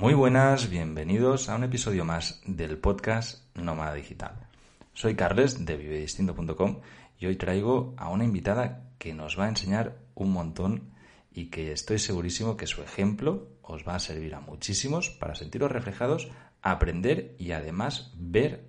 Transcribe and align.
Muy 0.00 0.14
buenas, 0.14 0.70
bienvenidos 0.70 1.48
a 1.48 1.56
un 1.56 1.64
episodio 1.64 2.04
más 2.04 2.40
del 2.46 2.78
podcast 2.78 3.44
Nómada 3.56 3.94
Digital. 3.94 4.46
Soy 4.92 5.16
Carles 5.16 5.66
de 5.66 5.76
vivedistinto.com 5.76 6.82
y 7.18 7.26
hoy 7.26 7.34
traigo 7.34 7.94
a 7.96 8.08
una 8.08 8.22
invitada 8.22 8.84
que 9.00 9.12
nos 9.12 9.36
va 9.36 9.46
a 9.46 9.48
enseñar 9.48 9.96
un 10.14 10.30
montón 10.30 10.92
y 11.32 11.46
que 11.46 11.72
estoy 11.72 11.98
segurísimo 11.98 12.56
que 12.56 12.68
su 12.68 12.80
ejemplo 12.80 13.48
os 13.60 13.82
va 13.88 13.96
a 13.96 13.98
servir 13.98 14.36
a 14.36 14.40
muchísimos 14.40 15.10
para 15.10 15.34
sentiros 15.34 15.72
reflejados, 15.72 16.28
aprender 16.62 17.34
y 17.36 17.50
además 17.50 18.12
ver 18.14 18.68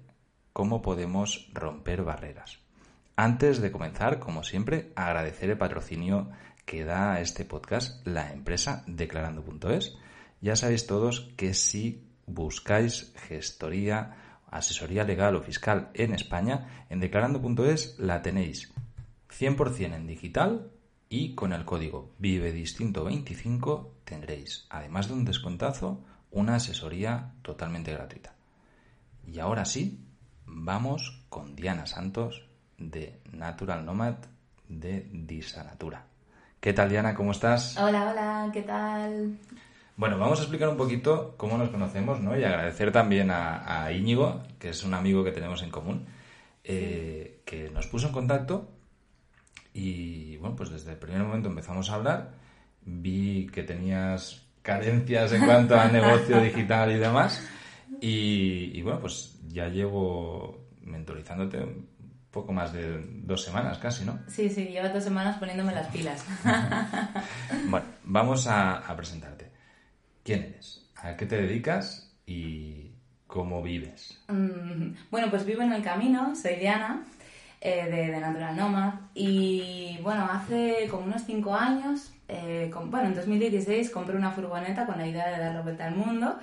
cómo 0.51 0.81
podemos 0.81 1.51
romper 1.53 2.01
barreras. 2.01 2.57
Antes 3.15 3.61
de 3.61 3.71
comenzar, 3.71 4.17
como 4.17 4.43
siempre, 4.43 4.91
agradecer 4.95 5.51
el 5.51 5.59
patrocinio 5.59 6.31
que 6.65 6.85
da 6.85 7.13
a 7.13 7.21
este 7.21 7.45
podcast 7.45 8.03
la 8.07 8.33
empresa 8.33 8.83
declarando.es. 8.87 9.95
Ya 10.41 10.55
sabéis 10.55 10.87
todos 10.87 11.31
que 11.35 11.53
si 11.53 12.07
buscáis 12.25 13.13
gestoría, 13.27 14.41
asesoría 14.49 15.03
legal 15.03 15.35
o 15.35 15.41
fiscal 15.41 15.89
en 15.93 16.13
España, 16.13 16.85
en 16.89 16.99
declarando.es 16.99 17.99
la 17.99 18.21
tenéis 18.21 18.71
100% 19.29 19.95
en 19.95 20.07
digital 20.07 20.71
y 21.09 21.35
con 21.35 21.53
el 21.53 21.65
código 21.65 22.11
Vive 22.19 22.51
Distinto 22.53 23.03
25 23.03 23.95
tendréis, 24.05 24.65
además 24.69 25.07
de 25.07 25.13
un 25.13 25.25
descontazo, 25.25 26.03
una 26.31 26.55
asesoría 26.55 27.33
totalmente 27.41 27.91
gratuita. 27.91 28.33
Y 29.27 29.39
ahora 29.39 29.65
sí, 29.65 29.99
vamos 30.45 31.25
con 31.29 31.55
Diana 31.55 31.85
Santos 31.85 32.47
de 32.77 33.19
Natural 33.31 33.85
Nomad 33.85 34.15
de 34.67 35.09
Disanatura. 35.11 36.05
¿Qué 36.59 36.73
tal 36.73 36.89
Diana? 36.89 37.15
¿Cómo 37.15 37.31
estás? 37.31 37.77
Hola, 37.77 38.11
hola, 38.11 38.49
¿qué 38.53 38.61
tal? 38.61 39.37
Bueno, 39.99 40.17
vamos 40.17 40.39
a 40.39 40.43
explicar 40.43 40.69
un 40.69 40.77
poquito 40.77 41.33
cómo 41.35 41.57
nos 41.57 41.71
conocemos, 41.71 42.21
¿no? 42.21 42.39
Y 42.39 42.45
agradecer 42.45 42.89
también 42.89 43.31
a, 43.31 43.91
Íñigo, 43.91 44.43
que 44.57 44.69
es 44.69 44.85
un 44.85 44.93
amigo 44.93 45.25
que 45.25 45.33
tenemos 45.33 45.61
en 45.61 45.71
común, 45.71 46.05
eh, 46.63 47.41
que 47.43 47.69
nos 47.69 47.87
puso 47.87 48.07
en 48.07 48.13
contacto 48.13 48.69
y 49.73 50.37
bueno, 50.37 50.55
pues 50.55 50.69
desde 50.69 50.91
el 50.91 50.97
primer 50.97 51.21
momento 51.23 51.49
empezamos 51.49 51.89
a 51.89 51.95
hablar, 51.95 52.31
vi 52.85 53.47
que 53.47 53.63
tenías 53.63 54.41
carencias 54.61 55.33
en 55.33 55.43
cuanto 55.43 55.77
al 55.77 55.91
negocio 55.91 56.39
digital 56.43 56.93
y 56.93 56.97
demás, 56.97 57.45
y, 57.99 58.81
bueno, 58.81 59.01
pues 59.01 59.37
ya 59.49 59.67
llevo 59.67 60.69
mentorizándote 60.81 61.57
un 61.57 61.89
poco 62.31 62.53
más 62.53 62.71
de 62.71 63.03
dos 63.23 63.43
semanas 63.43 63.77
casi, 63.79 64.05
¿no? 64.05 64.17
Sí, 64.29 64.47
sí, 64.47 64.63
llevo 64.67 64.87
dos 64.87 65.03
semanas 65.03 65.37
poniéndome 65.39 65.75
las 65.75 65.87
pilas. 65.87 66.25
bueno, 67.67 67.85
vamos 68.05 68.47
a, 68.47 68.81
presentarte. 68.95 69.58
¿Quién 70.23 70.41
eres? 70.53 70.85
¿A 70.95 71.15
qué 71.15 71.25
te 71.25 71.41
dedicas 71.41 72.11
y 72.25 72.91
cómo 73.27 73.61
vives? 73.61 74.21
Mm, 74.27 74.93
bueno, 75.11 75.29
pues 75.29 75.45
vivo 75.45 75.61
en 75.61 75.73
el 75.73 75.81
camino, 75.81 76.35
soy 76.35 76.55
Diana, 76.55 77.05
eh, 77.61 77.85
de, 77.89 78.19
Natural 78.19 78.55
Nomad. 78.55 78.93
Y 79.13 79.97
bueno, 80.01 80.27
hace 80.31 80.87
como 80.89 81.05
unos 81.05 81.23
cinco 81.25 81.55
años, 81.55 82.13
eh, 82.27 82.71
bueno, 82.85 83.07
en 83.07 83.15
2016 83.15 83.89
compré 83.89 84.15
una 84.15 84.31
furgoneta 84.31 84.85
con 84.85 84.97
la 84.97 85.07
idea 85.07 85.29
de 85.29 85.39
dar 85.39 85.55
la 85.55 85.61
vuelta 85.61 85.87
al 85.87 85.95
mundo. 85.95 86.37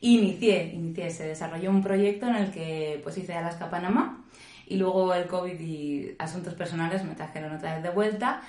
Y 0.00 0.18
inicié, 0.18 0.72
inicié, 0.74 1.10
se 1.10 1.26
desarrolló 1.28 1.70
un 1.70 1.82
proyecto 1.82 2.26
en 2.26 2.34
el 2.34 2.50
que 2.50 3.00
pues 3.04 3.16
hice 3.18 3.34
Alaska 3.34 3.70
Panamá 3.70 4.24
y 4.66 4.76
luego 4.76 5.14
el 5.14 5.26
COVID 5.26 5.60
y 5.60 6.16
asuntos 6.18 6.54
personales 6.54 7.04
me 7.04 7.14
trajeron 7.14 7.54
otra 7.54 7.74
vez 7.74 7.82
de 7.82 7.90
vuelta 7.90 8.42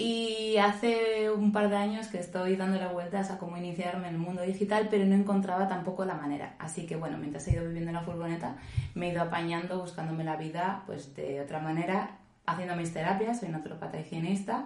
y 0.00 0.56
hace 0.56 1.30
un 1.30 1.52
par 1.52 1.68
de 1.68 1.76
años 1.76 2.06
que 2.06 2.18
estoy 2.18 2.56
dándole 2.56 2.86
vueltas 2.86 3.30
a 3.30 3.36
cómo 3.36 3.58
iniciarme 3.58 4.08
en 4.08 4.14
el 4.14 4.20
mundo 4.20 4.40
digital, 4.40 4.88
pero 4.90 5.04
no 5.04 5.14
encontraba 5.14 5.68
tampoco 5.68 6.06
la 6.06 6.14
manera. 6.14 6.54
Así 6.58 6.86
que 6.86 6.96
bueno, 6.96 7.18
mientras 7.18 7.46
he 7.46 7.52
ido 7.52 7.64
viviendo 7.64 7.90
en 7.90 7.96
la 7.96 8.02
furgoneta, 8.02 8.56
me 8.94 9.08
he 9.08 9.12
ido 9.12 9.20
apañando, 9.20 9.78
buscándome 9.78 10.24
la 10.24 10.36
vida 10.36 10.84
pues 10.86 11.14
de 11.14 11.42
otra 11.42 11.60
manera, 11.60 12.12
haciendo 12.46 12.76
mis 12.76 12.94
terapias, 12.94 13.40
soy 13.40 13.50
naturopata 13.50 14.00
higienista, 14.00 14.64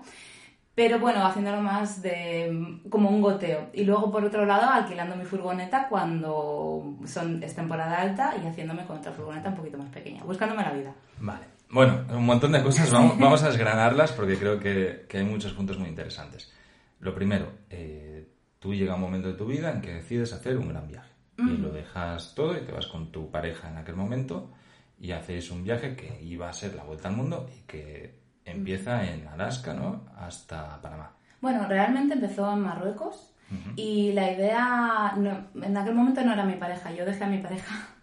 pero 0.76 1.00
bueno, 1.00 1.26
haciéndolo 1.26 1.60
más 1.62 2.00
de 2.00 2.80
como 2.88 3.08
un 3.08 3.20
goteo. 3.20 3.70
Y 3.72 3.82
luego 3.82 4.12
por 4.12 4.24
otro 4.24 4.46
lado, 4.46 4.70
alquilando 4.70 5.16
mi 5.16 5.24
furgoneta 5.24 5.88
cuando 5.88 6.96
son, 7.06 7.42
es 7.42 7.56
temporada 7.56 8.00
alta 8.00 8.34
y 8.40 8.46
haciéndome 8.46 8.84
con 8.84 8.98
otra 8.98 9.10
furgoneta 9.10 9.48
un 9.48 9.56
poquito 9.56 9.78
más 9.78 9.88
pequeña, 9.88 10.22
buscándome 10.22 10.62
la 10.62 10.72
vida. 10.72 10.94
Vale. 11.18 11.53
Bueno, 11.74 12.04
un 12.10 12.24
montón 12.24 12.52
de 12.52 12.62
cosas, 12.62 12.88
vamos, 12.92 13.18
vamos 13.18 13.42
a 13.42 13.48
desgranarlas 13.48 14.12
porque 14.12 14.38
creo 14.38 14.60
que, 14.60 15.08
hay 15.12 15.24
muchos 15.24 15.52
puntos 15.54 15.76
muy 15.76 15.88
interesantes. 15.88 16.52
Lo 17.00 17.12
primero, 17.12 17.50
eh, 17.68 18.28
tú 18.60 18.72
llega 18.72 18.94
un 18.94 19.00
momento 19.00 19.26
de 19.26 19.34
tu 19.34 19.44
vida 19.44 19.72
en 19.72 19.80
que 19.80 19.92
decides 19.94 20.32
hacer 20.32 20.56
un 20.56 20.68
gran 20.68 20.86
viaje 20.86 21.10
y 21.36 21.56
lo 21.56 21.70
dejas 21.70 22.32
todo 22.36 22.56
y 22.56 22.60
te 22.60 22.70
vas 22.70 22.86
con 22.86 23.10
tu 23.10 23.28
pareja 23.28 23.70
en 23.70 23.78
aquel 23.78 23.96
momento 23.96 24.52
y 25.00 25.10
hacéis 25.10 25.50
un 25.50 25.64
viaje 25.64 25.96
que 25.96 26.22
iba 26.22 26.48
a 26.48 26.52
ser 26.52 26.76
la 26.76 26.84
vuelta 26.84 27.08
al 27.08 27.16
mundo 27.16 27.50
y 27.52 27.62
que 27.66 28.20
empieza 28.44 29.04
en 29.10 29.26
Alaska, 29.26 29.74
¿no? 29.74 30.04
Hasta 30.16 30.80
Panamá. 30.80 31.10
Bueno, 31.40 31.66
realmente 31.66 32.14
empezó 32.14 32.52
en 32.52 32.60
Marruecos 32.60 33.32
y 33.74 34.12
la 34.12 34.30
idea, 34.30 35.12
en 35.16 35.76
aquel 35.76 35.94
momento 35.96 36.24
no 36.24 36.34
era 36.34 36.44
mi 36.44 36.54
pareja, 36.54 36.92
yo 36.92 37.04
dejé 37.04 37.24
a 37.24 37.28
mi 37.28 37.38
pareja 37.38 37.93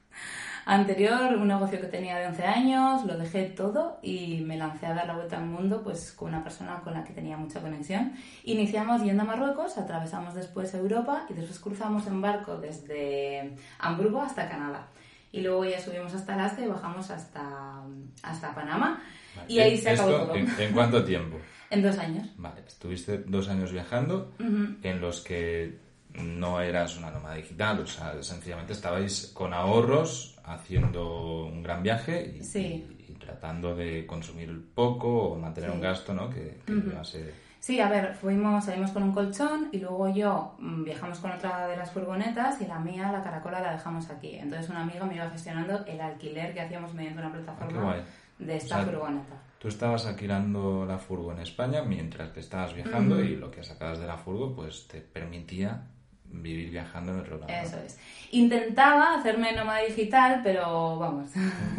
anterior, 0.71 1.35
un 1.35 1.49
negocio 1.49 1.81
que 1.81 1.87
tenía 1.87 2.17
de 2.17 2.27
11 2.27 2.43
años, 2.45 3.05
lo 3.05 3.17
dejé 3.17 3.43
todo 3.49 3.99
y 4.01 4.41
me 4.45 4.57
lancé 4.57 4.85
a 4.85 4.93
dar 4.93 5.05
la 5.05 5.15
vuelta 5.15 5.37
al 5.37 5.45
mundo 5.45 5.83
pues 5.83 6.13
con 6.13 6.29
una 6.29 6.43
persona 6.43 6.79
con 6.81 6.93
la 6.93 7.03
que 7.03 7.11
tenía 7.11 7.35
mucha 7.35 7.59
conexión. 7.59 8.13
Iniciamos 8.45 9.03
yendo 9.03 9.23
a 9.23 9.25
Marruecos, 9.25 9.77
atravesamos 9.77 10.33
después 10.33 10.73
Europa 10.73 11.25
y 11.29 11.33
después 11.33 11.59
cruzamos 11.59 12.07
en 12.07 12.21
barco 12.21 12.57
desde 12.57 13.53
Hamburgo 13.79 14.21
hasta 14.21 14.47
Canadá. 14.47 14.87
Y 15.33 15.41
luego 15.41 15.65
ya 15.65 15.79
subimos 15.79 16.13
hasta 16.13 16.35
Alaska 16.35 16.61
y 16.61 16.67
bajamos 16.67 17.09
hasta, 17.11 17.83
hasta 18.23 18.55
Panamá. 18.55 19.03
Y 19.49 19.59
ahí 19.59 19.77
se 19.77 19.89
acabó 19.89 20.11
todo. 20.11 20.35
¿en, 20.35 20.73
cuánto 20.73 21.03
tiempo? 21.03 21.37
en 21.69 21.81
dos 21.81 21.97
años. 21.97 22.29
Vale, 22.37 22.63
estuviste 22.65 23.17
dos 23.17 23.49
años 23.49 23.73
viajando 23.73 24.33
en 24.39 25.01
los 25.01 25.21
que 25.21 25.79
no 26.13 26.61
eras 26.61 26.97
una 26.97 27.11
nómada 27.11 27.35
digital, 27.35 27.79
o 27.79 27.87
sea, 27.87 28.21
sencillamente 28.21 28.73
estabais 28.73 29.31
con 29.33 29.53
ahorros 29.53 30.30
haciendo 30.43 31.45
un 31.45 31.63
gran 31.63 31.83
viaje 31.83 32.39
y, 32.39 33.13
tratando 33.19 33.75
de 33.75 34.05
consumir 34.07 34.73
poco 34.73 35.31
o 35.31 35.37
mantener 35.37 35.69
un 35.69 35.79
gasto, 35.79 36.13
¿no? 36.13 36.29
Que, 36.29 36.59
que 36.65 37.31
Sí, 37.61 37.79
a 37.79 37.87
ver, 37.89 38.15
fuimos, 38.15 38.65
salimos 38.65 38.89
con 38.89 39.03
un 39.03 39.11
colchón 39.11 39.69
y 39.71 39.77
luego 39.77 40.09
yo 40.09 40.55
mm, 40.57 40.83
viajamos 40.83 41.19
con 41.19 41.31
otra 41.31 41.67
de 41.67 41.77
las 41.77 41.91
furgonetas 41.91 42.59
y 42.59 42.65
la 42.65 42.79
mía, 42.79 43.11
la 43.11 43.21
caracola, 43.21 43.61
la 43.61 43.73
dejamos 43.73 44.09
aquí. 44.09 44.35
Entonces 44.35 44.67
un 44.71 44.77
amigo 44.77 45.05
me 45.05 45.13
iba 45.13 45.29
gestionando 45.29 45.85
el 45.85 46.01
alquiler 46.01 46.55
que 46.55 46.61
hacíamos 46.61 46.95
mediante 46.95 47.19
una 47.19 47.31
plataforma 47.31 47.97
ah, 47.97 48.03
de 48.39 48.55
esta 48.55 48.83
furgoneta. 48.83 49.35
Tú 49.59 49.67
estabas 49.67 50.07
alquilando 50.07 50.87
la 50.87 50.97
furgo 50.97 51.31
en 51.33 51.37
España 51.37 51.83
mientras 51.83 52.31
que 52.31 52.39
estabas 52.39 52.73
viajando 52.73 53.23
y 53.23 53.35
lo 53.35 53.51
que 53.51 53.63
sacabas 53.63 53.99
de 53.99 54.07
la 54.07 54.17
furgo 54.17 54.55
pues 54.55 54.87
te 54.87 54.99
permitía 54.99 55.83
vivir 56.31 56.71
viajando 56.71 57.13
en 57.13 57.19
otro 57.19 57.37
lado. 57.37 57.51
Eso 57.51 57.77
es. 57.77 57.99
Intentaba 58.31 59.15
hacerme 59.15 59.53
nómada 59.53 59.81
digital, 59.81 60.41
pero 60.43 60.97
vamos. 60.97 61.29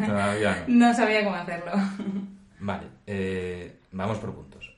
Todavía 0.05 0.63
no. 0.67 0.87
no 0.87 0.93
sabía 0.93 1.23
cómo 1.23 1.35
hacerlo. 1.35 1.71
Vale, 2.59 2.87
eh, 3.07 3.79
vamos 3.91 4.17
por 4.19 4.33
puntos. 4.33 4.73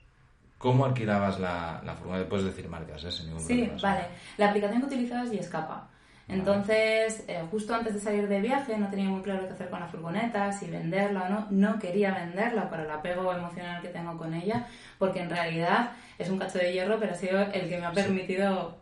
¿Cómo 0.57 0.85
alquilabas 0.85 1.39
la, 1.39 1.81
la 1.85 1.93
furgoneta? 1.93 2.29
Puedes 2.29 2.45
decir 2.45 2.67
marcas, 2.67 3.03
¿eh? 3.03 3.11
Sin 3.11 3.27
ningún 3.27 3.43
sí, 3.43 3.69
vale. 3.81 4.05
La 4.37 4.49
aplicación 4.49 4.79
que 4.79 4.87
utilizabas 4.87 5.31
y 5.31 5.37
escapa. 5.37 5.89
Entonces, 6.27 7.23
eh, 7.27 7.43
justo 7.51 7.75
antes 7.75 7.93
de 7.93 7.99
salir 7.99 8.27
de 8.27 8.41
viaje, 8.41 8.75
no 8.77 8.89
tenía 8.89 9.07
muy 9.07 9.21
claro 9.21 9.47
qué 9.47 9.53
hacer 9.53 9.69
con 9.69 9.79
la 9.79 9.87
furgoneta, 9.87 10.51
si 10.51 10.71
venderla 10.71 11.23
o 11.23 11.29
no. 11.29 11.47
No 11.51 11.77
quería 11.77 12.15
venderla 12.15 12.67
por 12.67 12.79
el 12.79 12.89
apego 12.89 13.31
emocional 13.31 13.81
que 13.81 13.89
tengo 13.89 14.17
con 14.17 14.33
ella, 14.33 14.65
porque 14.97 15.19
en 15.19 15.29
realidad 15.29 15.91
es 16.17 16.29
un 16.29 16.39
cacho 16.39 16.57
de 16.57 16.73
hierro, 16.73 16.99
pero 16.99 17.11
ha 17.11 17.15
sido 17.15 17.41
el 17.41 17.69
que 17.69 17.77
me 17.77 17.85
ha 17.85 17.91
permitido 17.91 18.75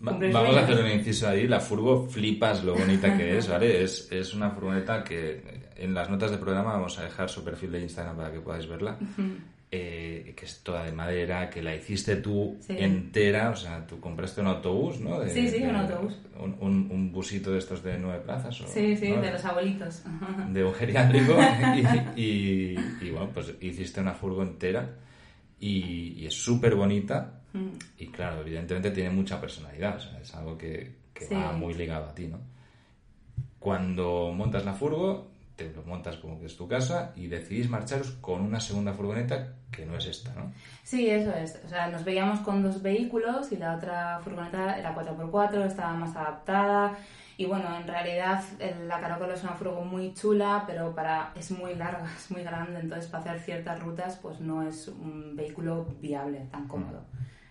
Vamos 0.00 0.56
a 0.56 0.60
hacer 0.64 0.82
un 0.82 0.90
inciso 0.90 1.28
ahí. 1.28 1.46
La 1.46 1.60
furgo 1.60 2.06
flipas 2.08 2.64
lo 2.64 2.74
bonita 2.74 3.16
que 3.16 3.36
es, 3.38 3.48
¿vale? 3.48 3.82
Es, 3.84 4.10
es 4.10 4.34
una 4.34 4.50
furgoneta 4.50 5.04
que 5.04 5.42
en 5.76 5.94
las 5.94 6.08
notas 6.10 6.30
de 6.30 6.38
programa 6.38 6.72
vamos 6.72 6.98
a 6.98 7.04
dejar 7.04 7.28
su 7.28 7.44
perfil 7.44 7.72
de 7.72 7.82
Instagram 7.82 8.16
para 8.16 8.32
que 8.32 8.40
podáis 8.40 8.66
verla. 8.66 8.98
eh, 9.72 10.32
que 10.36 10.46
es 10.46 10.62
toda 10.64 10.82
de 10.84 10.90
madera, 10.90 11.48
que 11.48 11.62
la 11.62 11.76
hiciste 11.76 12.16
tú 12.16 12.56
Sí. 12.60 12.74
entera, 12.76 13.50
o 13.50 13.54
sea, 13.56 13.86
tú 13.86 14.00
compraste 14.00 14.40
un 14.40 14.48
autobús, 14.48 14.98
¿no? 14.98 15.20
De- 15.20 15.30
Sí, 15.30 15.48
sí, 15.48 15.62
un 15.62 15.72
de- 15.74 15.78
autobús. 15.78 16.16
Un, 16.40 16.56
un- 16.58 16.88
un 16.90 17.12
busito 17.12 17.52
de 17.52 17.58
estos 17.60 17.80
de 17.84 17.96
nueve 17.96 18.18
plazas. 18.24 18.60
O, 18.62 18.66
Sí, 18.66 18.96
sí, 18.96 19.10
¿no? 19.12 19.20
de 19.22 19.30
los 19.30 19.44
abuelitos. 19.44 20.02
de 20.52 20.64
un 20.64 20.74
geriátrico 20.74 21.36
y, 22.16 22.20
y- 22.20 22.76
y, 23.00 23.10
bueno, 23.10 23.30
pues 23.32 23.54
hiciste 23.60 24.00
una 24.00 24.12
furgo 24.14 24.42
entera 24.42 24.90
y, 25.60 26.14
y 26.18 26.26
es 26.26 26.34
súper 26.34 26.74
bonita 26.74 27.39
Mm. 27.52 27.70
y 27.98 28.06
claro, 28.08 28.40
evidentemente 28.42 28.90
tiene 28.92 29.10
mucha 29.10 29.40
personalidad, 29.40 29.96
o 29.96 30.00
sea, 30.00 30.20
es 30.20 30.34
algo 30.34 30.56
que, 30.56 30.94
que 31.12 31.24
Sí. 31.26 31.34
va 31.34 31.52
muy 31.52 31.74
ligado 31.74 32.06
a 32.06 32.14
ti, 32.14 32.26
¿no? 32.28 32.38
Cuando 33.58 34.32
montas 34.34 34.64
la 34.64 34.72
furgo, 34.74 35.28
te 35.56 35.70
lo 35.72 35.82
montas 35.82 36.16
como 36.16 36.38
que 36.40 36.46
es 36.46 36.56
tu 36.56 36.66
casa 36.66 37.12
y 37.16 37.26
decidís 37.26 37.68
marcharos 37.68 38.12
con 38.20 38.40
una 38.40 38.60
segunda 38.60 38.94
furgoneta 38.94 39.54
que 39.70 39.84
no 39.84 39.96
es 39.96 40.06
esta, 40.06 40.32
¿no? 40.34 40.52
Sí, 40.82 41.08
eso 41.10 41.32
es. 41.34 41.60
O 41.64 41.68
sea, 41.68 41.88
nos 41.88 42.04
veíamos 42.04 42.40
con 42.40 42.62
dos 42.62 42.80
vehículos 42.82 43.52
y 43.52 43.56
la 43.56 43.76
otra 43.76 44.20
furgoneta 44.24 44.78
era 44.78 44.94
4x4, 44.94 45.66
estaba 45.66 45.92
más 45.94 46.16
adaptada. 46.16 46.96
Y 47.36 47.46
bueno, 47.46 47.74
en 47.76 47.86
realidad 47.86 48.42
la 48.86 49.00
Caracola 49.00 49.34
es 49.34 49.42
una 49.42 49.52
furgo 49.52 49.82
muy 49.84 50.12
chula, 50.14 50.64
pero 50.66 50.94
para 50.94 51.32
es 51.36 51.50
muy 51.50 51.74
larga, 51.74 52.04
es 52.16 52.30
muy 52.30 52.42
grande, 52.42 52.80
entonces 52.80 53.10
para 53.10 53.24
hacer 53.24 53.40
ciertas 53.40 53.80
rutas 53.80 54.18
pues 54.22 54.40
no 54.40 54.62
es 54.66 54.88
un 54.88 55.36
vehículo 55.36 55.86
viable, 56.00 56.46
tan 56.50 56.66
cómodo. 56.68 57.04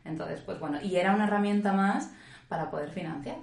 Entonces, 0.10 0.42
pues 0.46 0.60
bueno, 0.60 0.80
y 0.82 0.96
era 0.98 1.14
una 1.16 1.26
herramienta 1.26 1.72
más 1.74 2.12
para 2.48 2.70
poder 2.70 2.90
financiar, 2.90 3.38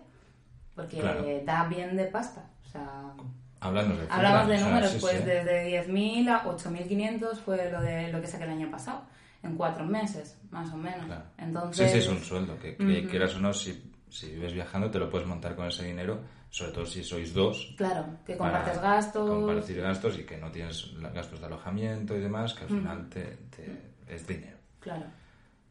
porque 0.74 0.98
Claro. 1.00 1.24
da 1.44 1.64
bien 1.68 1.96
de 1.96 2.04
pasta. 2.04 2.44
O 2.66 2.68
sea, 2.68 3.12
Hablamos 3.60 3.98
de 3.98 4.06
Hablamos 4.10 4.48
de 4.48 4.56
cifras, 4.58 4.60
o 4.60 4.64
sea, 4.64 4.68
números, 4.68 4.90
sí, 4.92 4.98
pues 5.00 5.16
sí. 5.18 5.24
desde 5.24 5.64
10.000 5.88 6.28
a 6.28 6.44
8.500 6.44 7.38
fue 7.40 7.70
lo 7.70 7.80
de 7.80 8.12
lo 8.12 8.20
que 8.20 8.26
saqué 8.26 8.44
el 8.44 8.50
año 8.50 8.70
pasado, 8.70 9.02
en 9.42 9.56
cuatro 9.56 9.84
meses, 9.86 10.38
más 10.50 10.70
o 10.72 10.76
menos. 10.76 11.06
Claro. 11.06 11.22
Entonces, 11.38 11.86
Sí, 11.90 11.92
sí, 11.92 11.98
es 12.04 12.08
un 12.08 12.22
sueldo, 12.22 12.58
que, 12.58 12.76
que 12.76 13.00
Ujú. 13.00 13.08
quieras 13.08 13.34
o 13.34 13.40
no, 13.40 13.52
si, 13.54 13.92
si 14.10 14.30
vives 14.30 14.52
viajando 14.52 14.90
te 14.90 14.98
lo 14.98 15.08
puedes 15.08 15.26
montar 15.26 15.56
con 15.56 15.66
ese 15.66 15.84
dinero, 15.84 16.20
sobre 16.50 16.72
todo 16.72 16.84
si 16.86 17.02
sois 17.02 17.32
dos. 17.32 17.74
Claro, 17.78 18.04
que 18.26 18.36
compartes 18.36 18.80
gastos. 18.80 19.28
Compartir 19.28 19.80
gastos 19.80 20.18
y 20.18 20.24
que 20.24 20.36
no 20.36 20.50
tienes 20.50 20.92
gastos 21.14 21.40
de 21.40 21.46
alojamiento 21.46 22.14
y 22.14 22.20
demás, 22.20 22.52
que 22.54 22.64
al 22.64 22.70
final 22.70 23.08
te, 23.08 23.22
te- 23.56 23.92
es 24.14 24.26
dinero. 24.26 24.58
Claro. 24.80 25.06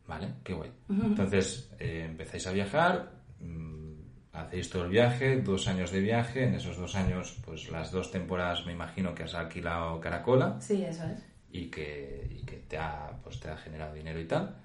¿Vale? 0.07 0.27
Qué 0.43 0.53
guay. 0.53 0.71
Entonces, 0.89 1.71
eh, 1.79 2.05
empezáis 2.07 2.45
a 2.47 2.51
viajar, 2.51 3.11
mm, 3.39 3.93
hacéis 4.33 4.69
todo 4.69 4.83
el 4.85 4.91
viaje, 4.91 5.41
dos 5.41 5.67
años 5.67 5.91
de 5.91 5.99
viaje, 6.01 6.43
en 6.43 6.53
esos 6.55 6.77
dos 6.77 6.93
años, 6.95 7.37
pues 7.43 7.69
las 7.71 7.91
dos 7.91 8.11
temporadas 8.11 8.65
me 8.67 8.73
imagino 8.73 9.15
que 9.15 9.23
has 9.23 9.33
alquilado 9.33 9.99
Caracola 9.99 10.61
Sí, 10.61 10.83
eso 10.83 11.05
es. 11.05 11.25
y 11.51 11.71
que, 11.71 12.27
y 12.39 12.45
que 12.45 12.57
te, 12.57 12.77
ha, 12.77 13.11
pues, 13.23 13.39
te 13.39 13.49
ha 13.49 13.57
generado 13.57 13.95
dinero 13.95 14.19
y 14.19 14.25
tal. 14.25 14.55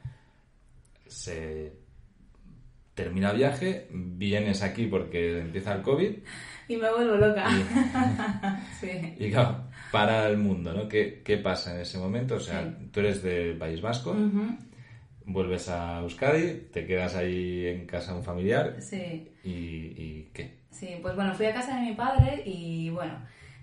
Se 1.06 1.72
termina 2.94 3.30
el 3.30 3.38
viaje, 3.38 3.88
vienes 3.90 4.62
aquí 4.62 4.86
porque 4.86 5.40
empieza 5.40 5.74
el 5.74 5.82
COVID 5.82 6.12
Y 6.68 6.76
me 6.76 6.90
vuelvo 6.90 7.16
loca. 7.16 7.48
sí. 8.80 9.14
y 9.18 9.30
claro, 9.30 9.64
para 9.90 10.28
el 10.28 10.36
mundo, 10.36 10.72
¿no? 10.74 10.86
¿Qué, 10.88 11.22
qué 11.24 11.38
pasa 11.38 11.74
en 11.74 11.80
ese 11.80 11.98
momento? 11.98 12.34
O 12.36 12.40
sea, 12.40 12.62
Sí. 12.62 12.88
tú 12.92 13.00
eres 13.00 13.22
del 13.22 13.56
País 13.56 13.80
Vasco, 13.80 14.10
Ujú. 14.10 14.56
Vuelves 15.24 15.68
a 15.68 16.00
Euskadi, 16.00 16.68
te 16.72 16.86
quedas 16.86 17.14
ahí 17.16 17.66
en 17.66 17.86
casa 17.86 18.12
de 18.12 18.18
un 18.18 18.24
familiar 18.24 18.76
Sí. 18.80 19.30
y, 19.44 19.50
y 19.50 20.30
¿qué? 20.32 20.58
Sí, 20.70 20.98
pues 21.02 21.14
bueno, 21.16 21.34
fui 21.34 21.46
a 21.46 21.52
casa 21.54 21.76
de 21.76 21.82
mi 21.90 21.92
padre 21.94 22.42
y 22.46 22.90
bueno, 22.90 23.14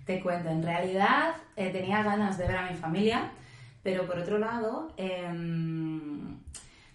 te 0.04 0.20
cuento, 0.20 0.48
en 0.50 0.62
realidad 0.62 1.34
eh, 1.56 1.70
tenía 1.70 2.02
ganas 2.02 2.38
de 2.38 2.46
ver 2.46 2.56
a 2.56 2.70
mi 2.70 2.76
familia, 2.76 3.30
pero 3.82 4.06
por 4.06 4.18
otro 4.18 4.38
lado, 4.38 4.92
em, 4.96 6.36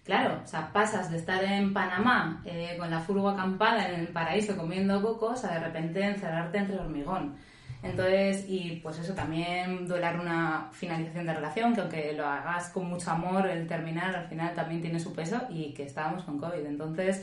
claro, 0.04 0.40
o 0.42 0.46
sea, 0.46 0.72
pasas 0.72 1.10
de 1.10 1.18
estar 1.18 1.42
en 1.44 1.72
Panamá 1.72 2.42
eh, 2.44 2.76
con 2.78 2.90
la 2.90 3.00
furgo 3.00 3.28
acampada 3.28 3.88
en 3.88 4.00
el 4.00 4.08
paraíso 4.08 4.56
comiendo 4.56 5.02
cocos 5.02 5.44
a 5.44 5.54
de 5.54 5.60
repente 5.60 6.02
encerrarte 6.04 6.58
entre 6.58 6.76
hormigón. 6.78 7.36
Entonces, 7.84 8.46
y 8.48 8.80
pues 8.82 8.98
eso 8.98 9.12
también 9.14 9.86
duelar 9.86 10.18
una 10.18 10.70
finalización 10.72 11.26
de 11.26 11.34
relación, 11.34 11.74
que 11.74 11.82
aunque 11.82 12.12
lo 12.14 12.26
hagas 12.26 12.70
con 12.70 12.88
mucho 12.88 13.10
amor, 13.10 13.46
el 13.46 13.66
terminar 13.66 14.16
al 14.16 14.26
final 14.26 14.54
también 14.54 14.80
tiene 14.80 14.98
su 14.98 15.12
peso 15.12 15.42
y 15.50 15.74
que 15.74 15.82
estábamos 15.82 16.24
con 16.24 16.38
COVID. 16.38 16.64
Entonces, 16.64 17.22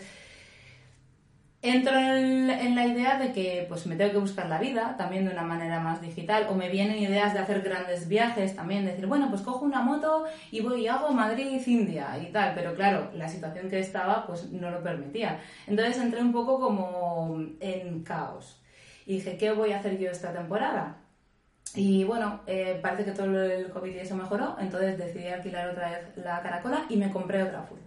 entro 1.64 1.98
en, 1.98 2.52
en 2.52 2.76
la 2.76 2.86
idea 2.86 3.18
de 3.18 3.32
que 3.32 3.66
pues 3.68 3.88
me 3.88 3.96
tengo 3.96 4.12
que 4.12 4.18
buscar 4.20 4.50
la 4.50 4.60
vida 4.60 4.96
también 4.98 5.26
de 5.26 5.32
una 5.32 5.44
manera 5.44 5.80
más 5.80 6.00
digital 6.00 6.48
o 6.50 6.54
me 6.54 6.70
vienen 6.70 7.00
ideas 7.00 7.34
de 7.34 7.40
hacer 7.40 7.62
grandes 7.62 8.08
viajes 8.08 8.56
también 8.56 8.84
decir 8.84 9.06
bueno 9.06 9.30
pues 9.30 9.44
cojo 9.44 9.64
una 9.64 9.82
moto 9.82 10.26
y 10.52 10.62
voy 10.62 10.82
y 10.82 10.88
hago 10.88 11.12
Madrid 11.12 11.62
India 11.66 12.18
y 12.22 12.32
tal. 12.32 12.54
Pero 12.54 12.76
claro 12.76 13.10
la 13.16 13.28
situación 13.28 13.70
que 13.70 13.80
estaba 13.80 14.28
pues 14.28 14.52
no 14.52 14.70
lo 14.70 14.84
permitía. 14.84 15.40
Entonces 15.66 15.98
entré 15.98 16.22
un 16.22 16.32
poco 16.32 16.60
como 16.60 17.40
en 17.60 18.04
caos 18.04 18.61
y 19.12 19.16
dije 19.16 19.38
qué 19.38 19.52
voy 19.52 19.74
a 19.74 19.80
hacer 19.80 19.98
yo 19.98 20.10
esta 20.10 20.32
temporada 20.32 20.96
y 21.76 22.06
bueno, 22.06 22.40
eh, 22.48 22.80
parece 22.82 23.04
que 23.04 23.12
todo 23.12 23.44
el 23.44 23.70
COVID 23.70 23.94
y 23.94 24.00
eso 24.00 24.16
mejoró, 24.16 24.56
entonces 24.58 24.98
decidí 24.98 25.28
alquilar 25.28 25.70
otra 25.70 25.90
vez 25.90 26.18
la 26.18 26.42
caracola 26.42 26.86
y 26.88 26.96
me 26.96 27.12
compré 27.12 27.44
otra 27.44 27.62
furgo 27.64 27.84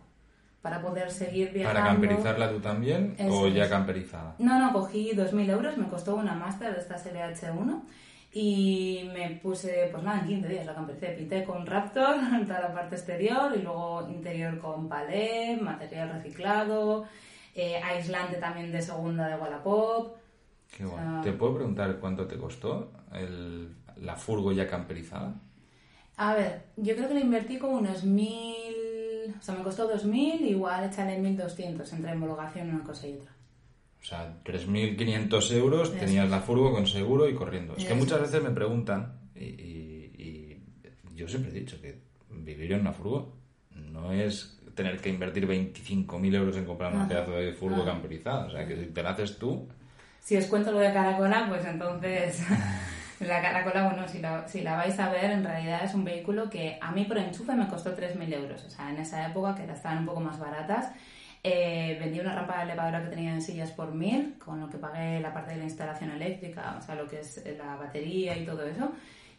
para 0.61 0.82
poder 0.82 1.11
seguir 1.11 1.50
viajando. 1.50 1.81
¿Para 1.81 1.93
camperizarla 1.93 2.50
tú 2.50 2.61
también 2.61 3.17
o 3.19 3.23
Eso 3.23 3.49
ya 3.49 3.65
es. 3.65 3.71
camperizada? 3.71 4.35
No, 4.38 4.59
no, 4.59 4.73
cogí 4.73 5.12
2.000 5.12 5.50
euros, 5.50 5.79
me 5.79 5.88
costó 5.88 6.15
una 6.17 6.35
máster 6.35 6.75
de 6.75 6.81
esta 6.81 6.97
LH1 6.97 7.82
y 8.32 9.11
me 9.15 9.31
puse, 9.43 9.88
pues 9.93 10.03
nada, 10.03 10.21
en 10.21 10.26
15 10.26 10.49
días 10.49 10.67
la 10.67 10.75
campericé. 10.75 11.09
Pinté 11.09 11.44
con 11.44 11.67
Raptor 11.67 12.17
toda 12.47 12.61
la 12.61 12.75
parte 12.75 12.97
exterior 12.97 13.53
y 13.56 13.62
luego 13.62 14.06
interior 14.11 14.59
con 14.59 14.88
palé, 14.91 15.59
material 15.59 16.11
reciclado, 16.11 17.06
eh, 17.55 17.81
aislante 17.82 18.37
también 18.37 18.71
de 18.71 18.82
segunda 18.82 19.29
de 19.29 19.37
Wallapop. 19.37 20.24
Qué. 20.76 20.85
¿Te 21.23 21.32
puedo 21.32 21.55
preguntar 21.55 21.99
cuánto 22.00 22.26
te 22.26 22.37
costó 22.37 22.93
el- 23.12 23.69
la 23.97 24.17
furgo 24.17 24.50
ya 24.53 24.67
camperizada? 24.67 25.35
A 26.17 26.35
ver, 26.35 26.65
yo 26.76 26.94
creo 26.97 27.09
que 27.09 27.15
le 27.15 27.21
invertí 27.21 27.59
como 27.59 27.79
unos 27.79 28.05
1.000, 28.05 29.35
o 29.38 29.43
sea, 29.43 29.55
me 29.55 29.62
costó 29.62 29.87
2.000, 29.88 30.41
igual 30.44 30.85
échale 30.85 31.19
1.200 31.19 31.93
entre 31.93 32.12
homologación 32.12 32.71
una 32.71 32.85
cosa 32.85 33.06
y 33.09 33.15
otra. 33.15 33.31
O 34.00 34.05
sea, 34.06 34.37
3.500 34.44 35.50
euros 35.53 35.88
Eso 35.91 35.99
tenías 35.99 36.25
es. 36.26 36.31
la 36.31 36.41
furgo 36.41 36.73
con 36.73 36.87
seguro 36.87 37.29
y 37.29 37.35
corriendo. 37.35 37.75
Es 37.76 37.85
que 37.85 37.94
muchas 37.94 38.21
es. 38.21 38.23
veces 38.32 38.43
me 38.43 38.50
preguntan, 38.50 39.19
y, 39.35 39.44
y- 39.44 40.62
y 41.11 41.15
yo 41.15 41.26
siempre 41.29 41.50
he 41.53 41.61
dicho 41.61 41.81
que 41.81 41.99
vivir 42.31 42.73
en 42.73 42.81
una 42.81 42.93
furgo 42.93 43.32
no 43.75 44.12
es 44.12 44.61
tener 44.75 45.00
que 45.00 45.09
invertir 45.09 45.47
25.000 45.47 46.35
euros 46.35 46.57
en 46.57 46.64
comprar 46.64 46.95
un 46.95 47.07
pedazo 47.09 47.31
de 47.33 47.52
furgo 47.52 47.85
camperizada. 47.85 48.47
O 48.47 48.50
sea, 48.50 48.66
que 48.66 48.76
si 48.76 48.87
te 48.87 49.02
la 49.02 49.11
haces 49.11 49.38
tú, 49.38 49.69
Si 50.25 50.38
os 50.38 50.47
cuento 50.47 50.73
lo 50.73 50.78
de 50.78 50.90
Caracola, 50.90 51.45
pues 51.50 51.66
entonces 51.66 52.43
la 53.21 53.43
Caracola, 53.43 53.88
bueno, 53.90 54.09
si 54.09 54.21
la, 54.21 54.49
si 54.49 54.62
la 54.62 54.75
vais 54.75 54.99
a 54.99 55.11
ver, 55.11 55.31
en 55.31 55.45
realidad 55.45 55.85
es 55.85 55.93
un 55.93 56.02
vehículo 56.02 56.49
que 56.49 56.78
a 56.81 56.93
mí 56.93 57.04
por 57.04 57.19
enchufe 57.19 57.54
me 57.54 57.69
costó 57.69 57.95
3.000 57.95 58.33
euros. 58.33 58.64
O 58.64 58.71
sea, 58.71 58.90
en 58.90 58.97
esa 58.97 59.28
época 59.28 59.54
que 59.54 59.71
estaban 59.71 59.99
un 59.99 60.07
poco 60.07 60.21
más 60.21 60.38
baratas, 60.38 60.93
eh, 61.43 61.99
vendí 62.00 62.21
una 62.21 62.35
rampa 62.35 62.57
de 62.57 62.62
elevadora 62.62 63.04
que 63.04 63.11
tenía 63.11 63.35
en 63.35 63.43
sillas 63.43 63.71
por 63.73 63.93
1.000, 63.95 64.38
con 64.38 64.61
lo 64.61 64.71
que 64.71 64.78
pagué 64.78 65.21
la 65.21 65.35
parte 65.35 65.52
de 65.52 65.59
la 65.59 65.64
instalación 65.64 66.11
eléctrica, 66.11 66.76
o 66.78 66.83
sea, 66.83 66.95
lo 66.95 67.07
que 67.07 67.21
es 67.21 67.45
la 67.59 67.76
batería 67.76 68.35
y 68.35 68.47
todo 68.47 68.64
eso. 68.64 68.93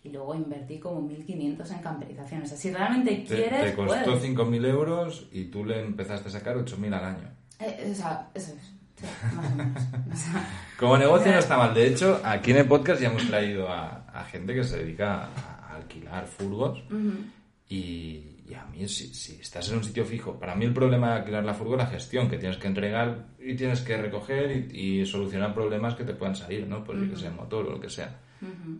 Y 0.03 0.09
luego 0.09 0.35
invertí 0.35 0.77
como 0.77 1.01
1.500 1.09 1.71
en 1.71 1.79
camperización. 1.79 2.43
O 2.43 2.45
sea, 2.45 2.57
si 2.57 2.71
realmente 2.71 3.09
te, 3.15 3.23
quieres, 3.23 3.71
te 3.71 3.73
costó 3.73 4.03
puedes. 4.03 4.23
5.000 4.23 4.67
euros 4.67 5.27
y 5.31 5.45
tú 5.45 5.65
le 5.65 5.81
empezaste 5.81 6.29
a 6.29 6.31
sacar 6.31 6.57
8.000 6.57 6.93
al 6.93 7.05
año. 7.05 7.31
Eh, 7.59 7.89
o 7.91 7.95
sea, 7.95 8.29
eso 8.35 8.53
es. 8.53 8.74
Más 9.35 9.45
o 9.45 9.55
menos. 9.55 9.83
Como 10.79 10.97
negocio 10.97 11.31
no 11.31 11.39
está 11.39 11.57
mal. 11.57 11.73
De 11.73 11.87
hecho, 11.87 12.21
aquí 12.23 12.51
en 12.51 12.57
el 12.57 12.67
podcast 12.67 13.01
ya 13.01 13.09
hemos 13.09 13.25
traído 13.27 13.69
a, 13.69 14.05
a 14.13 14.23
gente 14.25 14.53
que 14.53 14.63
se 14.63 14.77
dedica 14.77 15.23
a, 15.35 15.71
a 15.71 15.75
alquilar 15.77 16.27
furgos. 16.27 16.83
Y, 17.67 18.35
y 18.47 18.53
a 18.53 18.65
mí, 18.65 18.87
si, 18.87 19.13
si 19.13 19.41
estás 19.41 19.69
en 19.69 19.77
un 19.77 19.83
sitio 19.83 20.05
fijo, 20.05 20.37
para 20.39 20.55
mí 20.55 20.65
el 20.65 20.73
problema 20.73 21.09
de 21.09 21.15
alquilar 21.19 21.43
la 21.43 21.53
furgo 21.53 21.73
es 21.73 21.79
la 21.79 21.87
gestión, 21.87 22.29
que 22.29 22.37
tienes 22.37 22.57
que 22.57 22.67
entregar 22.67 23.27
y 23.39 23.55
tienes 23.55 23.81
que 23.81 23.97
recoger 23.97 24.69
y, 24.71 24.99
y 24.99 25.05
solucionar 25.05 25.53
problemas 25.53 25.95
que 25.95 26.03
te 26.03 26.13
puedan 26.13 26.35
salir, 26.35 26.67
¿no? 26.67 26.83
Pues 26.83 26.99
yo 26.99 27.09
que 27.09 27.15
sea 27.15 27.31
motor 27.31 27.65
o 27.65 27.71
lo 27.71 27.79
que 27.79 27.89
sea. 27.89 28.19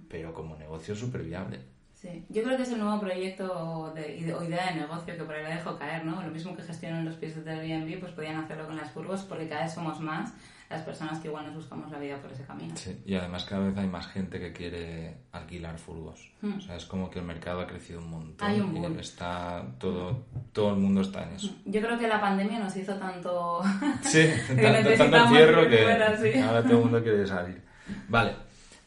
Pero 0.07 0.33
como 0.33 0.55
negocio 0.55 0.93
es 0.93 0.99
súper 0.99 1.23
viable. 1.23 1.59
Sí, 2.05 2.23
yo 2.29 2.43
creo 2.43 2.55
que 2.55 2.63
es 2.63 2.71
el 2.71 2.79
nuevo 2.79 2.99
proyecto 2.99 3.91
de, 3.95 4.31
o 4.31 4.43
idea 4.43 4.67
de 4.67 4.81
negocio 4.81 5.17
que 5.17 5.23
por 5.23 5.33
ahí 5.33 5.41
la 5.41 5.55
dejo 5.55 5.75
caer, 5.75 6.05
¿no? 6.05 6.21
Lo 6.21 6.29
mismo 6.29 6.55
que 6.55 6.61
gestionan 6.61 7.03
los 7.03 7.15
pisos 7.15 7.43
de 7.43 7.51
Airbnb, 7.51 7.99
pues 7.99 8.11
podían 8.11 8.35
hacerlo 8.35 8.67
con 8.67 8.77
las 8.77 8.91
furgos 8.91 9.23
porque 9.23 9.47
cada 9.47 9.63
vez 9.63 9.73
somos 9.73 9.99
más 9.99 10.31
las 10.69 10.81
personas 10.81 11.19
que 11.19 11.27
igual 11.29 11.45
nos 11.45 11.55
buscamos 11.55 11.91
la 11.91 11.97
vida 11.97 12.17
por 12.21 12.31
ese 12.31 12.43
camino. 12.43 12.75
Sí, 12.75 13.01
y 13.05 13.15
además 13.15 13.45
cada 13.45 13.67
vez 13.67 13.77
hay 13.77 13.87
más 13.87 14.07
gente 14.07 14.39
que 14.39 14.53
quiere 14.53 15.17
alquilar 15.31 15.79
furgos. 15.79 16.31
O 16.43 16.61
sea, 16.61 16.75
es 16.75 16.85
como 16.85 17.09
que 17.09 17.19
el 17.19 17.25
mercado 17.25 17.61
ha 17.61 17.67
crecido 17.67 17.99
un 17.99 18.09
montón. 18.09 18.47
Hay 18.47 18.59
un 18.59 18.75
y 18.75 18.99
está 18.99 19.63
todo, 19.79 20.25
todo 20.53 20.71
el 20.71 20.77
mundo 20.77 21.01
está 21.01 21.23
en 21.23 21.35
eso. 21.35 21.55
Yo 21.65 21.81
creo 21.81 21.97
que 21.97 22.07
la 22.07 22.21
pandemia 22.21 22.59
nos 22.59 22.75
hizo 22.75 22.95
tanto... 22.97 23.61
Sí, 24.03 24.27
tanto, 24.47 24.93
tanto 24.97 25.17
encierro 25.17 25.63
que 25.63 25.69
que 25.69 25.83
fuera 25.83 26.09
así. 26.11 26.33
ahora 26.39 26.63
todo 26.63 26.73
el 26.73 26.83
mundo 26.83 27.03
quiere 27.03 27.25
salir. 27.25 27.63
Vale, 28.09 28.35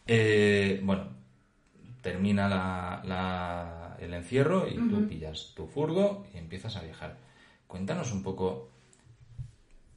eh, 0.06 0.80
bueno, 0.82 1.17
termina 2.12 2.48
la, 2.48 3.02
la- 3.04 3.96
el 4.00 4.14
encierro 4.14 4.68
y 4.68 4.74
tú 4.88 5.08
pillas 5.08 5.52
tu 5.56 5.66
furgo 5.66 6.26
y 6.34 6.38
empiezas 6.38 6.76
a 6.76 6.82
viajar. 6.82 7.16
Cuéntanos 7.66 8.12
un 8.12 8.22
poco 8.22 8.70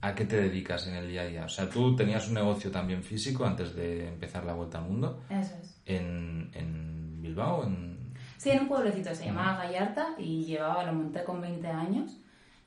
a 0.02 0.16
qué 0.16 0.26
te 0.26 0.36
dedicas 0.42 0.88
en 0.88 0.96
el 0.96 1.08
día 1.08 1.22
a 1.22 1.26
día. 1.26 1.46
O 1.46 1.50
sea, 1.50 1.70
tú 1.70 1.96
tenías 1.96 2.28
un 2.28 2.34
negocio 2.34 2.72
también 2.72 3.04
físico 3.04 3.46
antes 3.46 3.76
de 3.76 4.08
empezar 4.08 4.44
la 4.46 4.54
vuelta 4.54 4.80
al 4.80 4.86
mundo. 4.86 5.22
Eso 5.30 5.54
es. 5.62 5.80
En, 5.86 6.50
en 6.54 7.22
Bilbao, 7.22 7.64
en... 7.66 8.14
Sí, 8.38 8.50
en 8.50 8.62
un 8.62 8.68
pueblecito, 8.68 9.14
se 9.14 9.26
llamaba 9.26 9.64
Gallarta 9.64 10.16
y 10.18 10.44
llevaba, 10.46 10.84
lo 10.84 10.94
monté 10.94 11.24
con 11.24 11.40
20 11.40 11.68
años 11.68 12.18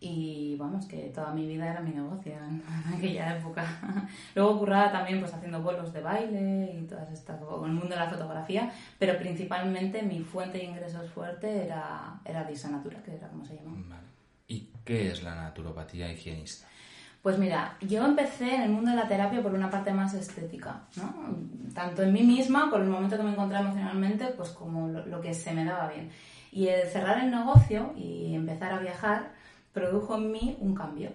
y 0.04 0.56
vamos, 0.56 0.84
que 0.84 1.11
toda 1.14 1.32
mi 1.32 1.46
vida 1.46 1.70
era 1.70 1.80
mi 1.80 1.90
negocio 1.90 2.32
en 2.32 2.62
aquella 2.94 3.37
época. 3.37 3.64
Luego 4.34 4.58
curraba 4.58 4.92
también 4.92 5.20
pues 5.20 5.32
haciendo 5.32 5.62
vuelos 5.62 5.92
de 5.92 6.02
baile 6.02 6.78
y 6.78 6.87
todas 6.87 7.11
estas, 7.11 7.40
con 7.40 7.70
el 7.70 7.75
mundo 7.75 7.94
de 7.94 7.96
la 7.96 8.11
fotografía, 8.11 8.70
pero 8.99 9.18
principalmente 9.18 10.02
mi 10.02 10.20
fuente 10.20 10.58
de 10.58 10.64
ingresos 10.64 11.11
fuerte 11.11 11.64
era, 11.64 12.20
era 12.25 12.46
Natura, 12.70 13.02
que 13.02 13.14
era 13.14 13.28
como 13.28 13.46
se 13.46 13.56
llamaba. 13.56 13.78
Vale. 13.88 14.02
¿Y 14.46 14.68
qué 14.84 15.11
es 15.11 15.23
la 15.23 15.34
naturopatía 15.34 16.12
higienista? 16.12 16.66
Pues 17.23 17.38
mira, 17.38 17.78
yo 17.80 18.04
empecé 18.04 18.54
en 18.54 18.62
el 18.62 18.70
mundo 18.70 18.90
de 18.90 18.99
la 18.99 19.08
terapia 19.08 19.42
por 19.42 19.54
una 19.54 19.70
parte 19.70 19.90
más 19.94 20.12
estética, 20.12 20.82
¿no? 20.96 21.34
Tanto 21.73 22.02
en 22.02 22.12
mí 22.12 22.23
misma, 22.23 22.68
por 22.70 22.82
el 22.82 22.88
momento 22.88 23.16
que 23.16 23.23
me 23.23 23.30
encontraba 23.30 23.64
emocionalmente, 23.64 24.26
pues 24.37 24.50
como 24.50 24.88
lo, 24.88 25.06
lo 25.06 25.23
que 25.23 25.32
se 25.32 25.54
me 25.54 25.64
daba 25.64 25.88
bien. 25.88 26.11
Y 26.52 26.68
el 26.68 26.87
cerrar 26.88 27.25
el 27.25 27.30
negocio 27.30 27.94
y 27.96 28.34
empezar 28.34 28.73
a 28.73 28.78
viajar 28.78 29.43
produjo 29.75 30.14
en 30.16 30.33
mí 30.33 30.57
un 30.61 30.75
cambio. 30.75 31.11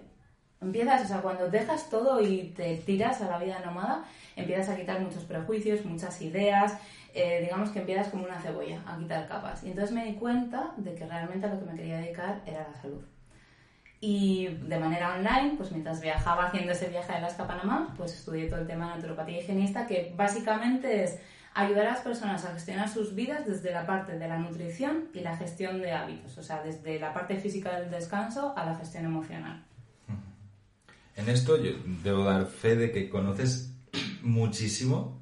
Empiezas, 0.60 1.02
o 1.02 1.08
sea, 1.08 1.22
cuando 1.22 1.48
dejas 1.48 1.88
todo 1.88 2.20
y 2.20 2.52
te 2.54 2.76
tiras 2.76 3.20
a 3.22 3.28
la 3.28 3.38
vida 3.38 3.60
nómada, 3.64 4.04
empiezas 4.36 4.68
a 4.68 4.76
quitar 4.76 5.00
muchos 5.00 5.24
prejuicios, 5.24 5.84
muchas 5.86 6.20
ideas, 6.20 6.78
eh, 7.14 7.40
digamos 7.42 7.70
que 7.70 7.80
empiezas 7.80 8.08
como 8.08 8.24
una 8.24 8.38
cebolla 8.40 8.82
a 8.86 8.98
quitar 8.98 9.26
capas. 9.26 9.64
Y 9.64 9.70
entonces 9.70 9.92
me 9.92 10.04
di 10.04 10.14
cuenta 10.14 10.72
de 10.76 10.94
que 10.94 11.06
realmente 11.06 11.46
a 11.46 11.54
lo 11.54 11.58
que 11.58 11.66
me 11.66 11.76
quería 11.76 11.98
dedicar 11.98 12.42
era 12.46 12.68
la 12.68 12.80
salud. 12.80 13.02
Y 14.02 14.48
de 14.48 14.78
manera 14.78 15.14
online, 15.14 15.54
pues 15.56 15.72
mientras 15.72 16.00
viajaba 16.00 16.46
haciendo 16.46 16.72
ese 16.72 16.88
viaje 16.88 17.12
de 17.12 17.18
Alaska 17.18 17.44
a 17.44 17.46
Panamá, 17.46 17.94
pues 17.96 18.14
estudié 18.14 18.48
todo 18.48 18.60
el 18.60 18.66
tema 18.66 18.90
de 18.90 18.96
naturopatía 18.96 19.40
higienista, 19.40 19.86
que 19.86 20.12
básicamente 20.16 21.04
es 21.04 21.18
ayudar 21.54 21.86
a 21.86 21.90
las 21.92 22.00
personas 22.00 22.44
a 22.44 22.52
gestionar 22.52 22.88
sus 22.88 23.14
vidas 23.14 23.46
desde 23.46 23.72
la 23.72 23.86
parte 23.86 24.18
de 24.18 24.28
la 24.28 24.38
nutrición 24.38 25.08
y 25.12 25.20
la 25.20 25.36
gestión 25.36 25.80
de 25.80 25.92
hábitos, 25.92 26.38
o 26.38 26.42
sea, 26.42 26.62
desde 26.62 26.98
la 27.00 27.12
parte 27.12 27.36
física 27.38 27.78
del 27.78 27.90
descanso 27.90 28.54
a 28.56 28.64
la 28.64 28.76
gestión 28.76 29.04
emocional. 29.04 29.64
En 31.16 31.28
esto 31.28 31.62
yo 31.62 31.72
debo 32.02 32.24
dar 32.24 32.46
fe 32.46 32.76
de 32.76 32.92
que 32.92 33.10
conoces 33.10 33.74
muchísimo, 34.22 35.20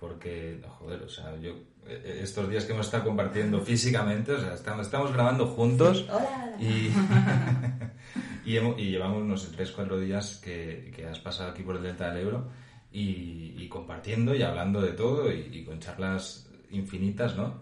porque, 0.00 0.60
joder, 0.78 1.02
o 1.02 1.08
sea, 1.08 1.36
yo 1.36 1.52
eh, 1.86 2.20
estos 2.22 2.48
días 2.48 2.64
que 2.64 2.72
hemos 2.72 2.86
estado 2.86 3.04
compartiendo 3.04 3.60
físicamente, 3.60 4.32
o 4.32 4.40
sea, 4.40 4.54
estamos, 4.54 4.86
estamos 4.86 5.12
grabando 5.12 5.46
juntos 5.46 6.06
y, 6.58 6.90
y, 8.50 8.90
llevamos, 8.90 9.24
no 9.24 9.36
sé, 9.36 9.56
3-4 9.56 9.98
días 10.00 10.40
que, 10.42 10.92
que 10.96 11.06
has 11.06 11.18
pasado 11.18 11.50
aquí 11.50 11.62
por 11.62 11.76
el 11.76 11.82
Delta 11.82 12.08
del 12.10 12.26
Ebro 12.26 12.48
y, 12.90 13.68
compartiendo 13.68 14.34
y 14.34 14.42
hablando 14.42 14.80
de 14.80 14.92
todo 14.92 15.30
y, 15.30 15.64
con 15.64 15.78
charlas 15.78 16.48
infinitas, 16.70 17.36
¿no? 17.36 17.60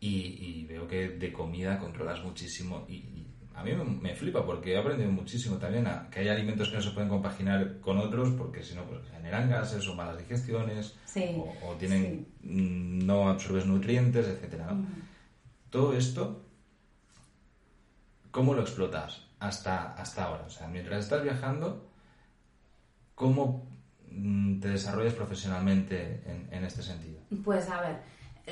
Y, 0.00 0.64
veo 0.66 0.88
que 0.88 1.10
de 1.10 1.32
comida 1.32 1.78
controlas 1.78 2.22
muchísimo 2.24 2.84
y, 2.88 3.26
a 3.54 3.62
mí 3.62 3.72
me, 3.74 4.14
flipa 4.14 4.44
porque 4.44 4.72
he 4.72 4.78
aprendido 4.78 5.10
muchísimo 5.10 5.56
también 5.56 5.86
a 5.86 6.08
que 6.08 6.20
hay 6.20 6.28
alimentos 6.28 6.70
que 6.70 6.76
no 6.76 6.82
se 6.82 6.90
pueden 6.90 7.10
compaginar 7.10 7.80
con 7.80 7.98
otros 7.98 8.30
porque 8.30 8.62
si 8.62 8.74
no 8.74 8.82
pues 8.84 9.02
generan 9.10 9.50
gases 9.50 9.86
o 9.88 9.94
malas 9.94 10.18
digestiones 10.18 10.96
o, 11.62 11.74
tienen 11.78 12.26
no 12.42 13.28
absorbes 13.28 13.66
nutrientes, 13.66 14.26
etcétera, 14.26 14.74
Todo 15.68 15.94
esto 15.94 16.42
¿cómo 18.32 18.54
lo 18.54 18.62
explotas 18.62 19.22
hasta, 19.38 19.92
hasta 19.92 20.24
ahora? 20.24 20.44
O 20.46 20.50
sea, 20.50 20.66
mientras 20.66 21.04
estás 21.04 21.22
viajando, 21.22 21.88
¿cómo 23.14 23.71
te 24.60 24.68
desarrollas 24.68 25.14
profesionalmente 25.14 26.20
en, 26.50 26.64
este 26.64 26.82
sentido? 26.82 27.20
Pues 27.44 27.68
a 27.70 27.80
ver, 27.80 27.96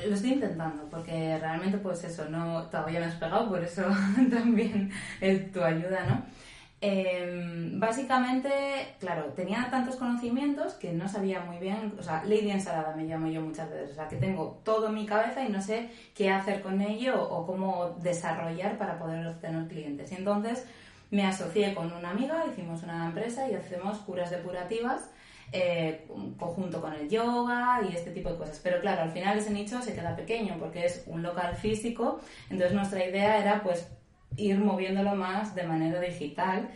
lo 0.07 0.15
estoy 0.15 0.33
intentando, 0.33 0.89
porque 0.89 1.37
realmente 1.39 1.77
pues 1.77 2.03
eso, 2.03 2.29
no, 2.29 2.63
todavía 2.63 2.99
no 2.99 3.05
has 3.07 3.15
pegado, 3.15 3.49
por 3.49 3.63
eso 3.63 3.83
también 4.29 4.91
es 5.19 5.51
tu 5.51 5.63
ayuda, 5.63 6.05
¿no? 6.05 6.25
Em, 6.83 7.79
básicamente, 7.79 8.49
claro, 8.99 9.25
tenía 9.35 9.67
tantos 9.69 9.97
conocimientos 9.97 10.73
que 10.73 10.91
no 10.93 11.07
sabía 11.07 11.39
muy 11.41 11.59
bien, 11.59 11.93
o 11.99 12.01
sea, 12.01 12.23
Lady 12.23 12.49
Ensalada 12.49 12.95
me 12.95 13.03
llamo 13.03 13.27
yo 13.27 13.39
muchas 13.39 13.69
veces, 13.69 13.91
o 13.91 13.93
sea, 13.93 14.07
que 14.07 14.15
tengo 14.15 14.59
todo 14.63 14.87
en 14.87 14.95
mi 14.95 15.05
cabeza 15.05 15.45
y 15.45 15.49
no 15.49 15.61
sé 15.61 15.91
qué 16.15 16.31
hacer 16.31 16.63
con 16.63 16.81
ello 16.81 17.21
o 17.21 17.45
cómo 17.45 17.95
desarrollar 18.01 18.79
para 18.79 18.97
poder 18.97 19.27
obtener 19.27 19.67
clientes. 19.67 20.11
Y 20.11 20.15
entonces 20.15 20.65
me 21.11 21.23
asocié 21.23 21.75
con 21.75 21.93
una 21.93 22.09
amiga, 22.09 22.45
hicimos 22.51 22.81
una 22.81 23.05
empresa 23.05 23.47
y 23.47 23.53
hacemos 23.53 23.99
curas 23.99 24.31
depurativas 24.31 25.07
eh, 25.51 26.07
conjunto 26.37 26.81
con 26.81 26.93
el 26.93 27.09
yoga 27.09 27.81
y 27.89 27.95
este 27.95 28.11
tipo 28.11 28.29
de 28.29 28.37
cosas. 28.37 28.59
Pero 28.63 28.79
claro, 28.79 29.01
al 29.03 29.11
final 29.11 29.37
ese 29.37 29.51
nicho 29.51 29.81
se 29.81 29.93
queda 29.93 30.15
pequeño 30.15 30.57
porque 30.59 30.85
es 30.85 31.03
un 31.07 31.23
local 31.23 31.55
físico, 31.55 32.19
entonces 32.49 32.73
nuestra 32.73 33.05
idea 33.05 33.37
era 33.37 33.61
pues 33.63 33.87
ir 34.37 34.57
moviéndolo 34.57 35.15
más 35.15 35.55
de 35.55 35.63
manera 35.63 35.99
digital. 35.99 36.69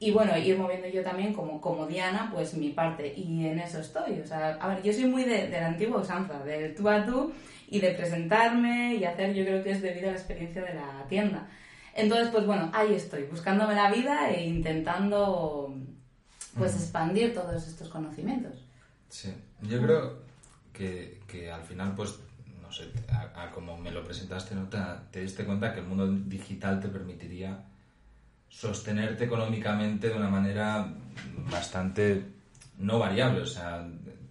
Y 0.00 0.12
bueno, 0.12 0.36
ir 0.38 0.56
moviendo 0.56 0.86
yo 0.86 1.02
también 1.02 1.34
como, 1.34 1.60
como 1.60 1.86
Diana, 1.86 2.30
pues 2.32 2.54
mi 2.54 2.70
parte. 2.70 3.12
Y 3.16 3.46
en 3.46 3.58
eso 3.58 3.80
estoy. 3.80 4.20
O 4.20 4.26
sea, 4.26 4.50
a 4.60 4.68
ver, 4.68 4.82
yo 4.82 4.92
soy 4.92 5.06
muy 5.06 5.24
de, 5.24 5.48
de 5.48 5.60
la 5.60 5.66
antigua 5.66 6.00
usanza, 6.00 6.38
del 6.44 6.74
tú 6.76 6.88
a 6.88 7.04
tú 7.04 7.32
y 7.68 7.80
de 7.80 7.90
presentarme 7.90 8.94
y 8.94 9.04
hacer, 9.04 9.34
yo 9.34 9.44
creo 9.44 9.62
que 9.62 9.72
es 9.72 9.82
debido 9.82 10.08
a 10.08 10.12
la 10.12 10.18
experiencia 10.18 10.62
de 10.62 10.74
la 10.74 11.04
tienda. 11.08 11.48
Entonces, 11.94 12.28
pues 12.28 12.46
bueno, 12.46 12.70
ahí 12.72 12.94
estoy, 12.94 13.24
buscándome 13.24 13.74
la 13.74 13.90
vida 13.90 14.30
e 14.30 14.46
intentando 14.46 15.74
pues 16.56 16.74
expandir 16.74 17.34
todos 17.34 17.66
estos 17.66 17.88
conocimientos. 17.88 18.54
Sí, 19.08 19.32
yo 19.62 19.80
creo 19.80 20.18
que, 20.72 21.20
que 21.26 21.50
al 21.50 21.62
final, 21.62 21.94
pues, 21.94 22.16
no 22.60 22.70
sé, 22.72 22.90
a, 23.08 23.50
como 23.50 23.76
me 23.76 23.90
lo 23.90 24.04
presentaste, 24.04 24.54
¿no? 24.54 24.68
te, 24.68 24.78
te 25.10 25.20
diste 25.22 25.44
cuenta 25.44 25.72
que 25.72 25.80
el 25.80 25.86
mundo 25.86 26.06
digital 26.06 26.80
te 26.80 26.88
permitiría 26.88 27.64
sostenerte 28.48 29.24
económicamente 29.24 30.08
de 30.08 30.16
una 30.16 30.28
manera 30.28 30.92
bastante 31.50 32.24
no 32.78 32.98
variable, 32.98 33.42
o 33.42 33.46
sea, 33.46 33.86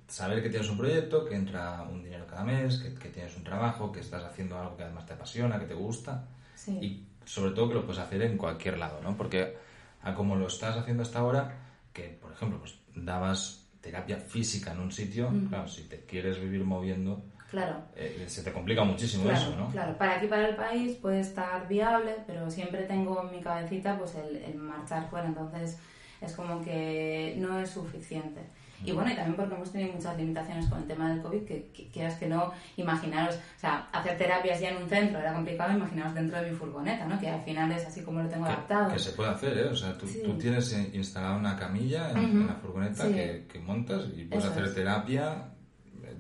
saber 0.08 0.42
que 0.42 0.50
tienes 0.50 0.70
un 0.70 0.78
proyecto, 0.78 1.26
que 1.26 1.36
entra 1.36 1.84
un 1.84 2.04
dinero 2.04 2.26
cada 2.28 2.44
mes, 2.44 2.78
que, 2.78 2.94
que 2.94 3.10
tienes 3.10 3.36
un 3.36 3.44
trabajo, 3.44 3.92
que 3.92 4.00
estás 4.00 4.24
haciendo 4.24 4.58
algo 4.58 4.78
que 4.78 4.84
además 4.84 5.06
te 5.06 5.14
apasiona, 5.14 5.60
que 5.60 5.66
te 5.66 5.74
gusta 5.74 6.26
y 6.68 7.04
sobre 7.26 7.52
todo 7.52 7.70
que 7.70 7.76
lo 7.76 7.86
puedes 7.86 8.02
hacer 8.02 8.22
en 8.22 8.38
cualquier 8.38 8.78
lado, 8.78 9.00
¿no? 9.04 9.16
Porque 9.16 9.58
a 10.02 10.14
como 10.14 10.36
lo 10.36 10.48
estás 10.48 10.78
haciendo 10.78 11.04
hasta 11.04 11.20
ahora, 11.20 11.67
que, 11.98 12.10
por 12.22 12.32
ejemplo, 12.32 12.60
pues 12.60 12.76
dabas 12.96 13.66
terapia 13.82 14.18
física 14.18 14.72
en 14.74 14.80
un 14.80 14.92
sitio, 14.92 15.32
claro, 15.50 15.68
si 15.68 15.84
te 15.84 16.02
quieres 16.02 16.40
vivir 16.40 16.64
moviendo, 16.64 17.24
claro. 17.50 17.76
Eh, 17.96 18.26
se 18.28 18.44
te 18.44 18.52
complica 18.52 18.84
muchísimo 18.84 19.30
eso, 19.32 19.56
¿no? 19.56 19.70
Claro, 19.70 19.98
para 19.98 20.18
aquí, 20.18 20.28
para 20.28 20.48
el 20.48 20.56
país 20.56 20.96
puede 20.98 21.22
estar 21.22 21.68
viable, 21.68 22.16
pero 22.28 22.52
siempre 22.52 22.84
tengo 22.84 23.24
en 23.24 23.32
mi 23.36 23.42
cabecita 23.42 23.98
pues 23.98 24.16
el, 24.16 24.36
el 24.38 24.56
marchar 24.56 25.10
fuera, 25.10 25.28
entonces 25.28 25.80
es 26.22 26.34
como 26.34 26.64
que 26.64 27.36
no 27.40 27.60
es 27.60 27.72
suficiente. 27.72 28.42
Y 28.84 28.92
bueno, 28.92 29.12
y 29.12 29.16
también 29.16 29.36
porque 29.36 29.56
hemos 29.56 29.72
tenido 29.72 29.94
muchas 29.94 30.18
limitaciones 30.18 30.68
con 30.68 30.80
el 30.80 30.88
tema 30.88 31.10
del 31.10 31.22
COVID, 31.22 31.44
que, 31.46 31.90
quieras 31.92 32.16
que 32.16 32.28
no, 32.28 32.52
imaginaros, 32.76 33.36
o 33.36 33.60
sea, 33.60 33.88
hacer 33.92 34.18
terapias 34.18 34.60
ya 34.60 34.70
en 34.70 34.84
un 34.84 34.90
centro 34.90 35.20
era 35.20 35.34
complicado, 35.34 35.76
imaginaos 35.76 36.14
dentro 36.14 36.40
de 36.40 36.52
mi 36.52 36.56
furgoneta, 36.56 37.06
¿no? 37.06 37.20
Que 37.20 37.30
al 37.30 37.42
final 37.44 37.72
es 37.72 37.86
así 37.86 38.02
como 38.04 38.22
lo 38.22 38.30
tengo 38.30 38.46
adaptado. 38.46 38.94
Que 38.94 39.00
se 39.00 39.12
puede 39.12 39.32
hacer, 39.32 39.58
¿eh? 39.58 39.66
O 39.66 39.76
sea, 39.76 39.98
tú, 39.98 40.08
tú 40.24 40.38
tienes 40.38 40.72
instalada 40.94 41.38
una 41.38 41.58
camilla 41.58 42.12
en, 42.12 42.46
la 42.46 42.54
furgoneta 42.54 43.08
que, 43.08 43.46
que, 43.52 43.60
montas 43.60 44.06
y 44.16 44.26
puedes 44.26 44.46
hacer 44.46 44.74
terapia 44.74 45.50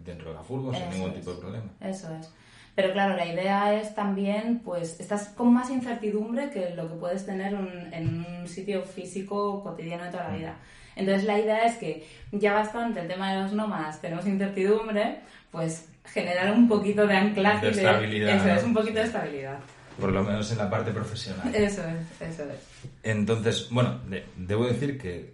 dentro 0.04 0.30
de 0.30 0.36
la 0.36 0.44
furgoneta 0.44 0.92
sin 0.92 1.02
ningún 1.02 1.14
tipo 1.14 1.34
de 1.34 1.40
problema. 1.40 1.72
Eso 1.80 2.14
es. 2.16 2.30
Pero 2.78 2.94
claro, 2.94 3.16
la 3.16 3.26
idea 3.26 3.74
es 3.74 3.96
también, 3.96 4.60
pues, 4.64 5.00
estás 5.00 5.30
con 5.30 5.52
más 5.52 5.72
incertidumbre 5.72 6.52
que 6.52 6.76
lo 6.76 6.88
que 6.88 6.94
puedes 6.94 7.26
tener 7.26 7.56
en 7.56 8.26
un 8.40 8.48
sitio 8.48 8.84
físico 8.84 9.64
cotidiano 9.64 10.04
de 10.04 10.12
toda 10.12 10.30
la 10.30 10.38
vida. 10.38 10.58
Entonces 10.98 11.25
la 11.25 11.39
idea 11.39 11.66
es 11.66 11.77
que 11.77 12.08
ya 12.32 12.54
bastante 12.54 13.01
el 13.01 13.08
tema 13.08 13.34
de 13.34 13.42
los 13.44 13.54
nómadas 13.54 14.01
tenemos 14.01 14.25
incertidumbre, 14.25 15.20
pues 15.51 15.88
generar 16.06 16.51
un 16.51 16.68
poquito 16.68 17.06
de 17.06 17.16
anclaje. 17.16 17.68
De 17.68 17.72
estabilidad. 17.72 18.36
eso 18.36 18.60
es, 18.60 18.63
un 18.63 18.74
poquito 18.74 19.00
de 19.00 19.06
estabilidad. 19.06 19.60
Por 20.00 20.12
lo 20.12 20.24
menos 20.24 20.51
en 20.51 20.58
la 20.60 20.70
parte 20.70 20.92
profesional. 20.92 21.54
Eso 21.54 21.82
es, 21.82 22.30
eso 22.30 22.44
es. 22.44 22.60
Entonces, 23.04 23.68
bueno, 23.72 24.00
debo 24.36 24.68
decir 24.68 24.98
que 24.98 25.34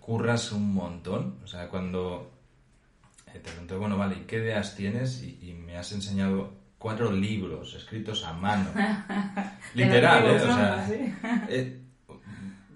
curras 0.00 0.52
un 0.52 0.74
montón. 0.74 1.38
O 1.42 1.46
sea, 1.46 1.68
cuando 1.68 2.32
eh, 3.28 3.32
te 3.32 3.50
pregunté, 3.50 3.74
bueno, 3.74 3.96
vale, 3.96 4.16
¿y 4.16 4.24
qué 4.26 4.36
ideas 4.36 4.76
tienes? 4.76 5.22
Y, 5.22 5.54
me 5.64 5.78
has 5.78 5.90
enseñado 5.90 6.52
cuatro 6.78 7.10
libros 7.10 7.74
escritos 7.74 8.24
a 8.24 8.32
mano. 8.32 8.66
Literal, 9.74 10.24
¿eh? 10.24 10.36
O 10.36 10.54
sea, 10.54 10.88
eh, 11.48 11.83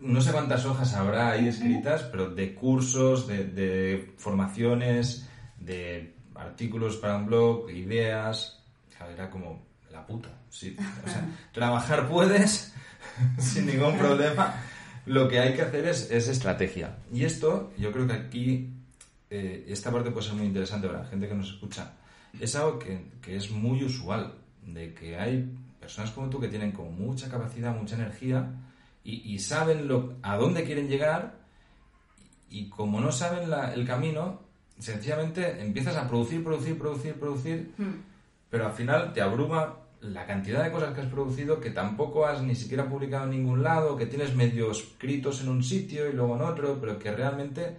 no 0.00 0.20
sé 0.20 0.32
cuántas 0.32 0.64
hojas 0.64 0.94
habrá 0.94 1.30
ahí 1.30 1.48
escritas, 1.48 2.02
pero 2.04 2.30
de 2.30 2.54
cursos, 2.54 3.26
de, 3.26 4.14
formaciones, 4.16 5.28
de 5.58 6.14
artículos 6.34 6.96
para 6.96 7.16
un 7.16 7.26
blog, 7.26 7.70
ideas. 7.70 8.54
Era 9.12 9.30
como 9.30 9.64
la 9.92 10.04
puta. 10.06 10.28
Sí, 10.50 10.76
o 11.06 11.08
sea, 11.08 11.24
trabajar 11.52 12.08
puedes 12.08 12.74
sin 13.38 13.66
ningún 13.66 13.96
problema. 13.96 14.54
Lo 15.06 15.28
que 15.28 15.38
hay 15.38 15.54
que 15.54 15.62
hacer 15.62 15.86
es, 15.86 16.10
es 16.10 16.28
estrategia. 16.28 16.98
Y 17.12 17.24
esto, 17.24 17.72
yo 17.78 17.92
creo 17.92 18.06
que 18.06 18.12
aquí, 18.12 18.70
eh, 19.30 19.64
esta 19.68 19.90
parte 19.90 20.10
puede 20.10 20.26
ser 20.26 20.34
muy 20.34 20.46
interesante 20.46 20.88
para 20.88 21.00
la 21.00 21.06
gente 21.06 21.28
que 21.28 21.34
nos 21.34 21.48
escucha. 21.48 21.92
Es 22.38 22.54
algo 22.56 22.78
que, 22.78 23.06
que 23.22 23.36
es 23.36 23.50
muy 23.50 23.84
usual, 23.84 24.34
de 24.62 24.92
que 24.92 25.18
hay 25.18 25.50
personas 25.80 26.10
como 26.10 26.28
tú 26.28 26.40
que 26.40 26.48
tienen 26.48 26.72
como 26.72 26.90
mucha 26.90 27.30
capacidad, 27.30 27.74
mucha 27.74 27.94
energía 27.94 28.50
y, 29.10 29.34
y 29.34 29.38
saben 29.38 29.88
lo, 29.88 30.14
a 30.22 30.36
dónde 30.36 30.64
quieren 30.64 30.88
llegar 30.88 31.38
y 32.50 32.68
como 32.68 33.00
no 33.00 33.10
saben 33.12 33.48
la- 33.50 33.72
el 33.74 33.86
camino, 33.86 34.40
sencillamente 34.78 35.60
empiezas 35.62 35.96
a 35.96 36.08
producir, 36.08 36.42
producir, 36.44 36.78
producir, 36.78 37.14
producir, 37.14 37.72
pero 38.50 38.66
al 38.66 38.72
final 38.72 39.12
te 39.12 39.20
abruma 39.22 39.76
la 40.00 40.26
cantidad 40.26 40.62
de 40.62 40.70
cosas 40.70 40.94
que 40.94 41.00
has 41.00 41.08
producido 41.08 41.58
que 41.60 41.70
tampoco 41.70 42.24
has 42.26 42.40
ni 42.42 42.54
siquiera 42.54 42.88
publicado 42.88 43.24
en 43.24 43.30
ningún 43.30 43.62
lado, 43.62 43.96
que 43.96 44.06
tienes 44.06 44.34
medio 44.36 44.70
escritos 44.70 45.40
en 45.42 45.48
un 45.48 45.62
sitio 45.64 46.08
y 46.08 46.12
luego 46.12 46.36
en 46.36 46.42
otro, 46.42 46.78
pero 46.80 46.98
que 46.98 47.10
realmente 47.10 47.76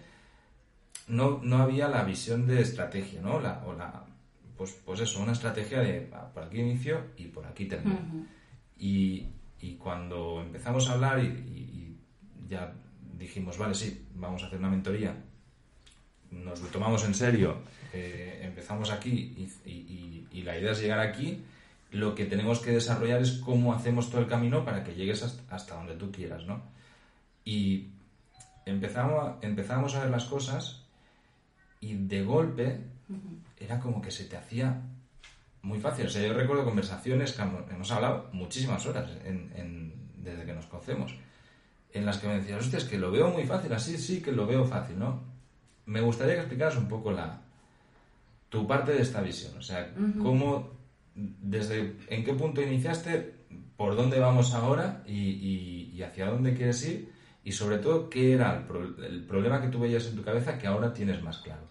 no, 1.08 1.40
no 1.44 1.58
había 1.58 1.88
la 1.88 2.04
visión 2.04 2.46
de 2.46 2.62
estrategia, 2.62 3.22
¿no? 3.22 3.40
La, 3.40 3.64
o 3.66 3.74
la, 3.74 4.04
pues, 4.58 4.78
pues 4.86 5.00
eso, 5.00 5.22
una 5.22 5.32
estrategia 5.32 5.80
de 5.80 6.10
por 6.34 6.44
aquí 6.44 6.60
inicio 6.60 7.02
y 7.18 7.26
por 7.26 7.46
aquí 7.48 7.66
termino. 7.66 8.00
y, 8.78 9.28
y 9.62 9.75
cuando 9.75 10.42
empezamos 10.42 10.89
a 10.89 10.94
hablar 10.94 11.20
y, 11.24 11.28
y- 11.28 11.98
y 12.46 12.50
ya 12.50 12.74
dijimos, 13.18 13.58
vale, 13.58 13.74
sí, 13.75 14.06
vamos 14.16 14.44
a 14.44 14.48
hacer 14.48 14.60
una 14.60 14.70
mentoría, 14.70 15.16
nos 16.32 16.62
lo 16.62 16.68
tomamos 16.70 17.04
en 17.06 17.13
serio, 17.13 17.58
eh, 17.94 18.42
empezamos 18.44 18.92
aquí 18.92 19.10
y, 19.66 19.70
y- 19.70 20.44
la 20.44 20.58
idea 20.58 20.72
es 20.72 20.80
llegar 20.82 21.00
aquí, 21.00 21.44
lo 21.92 22.16
que 22.16 22.25
tenemos 22.25 22.60
que 22.60 22.72
desarrollar 22.72 23.22
es 23.22 23.34
cómo 23.34 23.74
hacemos 23.74 24.10
todo 24.10 24.22
el 24.22 24.28
camino 24.28 24.63
para 24.63 24.84
que 24.84 24.96
llegues 24.96 25.22
hasta, 25.22 25.54
hasta 25.54 25.75
donde 25.75 25.96
tú 25.96 26.12
quieras, 26.12 26.46
¿no? 26.46 26.62
Y 27.44 27.88
empezamos, 28.66 29.22
a- 29.24 29.38
empezamos 29.42 29.96
a 29.96 30.01
ver 30.01 30.10
las 30.10 30.25
cosas 30.25 30.84
y 31.82 31.96
de 31.96 32.24
golpe 32.24 32.80
era 33.60 33.80
como 33.80 34.01
que 34.01 34.12
se 34.12 34.25
te 34.25 34.38
hacía 34.38 34.82
muy 35.62 35.80
fácil. 35.80 36.06
O 36.08 36.10
sea, 36.10 36.25
yo 36.25 36.34
recuerdo 36.34 36.63
conversaciones 36.66 37.34
que 37.34 37.42
hemos- 37.42 37.92
hablado 37.92 38.30
muchísimas 38.32 38.86
horas 38.86 39.10
en- 39.25 39.51
en- 39.56 39.94
desde 40.18 40.46
que 40.46 40.54
nos 40.54 40.66
conocemos, 40.68 41.16
en 41.94 42.06
las 42.06 42.18
que 42.18 42.28
me 42.28 42.36
decías, 42.39 42.60
hostia, 42.62 42.78
es 42.78 42.86
que 42.86 42.98
lo 42.98 43.12
veo 43.12 43.30
muy 43.30 43.46
fácil, 43.46 43.74
así 43.74 43.98
sí 43.98 44.22
que 44.22 44.32
lo 44.32 44.46
veo 44.46 44.66
fácil, 44.66 44.98
¿no? 45.00 45.22
Me 45.86 46.01
gustaría 46.01 46.36
que 46.36 46.42
explicaras 46.42 46.78
un 46.78 46.88
poco 46.88 47.12
la 47.12 47.42
tu 48.50 48.66
parte 48.68 48.94
de 48.94 49.01
esta 49.01 49.22
visión, 49.22 49.58
o 49.58 49.62
sea, 49.62 49.92
cómo, 50.22 50.70
desde 51.16 51.96
en 52.10 52.24
qué 52.24 52.34
punto 52.34 52.62
iniciaste, 52.62 53.36
por 53.78 53.96
dónde 53.96 54.20
vamos 54.20 54.54
ahora 54.54 55.04
y, 55.06 55.13
y- 55.13 55.92
y 55.96 56.04
hacia 56.04 56.25
dónde 56.28 56.54
quieres 56.56 56.84
ir 56.88 57.12
y 57.50 57.51
sobre 57.51 57.77
todo 57.79 58.10
qué 58.10 58.34
era 58.34 58.56
el, 58.58 58.63
pro- 58.63 59.03
el 59.12 59.24
problema 59.24 59.60
que 59.62 59.68
tú 59.70 59.79
veías 59.79 60.06
en 60.06 60.15
tu 60.15 60.24
cabeza 60.24 60.58
que 60.60 60.68
ahora 60.68 60.94
tienes 60.94 61.22
más 61.24 61.38
claro. 61.39 61.62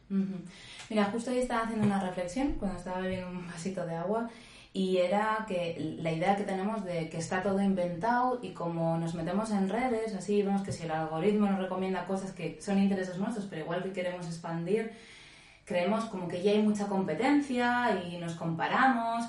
Mira, 0.91 1.05
justo 1.13 1.31
hoy 1.31 1.39
estaba 1.39 1.63
haciendo 1.65 1.87
una 1.87 2.01
reflexión 2.09 2.53
cuando 2.59 2.79
estaba 2.79 3.01
bebiendo 3.01 3.29
un 3.29 3.47
vasito 3.47 3.87
de 3.87 3.95
agua 3.95 4.29
y 4.73 4.97
era 4.99 5.45
que 5.49 5.61
la 6.03 6.11
idea 6.13 6.35
que 6.37 6.45
tenemos 6.45 6.85
de 6.85 7.09
que 7.11 7.19
está 7.19 7.43
todo 7.43 7.61
inventado 7.63 8.41
y 8.43 8.51
como 8.51 8.99
nos 8.99 9.15
metemos 9.15 9.51
en 9.51 9.69
redes, 9.69 10.15
así 10.15 10.43
vemos 10.43 10.63
que 10.63 10.73
si 10.73 10.85
el 10.85 10.91
algoritmo 10.91 11.47
nos 11.49 11.61
recomienda 11.61 12.07
cosas 12.07 12.33
que 12.33 12.59
son 12.61 12.79
intereses 12.79 13.17
nuestros, 13.19 13.47
pero 13.47 13.63
igual 13.63 13.83
que 13.83 13.93
queremos 13.93 14.27
expandir, 14.27 14.91
creemos 15.65 16.05
como 16.07 16.27
que 16.29 16.43
ya 16.43 16.51
hay 16.53 16.63
mucha 16.63 16.87
competencia 16.87 18.01
y 18.09 18.19
nos 18.19 18.35
comparamos. 18.35 19.25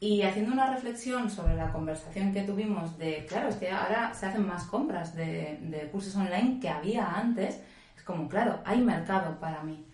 Y 0.00 0.22
haciendo 0.22 0.52
una 0.52 0.72
reflexión 0.72 1.28
sobre 1.28 1.56
la 1.56 1.72
conversación 1.72 2.32
que 2.32 2.42
tuvimos 2.42 2.96
de, 2.98 3.26
claro, 3.26 3.48
es 3.48 3.56
que 3.56 3.70
ahora 3.70 4.14
se 4.14 4.26
hacen 4.26 4.46
más 4.46 4.64
compras 4.64 5.14
de, 5.16 5.88
cursos 5.90 6.14
online 6.14 6.58
que 6.60 6.68
había 6.68 7.04
antes, 7.16 7.60
es 7.96 8.02
como, 8.04 8.28
claro, 8.28 8.60
hay 8.64 8.80
mercado 8.80 9.40
para 9.40 9.62
mí. 9.62 9.84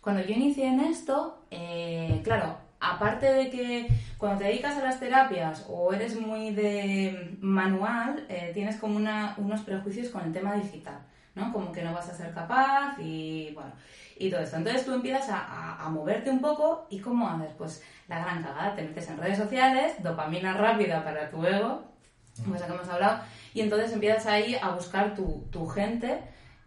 Cuando 0.00 0.22
yo 0.22 0.32
inicié 0.32 0.66
en 0.66 0.80
esto, 0.80 1.42
eh, 1.50 2.22
claro, 2.24 2.56
aparte 2.80 3.30
de 3.30 3.50
que 3.50 3.88
cuando 4.16 4.38
te 4.38 4.44
dedicas 4.44 4.78
a 4.78 4.82
las 4.82 4.98
terapias 4.98 5.66
o 5.68 5.92
eres 5.92 6.18
muy 6.18 6.52
de 6.52 7.36
manual, 7.42 8.24
eh, 8.30 8.52
tienes 8.54 8.76
como 8.76 8.96
una- 8.96 9.34
unos 9.36 9.60
prejuicios 9.60 10.08
con 10.08 10.22
el 10.24 10.32
tema 10.32 10.54
digital, 10.54 11.00
¿no? 11.34 11.52
Como 11.52 11.72
que 11.72 11.82
no 11.82 11.92
vas 11.92 12.08
a 12.08 12.14
ser 12.14 12.32
capaz 12.34 12.98
y 12.98 13.52
bueno, 13.54 13.72
y 14.18 14.30
todo 14.30 14.40
esto. 14.40 14.56
Entonces 14.56 14.84
tú 14.84 14.92
empiezas 14.94 15.28
a, 15.30 15.38
a- 15.38 15.86
a 15.86 15.88
moverte 15.88 16.30
un 16.30 16.40
poco 16.40 16.86
y 16.90 16.98
¿cómo 17.00 17.28
haces? 17.28 17.52
Pues 17.56 17.82
la 18.08 18.18
gran 18.20 18.42
cagada, 18.42 18.74
te 18.74 18.82
metes 18.82 19.08
en 19.08 19.18
redes 19.18 19.38
sociales, 19.38 19.94
dopamina 20.02 20.52
rápida 20.54 21.02
para 21.04 21.30
tu 21.30 21.44
ego, 21.46 21.84
cosa 22.48 22.66
que 22.66 22.72
hemos 22.74 22.88
hablado, 22.88 23.22
y 23.54 23.60
entonces 23.60 23.92
empiezas 23.92 24.26
ahí 24.26 24.56
a 24.60 24.70
buscar 24.70 25.14
tu, 25.14 25.46
tu 25.50 25.66
gente 25.68 26.20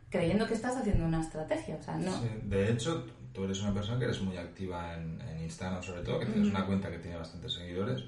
creyendo 0.09 0.45
que 0.47 0.53
estás 0.53 0.77
haciendo 0.77 1.05
una 1.05 1.21
estrategia, 1.21 1.75
o 1.75 1.81
sea, 1.81 1.95
no... 1.97 2.11
Sí, 2.11 2.29
de 2.43 2.71
hecho, 2.71 3.07
tú 3.33 3.43
eres 3.45 3.59
una 3.63 3.73
persona 3.73 3.97
que 3.97 4.05
eres 4.05 4.21
muy 4.21 4.37
activa 4.37 4.93
en, 4.93 5.19
en 5.21 5.39
Instagram, 5.41 5.81
sobre 5.81 6.01
todo, 6.01 6.19
que 6.19 6.27
tienes 6.27 6.49
una 6.49 6.65
cuenta 6.67 6.91
que 6.91 6.99
tiene 6.99 7.17
bastantes 7.17 7.53
seguidores, 7.53 8.03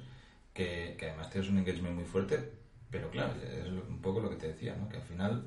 que, 0.54 0.94
que 0.98 1.08
además 1.08 1.28
tienes 1.30 1.50
un 1.50 1.58
engagement 1.58 1.96
muy 1.96 2.04
fuerte, 2.04 2.52
pero 2.90 3.10
claro, 3.10 3.32
es 3.42 3.66
un 3.66 4.00
poco 4.00 4.20
lo 4.20 4.30
que 4.30 4.36
te 4.36 4.46
decía, 4.48 4.76
¿no? 4.80 4.88
que 4.88 4.96
al 4.98 5.02
final 5.02 5.42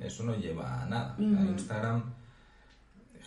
eso 0.00 0.24
no 0.24 0.36
lleva 0.36 0.82
a 0.82 0.86
nada. 0.86 1.16
Instagram 1.18 2.02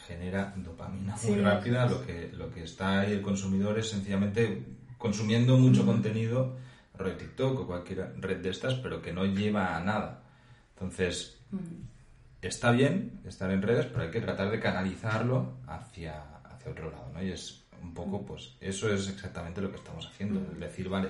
genera 0.07 0.53
dopamina 0.57 1.15
muy 1.23 1.41
rápida, 1.41 1.87
lo 1.87 2.05
que, 2.05 2.31
lo 2.33 2.51
que 2.51 2.63
está 2.63 3.01
ahí 3.01 3.13
el 3.13 3.21
consumidor 3.21 3.79
es 3.79 3.89
sencillamente 3.89 4.63
consumiendo 4.97 5.57
mucho 5.57 5.85
contenido, 5.85 6.57
rollo 6.97 7.17
TikTok 7.17 7.61
o 7.61 7.67
cualquier 7.67 8.13
red 8.19 8.37
de 8.37 8.49
estas, 8.49 8.75
pero 8.75 9.01
que 9.01 9.13
no 9.13 9.25
lleva 9.25 9.75
a 9.75 9.83
nada. 9.83 10.23
Entonces, 10.73 11.39
está 12.41 12.71
bien 12.71 13.19
estar 13.25 13.49
en 13.51 13.61
redes, 13.61 13.85
pero 13.87 14.03
hay 14.03 14.11
que 14.11 14.21
tratar 14.21 14.51
de 14.51 14.59
canalizarlo 14.59 15.53
hacia, 15.67 16.21
hacia 16.43 16.71
otro 16.71 16.91
lado, 16.91 17.09
¿no? 17.13 17.23
Y 17.23 17.31
es 17.31 17.63
un 17.81 17.93
poco, 17.93 18.25
pues, 18.25 18.55
eso 18.61 18.91
es 18.91 19.07
exactamente 19.09 19.61
lo 19.61 19.69
que 19.69 19.77
estamos 19.77 20.07
haciendo. 20.07 20.41
Es 20.53 20.59
decir, 20.59 20.89
vale, 20.89 21.09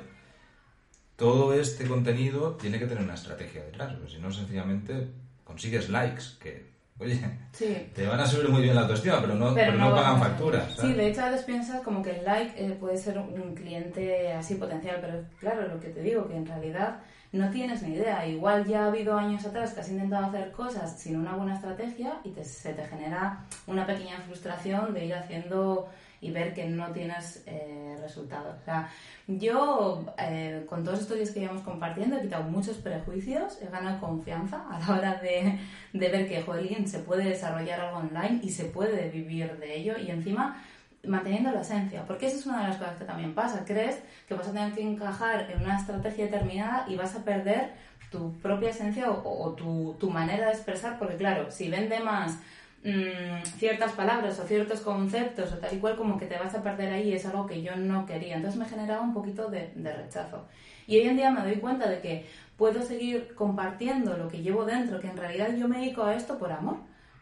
todo 1.15 1.53
este 1.53 1.85
contenido 1.87 2.51
tiene 2.55 2.79
que 2.79 2.85
tener 2.87 3.03
una 3.03 3.13
estrategia 3.15 3.63
detrás, 3.63 3.93
porque 3.93 4.11
si 4.13 4.19
no, 4.19 4.31
sencillamente 4.31 5.07
consigues 5.43 5.89
likes, 5.89 6.23
que, 6.41 6.71
oye, 6.99 7.19
Sí. 7.53 7.89
te 7.93 8.05
van 8.05 8.19
a 8.19 8.25
subir 8.27 8.49
muy 8.49 8.61
bien 8.63 8.75
la 8.75 8.81
autoestima, 8.81 9.21
pero 9.21 9.35
no, 9.35 9.53
pero 9.53 9.73
no 9.73 9.95
pagan 9.95 10.19
facturas. 10.19 10.75
Sí, 10.79 10.93
de 10.93 11.07
hecho 11.09 11.21
a 11.23 11.29
veces 11.29 11.45
piensas 11.45 11.81
como 11.81 12.01
que 12.01 12.11
el 12.19 12.25
like 12.25 12.53
eh, 12.65 12.71
puede 12.79 12.97
ser 12.97 13.17
un 13.17 13.55
cliente 13.55 14.33
así 14.33 14.55
potencial, 14.55 14.97
pero 14.99 15.23
claro, 15.39 15.67
lo 15.67 15.79
que 15.79 15.89
te 15.89 16.01
digo, 16.01 16.27
que 16.27 16.35
en 16.35 16.45
realidad 16.45 16.99
no 17.31 17.49
tienes 17.49 17.81
ni 17.83 17.95
idea. 17.95 18.25
Igual 18.25 18.65
ya 18.65 18.83
ha 18.83 18.87
habido 18.87 19.17
años 19.17 19.45
atrás 19.45 19.73
que 19.73 19.81
has 19.81 19.89
intentado 19.89 20.25
hacer 20.27 20.51
cosas 20.51 20.97
sin 20.99 21.17
una 21.17 21.35
buena 21.35 21.55
estrategia 21.55 22.19
y 22.23 22.29
te- 22.31 22.45
se 22.45 22.73
te 22.73 22.83
genera 22.85 23.45
una 23.67 23.85
pequeña 23.85 24.19
frustración 24.25 24.93
de 24.93 25.05
ir 25.05 25.13
haciendo 25.15 25.89
y 26.25 26.31
ver 26.31 26.55
que 26.55 26.65
no 26.65 26.91
tienes 26.91 27.43
eh, 27.45 27.95
resultados. 28.01 28.55
O 28.59 28.65
sea, 28.65 28.89
yo 29.27 30.03
eh, 30.17 30.65
con 30.67 30.83
todos 30.83 31.01
estos 31.01 31.17
días 31.17 31.29
que 31.29 31.41
llevamos 31.41 31.61
compartiendo 31.61 32.17
he 32.17 32.21
quitado 32.21 32.45
muchos 32.45 32.77
prejuicios, 32.77 33.61
he 33.61 33.67
ganado 33.67 33.99
confianza 33.99 34.65
a 34.71 34.79
la 34.79 34.95
hora 34.95 35.15
de, 35.21 35.59
de 35.93 36.09
ver 36.09 36.27
que 36.27 36.41
jolín, 36.41 36.87
se 36.87 36.99
puede 36.99 37.25
desarrollar 37.25 37.79
algo 37.79 37.97
online 37.99 38.39
y 38.41 38.49
se 38.49 38.65
puede 38.65 39.09
vivir 39.09 39.55
de 39.59 39.75
ello 39.75 39.99
y 39.99 40.09
encima 40.09 40.63
manteniendo 41.03 41.51
la 41.51 41.61
esencia, 41.61 42.03
porque 42.07 42.25
esa 42.25 42.37
es 42.37 42.47
una 42.47 42.61
de 42.61 42.69
las 42.69 42.77
cosas 42.77 42.97
que 42.97 43.05
también 43.05 43.35
pasa, 43.35 43.63
crees 43.63 43.99
que 44.27 44.33
vas 44.33 44.47
a 44.47 44.51
tener 44.51 44.73
que 44.73 44.81
encajar 44.81 45.51
en 45.51 45.61
una 45.61 45.77
estrategia 45.77 46.25
determinada 46.25 46.85
y 46.87 46.95
vas 46.95 47.15
a 47.15 47.23
perder 47.23 47.73
tu 48.09 48.33
propia 48.39 48.71
esencia 48.71 49.11
o, 49.11 49.43
o 49.43 49.53
tu, 49.53 49.95
tu 49.99 50.09
manera 50.09 50.47
de 50.47 50.53
expresar, 50.53 50.97
porque 50.97 51.17
claro, 51.17 51.51
si 51.51 51.69
vende 51.69 51.99
más 51.99 52.39
mm, 52.85 53.45
ciertas 53.57 53.91
palabras 53.91 54.39
o 54.39 54.47
ciertos 54.47 54.79
conceptos 54.81 55.51
o 55.51 55.57
tal 55.57 55.75
y 55.75 55.79
cual, 55.79 55.97
como 55.97 56.17
que 56.17 56.25
te 56.25 56.37
vas 56.37 56.55
a 56.55 56.63
perder 56.63 56.93
ahí, 56.93 57.13
es 57.13 57.25
algo 57.25 57.45
que 57.45 57.61
yo 57.61 57.75
no 57.75 58.05
quería. 58.05 58.37
Entonces 58.37 58.59
me 58.59 58.65
generaba 58.65 59.01
un 59.01 59.13
poquito 59.13 59.49
de, 59.49 59.71
de 59.75 59.93
rechazo. 59.93 60.45
Y 60.87 60.97
hoy 60.97 61.07
en 61.07 61.17
día 61.17 61.31
me 61.31 61.41
doy 61.41 61.55
cuenta 61.55 61.89
de 61.89 61.99
que 61.99 62.25
puedo 62.57 62.81
seguir 62.81 63.33
compartiendo 63.35 64.15
lo 64.17 64.27
que 64.27 64.41
llevo 64.41 64.65
dentro, 64.65 64.99
que 64.99 65.07
en 65.07 65.17
realidad 65.17 65.55
yo 65.57 65.67
me 65.67 65.79
dedico 65.79 66.03
a 66.03 66.15
esto 66.15 66.37
por 66.37 66.51
amor. 66.51 66.77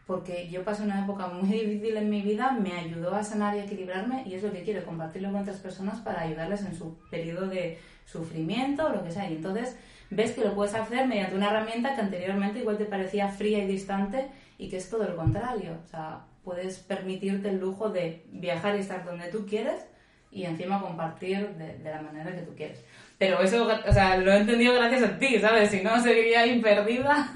Porque 0.06 0.50
yo 0.50 0.64
pasé 0.64 0.82
una 0.82 1.02
época 1.02 1.28
muy 1.28 1.48
difícil 1.60 1.96
en 1.96 2.10
mi 2.10 2.20
vida, 2.22 2.52
me 2.52 2.72
ayudó 2.72 3.14
a 3.14 3.24
sanar 3.24 3.56
y 3.56 3.60
equilibrarme 3.60 4.22
y 4.26 4.34
es 4.34 4.42
lo 4.42 4.52
que 4.52 4.62
quiero, 4.62 4.84
compartirlo 4.84 5.32
con 5.32 5.40
otras 5.40 5.58
personas 5.60 6.00
para 6.00 6.20
ayudarles 6.20 6.62
en 6.64 6.74
su 6.74 6.98
periodo 7.10 7.48
de 7.48 7.78
sufrimiento 8.04 8.86
o 8.86 8.90
lo 8.90 9.02
que 9.02 9.10
sea. 9.10 9.30
Y 9.30 9.36
entonces 9.36 9.76
ves 10.14 10.32
que 10.32 10.44
lo 10.44 10.54
puedes 10.54 10.74
hacer 10.74 11.06
mediante 11.06 11.34
una 11.34 11.50
herramienta 11.50 11.94
que 11.94 12.00
anteriormente 12.00 12.60
igual 12.60 12.78
te 12.78 12.84
parecía 12.84 13.28
fría 13.28 13.58
y 13.58 13.66
distante 13.66 14.28
y 14.58 14.68
que 14.68 14.76
es 14.76 14.88
todo 14.88 15.04
lo 15.04 15.16
contrario. 15.16 15.78
O 15.84 15.88
sea, 15.88 16.24
puedes 16.44 16.78
permitirte 16.78 17.48
el 17.50 17.58
lujo 17.58 17.90
de 17.90 18.24
viajar 18.30 18.76
y 18.76 18.80
estar 18.80 19.04
donde 19.04 19.28
tú 19.28 19.46
quieres 19.46 19.84
y 20.30 20.44
encima 20.44 20.80
compartir 20.80 21.48
de, 21.56 21.78
de 21.78 21.90
la 21.90 22.02
manera 22.02 22.34
que 22.34 22.42
tú 22.42 22.54
quieres. 22.54 22.84
Pero 23.18 23.40
eso, 23.40 23.66
o 23.66 23.92
sea, 23.92 24.16
lo 24.16 24.32
he 24.32 24.38
entendido 24.38 24.74
gracias 24.74 25.02
a 25.02 25.18
ti, 25.18 25.38
¿sabes? 25.40 25.70
Si 25.70 25.82
no, 25.82 26.00
seguiría 26.02 26.40
ahí 26.40 26.60
perdida. 26.60 27.32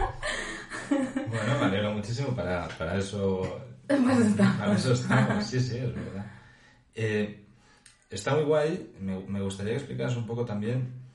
Bueno, 0.90 1.58
me 1.60 1.66
alegro 1.66 1.92
muchísimo 1.92 2.34
para, 2.34 2.68
para 2.68 2.96
eso. 2.96 3.42
Pues 3.88 4.18
estamos. 4.18 4.56
Para 4.58 4.74
eso 4.74 4.92
estamos, 4.92 5.46
sí, 5.46 5.60
sí, 5.60 5.78
es 5.78 5.94
verdad. 5.94 6.26
Eh, 6.94 7.42
está 8.10 8.34
muy 8.34 8.44
guay. 8.44 8.92
Me, 9.00 9.18
me 9.20 9.40
gustaría 9.40 9.72
que 9.72 9.78
explicaras 9.78 10.14
un 10.14 10.26
poco 10.26 10.44
también 10.44 11.07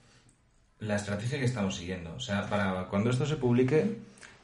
la 0.86 0.96
estrategia 0.96 1.40
que 1.40 1.46
estamos 1.46 1.76
siguiendo. 1.76 2.14
O 2.16 2.20
sea, 2.20 2.48
para 2.50 2.88
cuando 2.88 3.10
esto 3.10 3.26
se 3.26 3.38
publique, 3.38 3.98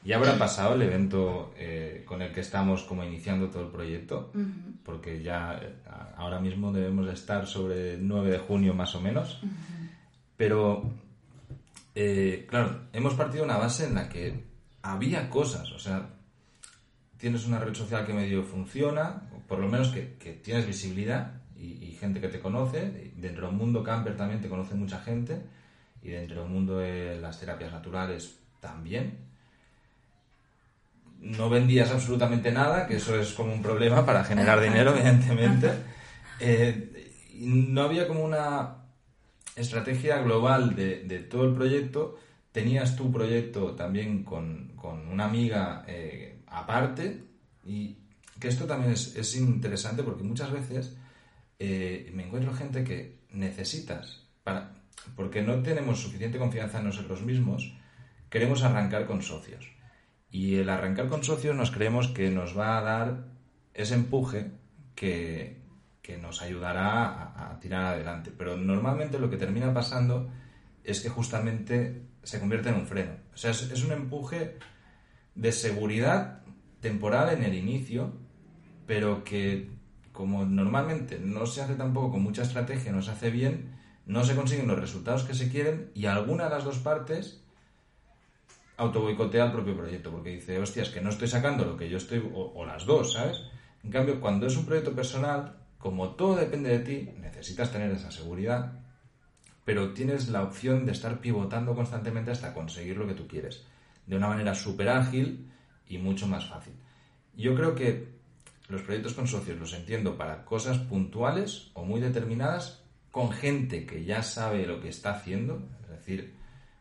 ya 0.04 0.16
habrá 0.16 0.38
pasado 0.38 0.74
el 0.74 0.82
evento 0.82 1.52
eh, 1.56 2.04
con 2.06 2.22
el 2.22 2.32
que 2.32 2.40
estamos 2.40 2.82
como 2.84 3.04
iniciando 3.04 3.48
todo 3.48 3.64
el 3.64 3.68
proyecto, 3.70 4.32
porque 4.82 5.22
ya 5.22 5.60
eh, 5.62 5.74
ahora 6.16 6.40
mismo 6.40 6.72
debemos 6.72 7.08
estar 7.08 7.46
sobre 7.46 7.94
el 7.94 8.08
9 8.08 8.30
de 8.30 8.38
junio 8.38 8.74
más 8.74 8.94
o 8.94 9.00
menos. 9.00 9.40
Pero, 10.36 10.90
eh, 11.94 12.46
claro, 12.48 12.86
hemos 12.94 13.14
partido 13.14 13.44
de 13.44 13.50
una 13.50 13.58
base 13.58 13.86
en 13.86 13.94
la 13.94 14.08
que 14.08 14.44
había 14.82 15.28
cosas, 15.28 15.70
o 15.72 15.78
sea, 15.78 16.08
tienes 17.18 17.46
una 17.46 17.58
red 17.58 17.74
social 17.74 18.06
que 18.06 18.14
medio 18.14 18.42
funciona, 18.42 19.28
por 19.46 19.58
lo 19.58 19.68
menos 19.68 19.88
que, 19.88 20.14
que 20.14 20.32
tienes 20.32 20.66
visibilidad 20.66 21.34
y, 21.54 21.84
y, 21.84 21.92
gente 22.00 22.22
que 22.22 22.28
te 22.28 22.40
conoce, 22.40 23.12
dentro 23.16 23.48
del 23.48 23.56
mundo 23.56 23.82
camper 23.84 24.16
también 24.16 24.40
te 24.40 24.48
conoce 24.48 24.74
mucha 24.74 25.00
gente, 25.00 25.42
y 26.02 26.10
dentro 26.10 26.42
del 26.42 26.50
mundo 26.50 26.78
de 26.78 27.20
las 27.20 27.38
terapias 27.38 27.72
naturales 27.72 28.38
también. 28.60 29.18
No 31.20 31.50
vendías 31.50 31.90
absolutamente 31.90 32.50
nada, 32.50 32.86
que 32.86 32.96
eso 32.96 33.18
es 33.18 33.32
como 33.32 33.52
un 33.52 33.62
problema 33.62 34.06
para 34.06 34.24
generar 34.24 34.60
dinero, 34.62 34.94
evidentemente. 34.94 35.70
Eh, 36.40 37.12
no 37.34 37.82
había 37.82 38.08
como 38.08 38.24
una 38.24 38.76
estrategia 39.56 40.18
global 40.22 40.74
de, 40.74 41.04
de, 41.04 41.18
todo 41.20 41.44
el 41.44 41.54
proyecto. 41.54 42.18
Tenías 42.52 42.96
tu 42.96 43.12
proyecto 43.12 43.72
también 43.72 44.24
con, 44.24 44.72
con 44.76 45.06
una 45.08 45.26
amiga 45.26 45.84
eh, 45.86 46.40
aparte 46.46 47.24
y 47.64 47.96
que 48.38 48.48
esto 48.48 48.64
también 48.64 48.92
es, 48.92 49.14
es 49.14 49.36
interesante 49.36 50.02
porque 50.02 50.24
muchas 50.24 50.50
veces 50.50 50.96
eh, 51.58 52.10
me 52.14 52.24
encuentro 52.26 52.54
gente 52.54 52.82
que 52.82 53.20
necesitas 53.32 54.22
para, 54.42 54.72
porque 55.16 55.42
no 55.42 55.62
tenemos 55.62 56.00
suficiente 56.00 56.38
confianza 56.38 56.78
en 56.78 56.86
nosotros 56.86 57.22
mismos, 57.22 57.72
queremos 58.28 58.62
arrancar 58.62 59.06
con 59.06 59.22
socios. 59.22 59.70
Y 60.30 60.56
el 60.56 60.68
arrancar 60.68 61.08
con 61.08 61.24
socios 61.24 61.56
nos 61.56 61.70
creemos 61.70 62.08
que 62.08 62.30
nos 62.30 62.56
va 62.56 62.78
a 62.78 62.82
dar 62.82 63.24
ese 63.74 63.94
empuje 63.94 64.52
que, 64.94 65.60
que 66.02 66.18
nos 66.18 66.42
ayudará 66.42 67.04
a, 67.04 67.50
a, 67.50 67.60
tirar 67.60 67.94
adelante. 67.94 68.32
Pero 68.36 68.56
normalmente 68.56 69.18
lo 69.18 69.28
que 69.28 69.36
termina 69.36 69.74
pasando 69.74 70.30
es 70.84 71.00
que 71.00 71.08
justamente 71.08 72.02
se 72.22 72.38
convierte 72.38 72.68
en 72.68 72.76
un 72.76 72.86
freno. 72.86 73.12
O 73.34 73.36
sea, 73.36 73.50
es, 73.50 73.62
es 73.62 73.84
un 73.84 73.92
empuje 73.92 74.58
de 75.34 75.52
seguridad 75.52 76.42
temporal 76.80 77.34
en 77.36 77.42
el 77.44 77.54
inicio, 77.54 78.12
pero 78.86 79.24
que 79.24 79.70
como 80.12 80.44
normalmente 80.44 81.18
no 81.18 81.46
se 81.46 81.62
hace 81.62 81.74
tampoco 81.74 82.12
con 82.12 82.22
mucha 82.22 82.42
estrategia, 82.42 82.92
no 82.92 83.02
se 83.02 83.12
hace 83.12 83.30
bien, 83.30 83.79
no 84.10 84.24
se 84.24 84.34
consiguen 84.34 84.66
los 84.66 84.80
resultados 84.80 85.22
que 85.22 85.34
se 85.34 85.48
quieren 85.48 85.92
y 85.94 86.06
alguna 86.06 86.44
de 86.44 86.50
las 86.50 86.64
dos 86.64 86.78
partes 86.78 87.44
autoboicotea 88.76 89.44
el 89.44 89.52
propio 89.52 89.76
proyecto 89.76 90.10
porque 90.10 90.30
dice, 90.30 90.58
hostia, 90.58 90.82
es 90.82 90.88
que 90.88 91.00
no 91.00 91.10
estoy 91.10 91.28
sacando 91.28 91.64
lo 91.64 91.76
que 91.76 91.88
yo 91.88 91.96
estoy, 91.96 92.18
o, 92.18 92.52
o, 92.56 92.66
las 92.66 92.86
dos, 92.86 93.12
¿sabes? 93.12 93.40
En 93.84 93.90
cambio, 93.92 94.20
cuando 94.20 94.48
es 94.48 94.56
un 94.56 94.66
proyecto 94.66 94.92
personal, 94.96 95.54
como 95.78 96.16
todo 96.16 96.34
depende 96.34 96.70
de 96.70 96.78
ti, 96.80 97.10
necesitas 97.20 97.70
tener 97.70 97.92
esa 97.92 98.10
seguridad, 98.10 98.80
pero 99.64 99.92
tienes 99.94 100.28
la 100.28 100.42
opción 100.42 100.86
de 100.86 100.92
estar 100.92 101.20
pivotando 101.20 101.76
constantemente 101.76 102.32
hasta 102.32 102.52
conseguir 102.52 102.96
lo 102.96 103.06
que 103.06 103.14
tú 103.14 103.28
quieres, 103.28 103.64
de 104.06 104.16
una 104.16 104.26
manera 104.26 104.56
súper 104.56 104.88
ágil 104.88 105.52
y 105.86 105.98
mucho 105.98 106.26
más 106.26 106.46
fácil. 106.46 106.72
Yo 107.36 107.54
creo 107.54 107.76
que 107.76 108.08
los 108.68 108.82
proyectos 108.82 109.14
con 109.14 109.28
socios 109.28 109.56
los 109.56 109.72
entiendo 109.72 110.18
para 110.18 110.44
cosas 110.44 110.78
puntuales 110.78 111.70
o 111.74 111.84
muy 111.84 112.00
determinadas 112.00 112.80
con 113.10 113.32
gente 113.32 113.86
que 113.86 114.04
ya 114.04 114.22
sabe 114.22 114.66
lo 114.66 114.80
que 114.80 114.88
está 114.88 115.12
haciendo, 115.12 115.68
es 115.82 115.90
decir, 115.90 116.34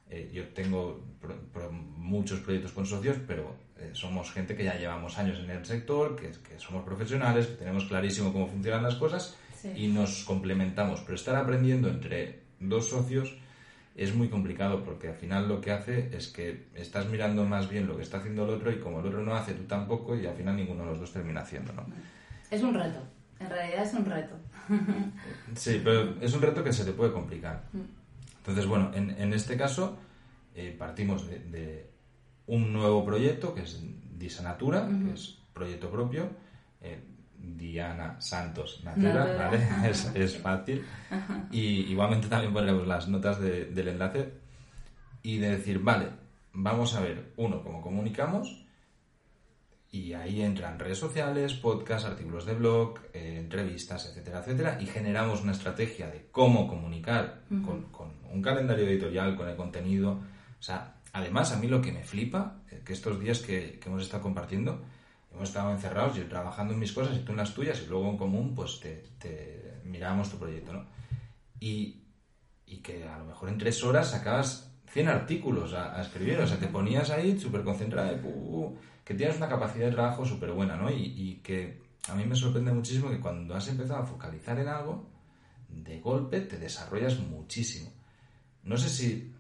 eh, 0.10 0.30
yo 0.34 0.48
tengo 0.50 1.04
pro, 1.22 1.36
pro, 1.54 1.72
muchos 1.72 2.40
proyectos 2.40 2.72
con 2.72 2.86
socios, 2.86 3.18
pero 3.28 3.56
eh, 3.78 3.92
somos 3.94 4.32
gente 4.32 4.56
que 4.56 4.64
ya 4.64 4.76
llevamos 4.76 5.18
años 5.18 5.40
en 5.40 5.50
el 5.50 5.66
sector, 5.66 6.16
que, 6.16 6.32
que, 6.32 6.60
somos 6.60 6.84
profesionales, 6.84 7.48
que 7.48 7.56
tenemos 7.56 7.86
clarísimo 7.86 8.34
cómo 8.34 8.48
funcionan 8.48 8.84
las 8.84 8.96
cosas 8.96 9.36
sí. 9.56 9.72
y 9.76 9.88
nos 9.88 10.24
complementamos. 10.24 11.02
Pero 11.02 11.16
estar 11.16 11.36
aprendiendo 11.36 11.90
entre 11.90 12.42
dos 12.60 12.90
socios 12.90 13.36
es 13.96 14.16
muy 14.16 14.30
complicado 14.30 14.84
porque 14.84 15.10
al 15.10 15.16
final 15.16 15.48
lo 15.48 15.60
que 15.60 15.72
hace 15.72 16.10
es 16.16 16.28
que 16.28 16.68
estás 16.74 17.08
mirando 17.08 17.46
más 17.46 17.70
bien 17.70 17.86
lo 17.86 17.98
que 17.98 18.04
está 18.04 18.18
haciendo 18.18 18.46
el 18.46 18.52
otro 18.52 18.72
y 18.72 18.80
como 18.80 19.00
el 19.00 19.08
otro 19.08 19.22
no 19.22 19.36
hace, 19.36 19.54
tú 19.54 19.64
tampoco 19.64 20.16
y 20.16 20.26
al 20.26 20.36
final 20.36 20.56
ninguno 20.56 20.84
de 20.84 20.92
los 20.92 21.00
dos 21.02 21.12
termina 21.12 21.42
haciendo, 21.42 21.74
¿no? 21.74 21.86
Es 22.50 22.62
un 22.64 22.74
reto, 22.74 23.00
en 23.40 23.50
realidad 23.50 23.84
es 23.84 23.94
un 23.94 24.06
reto. 24.06 24.36
Sí, 25.56 25.82
pero 25.84 26.16
es 26.22 26.34
un 26.34 26.42
reto 26.42 26.64
que 26.64 26.74
se 26.74 26.86
te 26.86 26.92
puede 26.92 27.12
complicar. 27.12 27.64
Entonces, 28.38 28.66
bueno, 28.66 28.92
en, 28.94 29.12
en 29.12 29.34
este 29.34 29.58
caso 29.58 29.98
eh, 30.56 30.76
partimos 30.78 31.28
de, 31.28 31.40
de, 31.40 31.90
un 32.48 32.74
nuevo 32.74 33.06
proyecto 33.06 33.54
que 33.54 33.62
es 33.62 33.82
Disanatura, 34.18 34.84
uh 34.84 34.90
-huh. 34.90 35.08
que 35.08 35.14
es 35.14 35.38
proyecto 35.54 35.90
propio. 35.90 36.30
Eh, 36.82 37.00
Diana 37.42 38.20
Santos 38.20 38.82
Natura, 38.84 39.26
no, 39.26 39.38
¿vale? 39.38 39.68
Es, 39.90 40.12
es 40.14 40.38
fácil. 40.38 40.84
Y 41.52 41.92
igualmente 41.92 42.28
también 42.28 42.54
pondremos 42.54 42.86
las 42.86 43.08
notas 43.08 43.40
de, 43.40 43.66
del 43.66 43.88
enlace 43.90 44.34
y 45.24 45.38
de 45.38 45.52
decir, 45.52 45.80
vale, 45.80 46.08
vamos 46.54 46.96
a 46.96 47.02
ver, 47.02 47.34
uno, 47.38 47.64
cómo 47.64 47.82
comunicamos, 47.82 48.66
y 49.92 50.14
ahí 50.14 50.42
entran 50.42 50.78
redes 50.78 51.00
sociales, 51.00 51.54
podcasts, 51.54 52.08
artículos 52.08 52.46
de 52.46 52.54
blog, 52.54 53.00
eh, 53.14 53.38
entrevistas, 53.40 54.06
etcétera, 54.08 54.40
etcétera, 54.40 54.78
y 54.80 54.86
generamos 54.86 55.42
una 55.42 55.54
estrategia 55.54 56.08
de 56.08 56.28
cómo 56.32 56.68
comunicar 56.68 57.42
uh 57.50 57.56
-huh. 57.56 57.66
con, 57.66 57.84
con, 57.92 58.20
un 58.32 58.42
calendario 58.42 58.86
editorial, 58.88 59.36
con 59.36 59.48
el 59.50 59.56
contenido. 59.56 60.12
O 60.60 60.62
sea, 60.62 60.98
además, 61.14 61.52
a 61.52 61.58
mí 61.58 61.68
lo 61.68 61.82
que 61.82 61.92
me 61.92 62.04
flipa, 62.04 62.62
eh, 62.70 62.84
que 62.86 62.94
estos 62.94 63.20
días 63.20 63.40
que, 63.40 63.80
que 63.80 63.90
hemos 63.90 64.04
estado 64.04 64.22
compartiendo, 64.22 64.84
hemos 65.34 65.50
estado 65.50 65.72
encerrados, 65.72 66.16
yo 66.16 66.28
trabajando 66.28 66.74
en 66.74 66.80
mis 66.80 66.92
cosas 66.92 67.18
y 67.18 67.22
tú 67.22 67.32
en 67.32 67.38
las 67.38 67.56
tuyas, 67.56 67.82
y 67.84 67.88
luego 67.88 68.10
en 68.10 68.18
común, 68.18 68.54
pues 68.54 68.80
te, 68.80 69.04
te 69.18 69.82
mirábamos 69.86 70.30
tu 70.30 70.38
proyecto, 70.38 70.74
¿no? 70.74 70.86
Y, 71.60 72.04
y, 72.68 72.78
que 72.78 73.08
a 73.08 73.18
lo 73.18 73.26
mejor 73.26 73.50
en 73.50 73.58
tres 73.58 73.84
horas 73.84 74.12
sacabas 74.12 74.72
100 74.92 75.08
artículos 75.08 75.74
a, 75.74 75.98
a 75.98 76.02
escribir, 76.04 76.40
o 76.40 76.48
sea, 76.48 76.58
te 76.58 76.68
ponías 76.68 77.10
ahí 77.10 77.38
súper 77.40 77.64
concentrada, 77.64 78.14
uh, 78.24 78.28
uh, 78.28 78.78
que 79.10 79.16
tienes 79.16 79.38
una 79.38 79.50
capacidad 79.50 79.88
de 79.88 79.94
trabajo 79.94 80.24
súper 80.24 80.52
buena, 80.52 80.76
¿no? 80.76 80.92
Y, 80.92 81.02
y, 81.18 81.40
que 81.42 81.82
a 82.10 82.14
mí 82.14 82.26
me 82.26 82.36
sorprende 82.36 82.72
muchísimo 82.72 83.10
que 83.10 83.20
cuando 83.20 83.56
has 83.56 83.68
empezado 83.68 84.04
a 84.04 84.06
focalizar 84.06 84.60
en 84.60 84.68
algo, 84.68 85.10
de 85.68 86.00
golpe 86.00 86.42
te 86.42 86.60
desarrollas 86.60 87.18
muchísimo. 87.18 87.92
No 88.62 88.78
sé 88.78 88.88
si, 88.88 89.34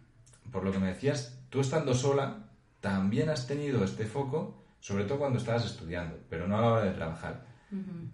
por 0.51 0.63
lo 0.63 0.71
que 0.71 0.79
me 0.79 0.87
decías, 0.87 1.37
tú 1.51 1.61
estando 1.61 1.93
sola, 1.93 2.49
también 2.81 3.29
has 3.29 3.45
tenido 3.45 3.83
este 3.83 4.07
foco 4.07 4.63
sobre 4.79 5.03
todo 5.03 5.19
cuando 5.19 5.37
estabas 5.37 5.65
estudiando, 5.65 6.17
pero 6.27 6.47
no 6.47 6.57
a 6.57 6.61
la 6.61 6.67
hora 6.71 6.85
de 6.85 6.93
trabajar. 6.93 7.45
Uh 7.71 7.75
-huh. 7.75 8.09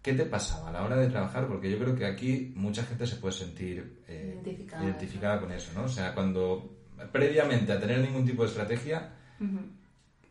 ¿Qué 0.00 0.14
te 0.14 0.24
pasaba 0.24 0.70
a 0.70 0.72
la 0.72 0.82
hora 0.82 0.96
de 0.96 1.10
trabajar? 1.10 1.46
Porque 1.46 1.70
yo 1.70 1.78
creo 1.78 1.94
que 1.94 2.06
aquí 2.06 2.54
mucha 2.56 2.82
gente 2.84 3.06
se 3.06 3.16
puede 3.16 3.34
sentir 3.34 4.02
eh, 4.08 4.30
identificada, 4.32 4.82
identificada 4.82 5.40
con 5.40 5.52
eso, 5.52 5.72
¿no? 5.74 5.84
O 5.84 5.88
sea, 5.88 6.14
cuando 6.14 6.74
previamente 7.12 7.70
a 7.70 7.78
tener 7.78 7.98
ningún 8.00 8.24
tipo 8.24 8.44
de 8.44 8.48
estrategia 8.48 9.12
uh 9.38 9.44
-huh. 9.44 9.85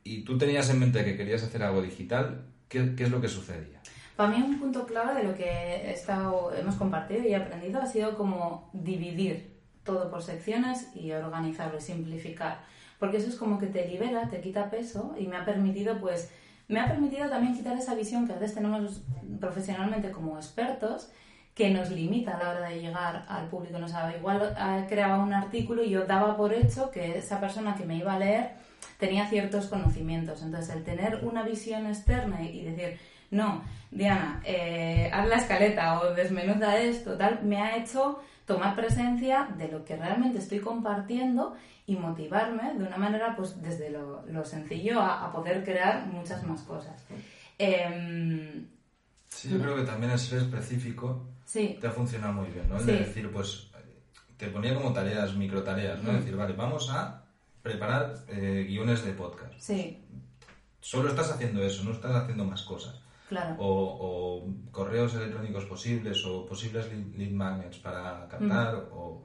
Y 0.06 0.22
tú 0.24 0.38
tenías 0.38 0.70
en 0.70 0.80
mente 0.80 1.04
que 1.04 1.18
querías 1.18 1.44
hacer 1.44 1.62
algo 1.64 1.82
digital, 1.82 2.46
¿qué, 2.70 2.96
¿qué, 2.96 3.04
es 3.04 3.12
lo 3.12 3.20
que 3.20 3.28
sucedía? 3.28 3.82
Para 4.16 4.30
mí 4.30 4.42
un 4.42 4.58
punto 4.58 4.86
clave 4.86 5.22
de 5.22 5.28
lo 5.28 5.36
que 5.36 5.94
hemos 6.58 6.76
compartido 6.76 7.28
y 7.28 7.34
aprendido 7.34 7.82
ha 7.82 7.86
sido 7.86 8.16
como 8.16 8.70
dividir 8.72 9.54
todo 9.84 10.10
por 10.10 10.24
secciones 10.24 10.96
y 10.96 11.12
organizarlo 11.12 11.78
y 11.78 11.82
simplificar 11.82 12.64
porque 13.00 13.18
eso 13.18 13.30
es 13.30 13.36
como 13.36 13.60
que 13.60 13.68
te 13.68 13.88
libera, 13.88 14.30
te 14.30 14.42
quita 14.42 14.70
peso 14.70 15.16
y 15.20 15.28
me 15.28 15.38
ha 15.38 15.46
permitido 15.46 16.00
pues 16.00 16.32
me 16.68 16.80
ha 16.80 16.88
permitido 16.88 17.30
también 17.30 17.54
quitar 17.54 17.78
esa 17.78 17.94
visión 17.94 18.26
que 18.26 18.34
a 18.34 18.38
veces 18.38 18.56
tenemos 18.56 19.04
profesionalmente 19.40 20.12
como 20.12 20.38
expertos 20.38 21.12
que 21.54 21.70
nos 21.70 21.92
limita 21.92 22.36
a 22.36 22.44
la 22.44 22.50
hora 22.50 22.70
de 22.70 22.82
llegar 22.82 23.26
al 23.30 23.48
público. 23.48 23.78
No 23.78 23.88
sabe, 23.88 24.18
igual 24.18 24.56
creaba 24.90 25.24
un 25.24 25.32
artículo 25.32 25.84
y 25.84 25.92
yo 25.92 26.06
daba 26.06 26.36
por 26.36 26.54
hecho 26.54 26.90
que 26.90 27.20
esa 27.20 27.40
persona 27.40 27.76
que 27.76 27.86
me 27.86 27.98
iba 27.98 28.14
a 28.14 28.20
leer 28.20 28.54
tenía 28.98 29.28
ciertos 29.28 29.68
conocimientos. 29.68 30.42
Entonces, 30.42 30.76
el 30.76 30.84
tener 30.84 31.20
una 31.24 31.44
visión 31.44 31.86
externa 31.88 32.44
y 32.44 32.64
decir, 32.64 33.00
no, 33.32 33.64
Diana, 33.92 34.42
eh, 34.46 35.10
haz 35.12 35.28
la 35.28 35.36
escaleta 35.36 36.00
o 36.02 36.14
desmenuda 36.14 36.78
esto, 36.78 37.18
tal, 37.18 37.44
me 37.44 37.62
ha 37.62 37.78
hecho 37.78 38.20
tomar 38.46 38.76
presencia 38.76 39.50
de 39.58 39.70
lo 39.70 39.84
que 39.84 39.96
realmente 39.96 40.40
estoy 40.40 40.60
compartiendo 40.60 41.56
y 41.88 41.96
motivarme 41.96 42.74
de 42.76 42.84
una 42.84 42.98
manera, 42.98 43.36
pues 43.36 43.62
desde 43.62 43.90
lo, 43.90 44.26
lo 44.28 44.46
sencillo 44.46 45.02
a, 45.02 45.26
a, 45.26 45.32
poder 45.32 45.64
crear 45.64 46.06
muchas 46.08 46.44
más 46.44 46.62
cosas. 46.62 47.04
Eh, 47.60 48.66
sí, 49.30 49.50
yo 49.50 49.60
creo 49.60 49.76
que 49.76 49.84
también 49.84 50.12
el 50.12 50.20
ser 50.20 50.40
específico 50.40 51.28
sí. 51.46 51.78
te 51.80 51.88
ha 51.88 51.92
funcionado 51.92 52.34
muy 52.34 52.48
bien, 52.50 52.68
¿no? 52.70 52.80
Sí. 52.80 52.92
decir, 52.92 53.32
pues 53.32 53.68
te 54.38 54.48
ponía 54.48 54.76
como 54.76 54.94
tareas, 54.94 55.36
micro 55.36 55.64
tareas, 55.64 56.02
¿no? 56.04 56.12
Mm. 56.12 56.16
Es 56.16 56.22
decir, 56.22 56.36
vale, 56.36 56.54
vamos 56.54 56.90
a 56.92 57.25
preparar 57.66 58.14
eh, 58.28 58.64
guiones 58.70 59.04
de 59.04 59.12
podcast. 59.14 59.54
Sí. 59.58 60.00
Solo 60.80 61.10
estás 61.10 61.32
haciendo 61.32 61.64
eso, 61.64 61.84
no 61.84 61.92
estás 61.92 62.16
haciendo 62.16 62.46
más 62.46 62.62
cosas. 62.62 63.02
Claro. 63.28 63.56
o, 63.58 63.72
o 64.08 64.48
correos 64.72 65.16
electrónicos 65.16 65.66
posibles 65.66 66.24
o 66.26 66.46
posibles 66.46 66.86
lead, 67.18 67.32
magnets 67.32 67.80
para 67.80 68.28
captar 68.30 68.76
o 68.94 69.24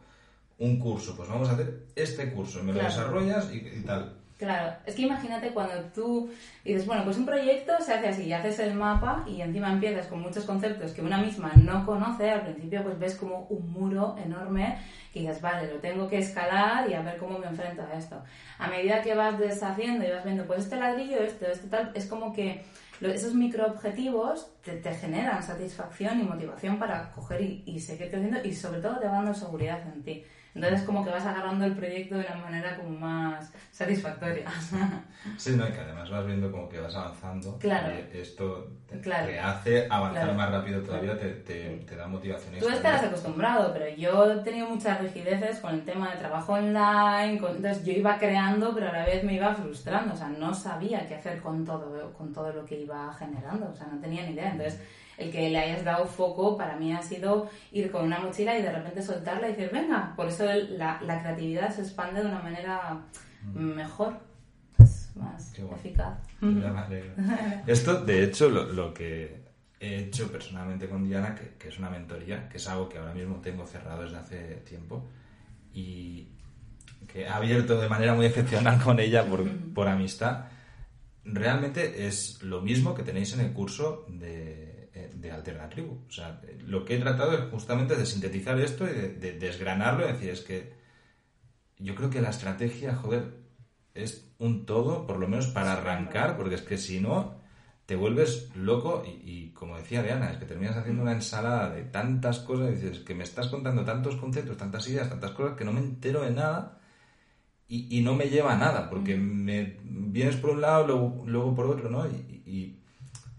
un 0.58 0.78
curso. 0.78 1.14
Pues 1.14 1.28
vamos 1.28 1.50
a 1.50 1.52
hacer 1.52 1.84
este 1.94 2.32
curso, 2.32 2.64
me 2.64 2.72
lo 2.72 2.80
desarrollas 2.80 3.52
y, 3.52 3.58
y 3.58 3.82
tal. 3.84 4.16
Claro, 4.40 4.72
es 4.86 4.94
que 4.94 5.02
imagínate 5.02 5.50
cuando 5.50 5.74
tú 5.94 6.30
dices, 6.64 6.86
bueno, 6.86 7.04
pues 7.04 7.18
un 7.18 7.26
proyecto 7.26 7.74
se 7.78 7.92
hace 7.92 8.08
así, 8.08 8.32
haces 8.32 8.58
el 8.60 8.72
mapa 8.72 9.22
y 9.28 9.42
encima 9.42 9.70
empiezas 9.70 10.06
con 10.06 10.22
muchos 10.22 10.46
conceptos 10.46 10.92
que 10.92 11.02
una 11.02 11.18
misma 11.18 11.52
no 11.62 11.84
conoce, 11.84 12.30
al 12.30 12.40
principio 12.40 12.82
pues 12.82 12.98
ves 12.98 13.16
como 13.16 13.40
un 13.50 13.70
muro 13.70 14.16
enorme 14.16 14.78
que 15.12 15.20
dices, 15.20 15.42
vale, 15.42 15.70
lo 15.70 15.78
tengo 15.78 16.08
que 16.08 16.16
escalar 16.16 16.88
y 16.88 16.94
a 16.94 17.02
ver 17.02 17.18
cómo 17.18 17.38
me 17.38 17.48
enfrento 17.48 17.82
a 17.82 17.92
esto. 17.98 18.16
A 18.58 18.66
medida 18.68 19.02
que 19.02 19.14
vas 19.14 19.38
deshaciendo 19.38 20.06
y 20.06 20.10
vas 20.10 20.24
viendo, 20.24 20.46
pues 20.46 20.60
este 20.60 20.76
ladrillo, 20.76 21.18
esto, 21.18 21.46
este 21.46 21.68
tal, 21.68 21.92
es 21.92 22.06
como 22.06 22.32
que 22.32 22.64
esos 23.02 23.34
microobjetivos 23.34 24.54
te, 24.64 24.76
te 24.76 24.94
generan 24.94 25.42
satisfacción 25.42 26.18
y 26.18 26.22
motivación 26.22 26.78
para 26.78 27.12
coger 27.12 27.42
y, 27.42 27.62
y 27.66 27.78
seguir 27.78 28.08
creciendo 28.08 28.38
y 28.42 28.54
sobre 28.54 28.80
todo 28.80 28.98
te 29.00 29.04
van 29.04 29.16
dando 29.16 29.34
seguridad 29.34 29.82
en 29.82 30.02
ti. 30.02 30.24
Entonces 30.54 30.82
como 30.82 31.04
que 31.04 31.10
vas 31.10 31.24
agarrando 31.24 31.64
el 31.64 31.74
proyecto 31.76 32.16
de 32.16 32.26
una 32.26 32.36
manera 32.44 32.76
como 32.76 32.90
más 32.98 33.52
satisfactoria. 33.70 34.46
Sí, 35.36 35.52
no, 35.56 35.68
y 35.68 35.70
que 35.72 35.78
además 35.80 36.10
vas 36.10 36.26
viendo 36.26 36.50
como 36.50 36.68
que 36.68 36.80
vas 36.80 36.94
avanzando. 36.96 37.56
Claro. 37.58 37.92
y 38.12 38.18
esto 38.18 38.68
te, 38.88 39.00
Claro. 39.00 39.26
te 39.26 39.38
hace 39.38 39.86
avanzar 39.90 40.24
Claro. 40.24 40.34
más 40.38 40.50
rápido 40.50 40.82
todavía, 40.82 41.16
te, 41.18 41.28
te, 41.30 41.76
te 41.86 41.96
da 41.96 42.06
motivación. 42.06 42.58
Tú 42.58 42.68
estarás 42.68 43.04
acostumbrado, 43.04 43.72
pero 43.72 43.88
yo 43.96 44.32
he 44.32 44.36
tenido 44.42 44.68
muchas 44.68 45.00
rigideces 45.00 45.58
con 45.60 45.74
el 45.74 45.84
tema 45.84 46.10
de 46.10 46.16
trabajo 46.18 46.54
online, 46.54 47.38
con- 47.38 47.56
entonces 47.56 47.84
yo 47.84 47.92
iba 47.92 48.18
creando, 48.18 48.74
pero 48.74 48.88
a 48.88 48.92
la 48.92 49.04
vez 49.06 49.22
me 49.24 49.34
iba 49.34 49.54
frustrando, 49.54 50.14
o 50.14 50.16
sea, 50.16 50.28
no 50.28 50.52
sabía 50.54 51.06
qué 51.06 51.14
hacer 51.14 51.40
con 51.40 51.64
todo, 51.64 52.12
con 52.14 52.32
todo 52.32 52.52
lo 52.52 52.64
que 52.64 52.80
iba 52.80 53.12
generando, 53.14 53.70
o 53.72 53.76
sea, 53.76 53.86
no 53.86 54.00
tenía 54.00 54.22
ni 54.26 54.32
idea. 54.32 54.50
Entonces, 54.52 54.80
el 55.20 55.30
que 55.30 55.48
le 55.50 55.58
hayas 55.58 55.84
dado 55.84 56.06
foco 56.06 56.56
para 56.56 56.76
mí 56.76 56.92
ha 56.92 57.02
sido 57.02 57.48
ir 57.72 57.90
con 57.90 58.04
una 58.04 58.18
mochila 58.20 58.58
y 58.58 58.62
de 58.62 58.72
repente 58.72 59.02
soltarla 59.02 59.48
y 59.48 59.52
decir, 59.52 59.70
venga, 59.72 60.14
por 60.16 60.28
eso 60.28 60.48
el- 60.50 60.78
la, 60.78 61.00
la 61.02 61.20
creatividad 61.22 61.70
se 61.74 61.82
expande 61.82 62.20
de 62.22 62.26
una 62.28 62.40
manera 62.40 63.02
mejor, 63.54 64.18
es 64.78 65.10
más 65.16 65.52
Qué 65.54 65.62
eficaz. 65.62 66.18
Esto, 67.66 68.02
de 68.04 68.24
hecho, 68.24 68.48
lo, 68.48 68.64
lo 68.72 68.94
que 68.94 69.40
he 69.78 69.96
hecho 70.00 70.30
personalmente 70.30 70.88
con 70.88 71.04
Diana, 71.04 71.34
que, 71.34 71.54
que 71.58 71.68
es 71.68 71.78
una 71.78 71.90
mentoría, 71.90 72.48
que 72.48 72.58
es 72.58 72.68
algo 72.68 72.88
que 72.88 72.98
ahora 72.98 73.14
mismo 73.14 73.36
tengo 73.36 73.66
cerrado 73.66 74.02
desde 74.02 74.16
hace 74.18 74.38
tiempo 74.68 75.08
y 75.72 76.28
que 77.08 77.22
he 77.22 77.28
abierto 77.28 77.80
de 77.80 77.88
manera 77.88 78.14
muy 78.14 78.26
excepcional 78.26 78.80
con 78.82 79.00
ella 79.00 79.24
por, 79.26 79.48
por 79.74 79.88
amistad, 79.88 80.44
realmente 81.24 82.06
es 82.06 82.42
lo 82.42 82.60
mismo 82.60 82.94
que 82.94 83.02
tenéis 83.02 83.32
en 83.34 83.40
el 83.40 83.52
curso 83.52 84.04
de, 84.08 84.69
de 84.92 85.30
Alternatribu. 85.30 86.04
O 86.08 86.10
sea, 86.10 86.40
lo 86.66 86.84
que 86.84 86.96
he 86.96 86.98
tratado 86.98 87.32
es 87.34 87.50
justamente 87.50 87.96
de 87.96 88.06
sintetizar 88.06 88.58
esto 88.60 88.84
y 88.84 88.92
de, 88.92 89.08
de 89.14 89.38
desgranarlo 89.38 90.04
y 90.04 90.12
decir, 90.12 90.30
es 90.30 90.40
que 90.40 90.72
yo 91.78 91.94
creo 91.94 92.10
que 92.10 92.20
la 92.20 92.30
estrategia, 92.30 92.94
joder, 92.96 93.40
es 93.94 94.30
un 94.38 94.66
todo, 94.66 95.06
por 95.06 95.18
lo 95.18 95.28
menos 95.28 95.46
para 95.48 95.72
arrancar, 95.72 96.36
porque 96.36 96.54
es 96.56 96.62
que 96.62 96.78
si 96.78 97.00
no, 97.00 97.40
te 97.86 97.96
vuelves 97.96 98.54
loco 98.54 99.02
y, 99.04 99.30
y 99.30 99.50
como 99.52 99.76
decía 99.76 100.02
Diana, 100.02 100.30
es 100.30 100.38
que 100.38 100.46
terminas 100.46 100.76
haciendo 100.76 101.02
una 101.02 101.12
ensalada 101.12 101.70
de 101.70 101.82
tantas 101.82 102.38
cosas 102.40 102.70
y 102.70 102.74
dices 102.74 103.00
que 103.00 103.14
me 103.14 103.24
estás 103.24 103.48
contando 103.48 103.84
tantos 103.84 104.16
conceptos, 104.16 104.56
tantas 104.56 104.88
ideas, 104.88 105.08
tantas 105.08 105.32
cosas 105.32 105.56
que 105.56 105.64
no 105.64 105.72
me 105.72 105.80
entero 105.80 106.22
de 106.22 106.30
nada 106.30 106.80
y, 107.68 107.98
y 107.98 108.02
no 108.02 108.14
me 108.14 108.26
lleva 108.26 108.54
a 108.54 108.58
nada, 108.58 108.90
porque 108.90 109.16
me 109.16 109.78
vienes 109.82 110.36
por 110.36 110.50
un 110.50 110.60
lado, 110.60 110.86
luego, 110.86 111.24
luego 111.26 111.54
por 111.54 111.66
otro, 111.66 111.90
¿no? 111.90 112.06
Y, 112.06 112.42
y 112.46 112.79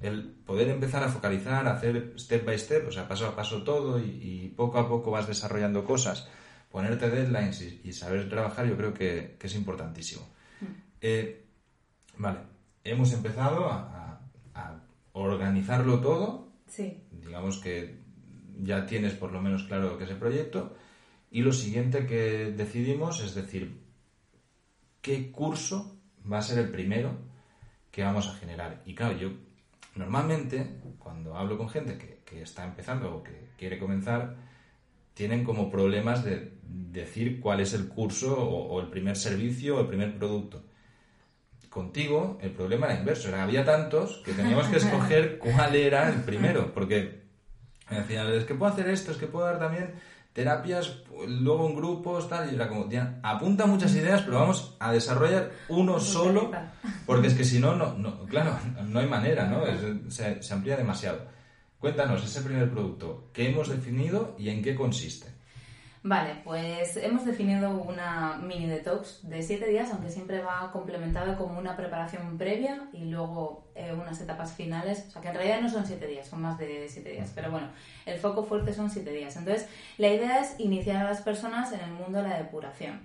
el 0.01 0.23
poder 0.45 0.69
empezar 0.69 1.03
a 1.03 1.09
focalizar, 1.09 1.67
a 1.67 1.73
hacer 1.75 2.13
step 2.17 2.45
by 2.45 2.57
step, 2.57 2.87
o 2.87 2.91
sea, 2.91 3.07
paso 3.07 3.27
a 3.27 3.35
paso 3.35 3.63
todo 3.63 3.99
y, 3.99 4.03
y 4.21 4.47
poco 4.55 4.79
a 4.79 4.87
poco 4.89 5.11
vas 5.11 5.27
desarrollando 5.27 5.83
cosas, 5.85 6.27
ponerte 6.71 7.09
deadlines 7.09 7.61
y, 7.61 7.81
y 7.83 7.93
saber 7.93 8.27
trabajar, 8.29 8.65
yo 8.67 8.75
creo 8.77 8.93
que, 8.93 9.35
que 9.39 9.47
es 9.47 9.55
importantísimo. 9.55 10.27
Eh, 11.01 11.45
vale, 12.17 12.39
hemos 12.83 13.13
empezado 13.13 13.69
a, 13.69 14.19
a- 14.55 14.61
a 14.61 14.81
organizarlo 15.13 15.99
todo, 15.99 16.49
Sí, 16.67 17.03
digamos 17.11 17.57
que 17.57 17.99
ya 18.63 18.85
tienes 18.85 19.13
por 19.13 19.31
lo 19.33 19.41
menos 19.41 19.63
claro 19.63 19.89
lo 19.89 19.97
que 19.97 20.05
es 20.05 20.09
el 20.09 20.17
proyecto, 20.17 20.75
y 21.29 21.41
lo 21.41 21.51
siguiente 21.53 22.05
que 22.05 22.51
decidimos 22.55 23.21
es 23.21 23.35
decir, 23.35 23.81
¿qué 25.01 25.31
curso 25.31 25.97
va 26.31 26.37
a 26.39 26.41
ser 26.41 26.59
el 26.59 26.69
primero 26.71 27.17
que 27.91 28.03
vamos 28.03 28.27
a 28.27 28.33
generar? 28.35 28.81
Y 28.85 28.95
claro, 28.95 29.17
yo 29.17 29.31
normalmente 29.95 30.79
cuando 30.99 31.35
hablo 31.35 31.57
con 31.57 31.69
gente 31.69 31.97
que, 31.97 32.21
que 32.25 32.41
está 32.41 32.63
empezando 32.63 33.15
o 33.15 33.23
que 33.23 33.49
quiere 33.57 33.77
comenzar, 33.77 34.35
tienen 35.13 35.43
como 35.43 35.69
problemas 35.69 36.23
de 36.23 36.53
decir 36.63 37.39
cuál 37.39 37.59
es 37.59 37.73
el 37.73 37.87
curso 37.87 38.37
o, 38.37 38.73
o 38.73 38.81
el 38.81 38.87
primer 38.87 39.15
servicio 39.15 39.77
o 39.77 39.81
el 39.81 39.87
primer 39.87 40.17
producto. 40.17 40.63
Contigo 41.69 42.37
el 42.41 42.51
problema 42.51 42.87
era 42.87 42.99
inverso, 42.99 43.29
era 43.29 43.43
había 43.43 43.63
tantos 43.63 44.21
que 44.25 44.33
teníamos 44.33 44.67
que 44.67 44.77
escoger 44.77 45.37
cuál 45.39 45.75
era 45.75 46.09
el 46.09 46.21
primero, 46.23 46.73
porque 46.73 47.21
me 47.89 47.97
decían, 47.97 48.27
es 48.33 48.45
que 48.45 48.55
puedo 48.55 48.71
hacer 48.71 48.89
esto, 48.89 49.11
es 49.11 49.17
que 49.17 49.27
puedo 49.27 49.45
dar 49.45 49.59
también 49.59 49.93
terapias, 50.33 50.97
luego 51.27 51.67
en 51.69 51.75
grupos, 51.75 52.29
tal, 52.29 52.51
y 52.51 52.55
era 52.55 52.67
como, 52.69 52.85
"Diana, 52.85 53.19
apunta 53.23 53.65
muchas 53.65 53.93
ideas, 53.95 54.21
pero 54.21 54.39
vamos 54.39 54.75
a 54.79 54.91
desarrollar 54.91 55.51
uno 55.67 55.99
solo, 55.99 56.51
porque 57.05 57.27
es 57.27 57.33
que 57.33 57.43
si 57.43 57.59
no, 57.59 57.75
no, 57.75 57.93
no 57.97 58.25
claro, 58.29 58.57
no 58.87 58.99
hay 58.99 59.07
manera, 59.07 59.45
¿no? 59.47 59.65
Es- 59.65 60.13
se, 60.13 60.41
se 60.41 60.53
amplía 60.53 60.77
demasiado. 60.77 61.25
Cuéntanos 61.79 62.23
ese 62.23 62.41
primer 62.41 62.69
producto, 62.69 63.29
¿qué 63.33 63.49
hemos 63.49 63.67
definido 63.69 64.35
y 64.37 64.49
en 64.49 64.61
qué 64.61 64.75
consiste? 64.75 65.30
Vale, 66.03 66.41
pues 66.43 66.97
hemos 66.97 67.25
definido 67.25 67.69
una 67.69 68.39
mini 68.41 68.65
detox 68.65 69.19
de 69.21 69.43
7 69.43 69.67
días, 69.67 69.91
aunque 69.91 70.09
siempre 70.09 70.41
va 70.41 70.71
complementado 70.71 71.37
como 71.37 71.59
una 71.59 71.77
preparación 71.77 72.39
previa 72.39 72.89
y 72.91 73.05
luego 73.05 73.67
eh, 73.75 73.93
unas 73.93 74.19
etapas 74.19 74.53
finales. 74.53 75.05
O 75.07 75.11
sea, 75.11 75.21
que 75.21 75.27
en 75.27 75.35
realidad 75.35 75.61
no 75.61 75.69
son 75.69 75.85
7 75.85 76.07
días, 76.07 76.27
son 76.27 76.41
más 76.41 76.57
de 76.57 76.87
7 76.89 77.07
días. 77.07 77.31
Pero 77.35 77.51
bueno, 77.51 77.67
el 78.07 78.17
foco 78.17 78.43
fuerte 78.43 78.73
son 78.73 78.89
7 78.89 79.11
días. 79.11 79.35
Entonces, 79.37 79.67
la 79.99 80.07
idea 80.07 80.41
es 80.41 80.59
iniciar 80.59 81.05
a 81.05 81.09
las 81.09 81.21
personas 81.21 81.71
en 81.71 81.81
el 81.81 81.91
mundo 81.91 82.23
de 82.23 82.29
la 82.29 82.37
depuración. 82.39 83.01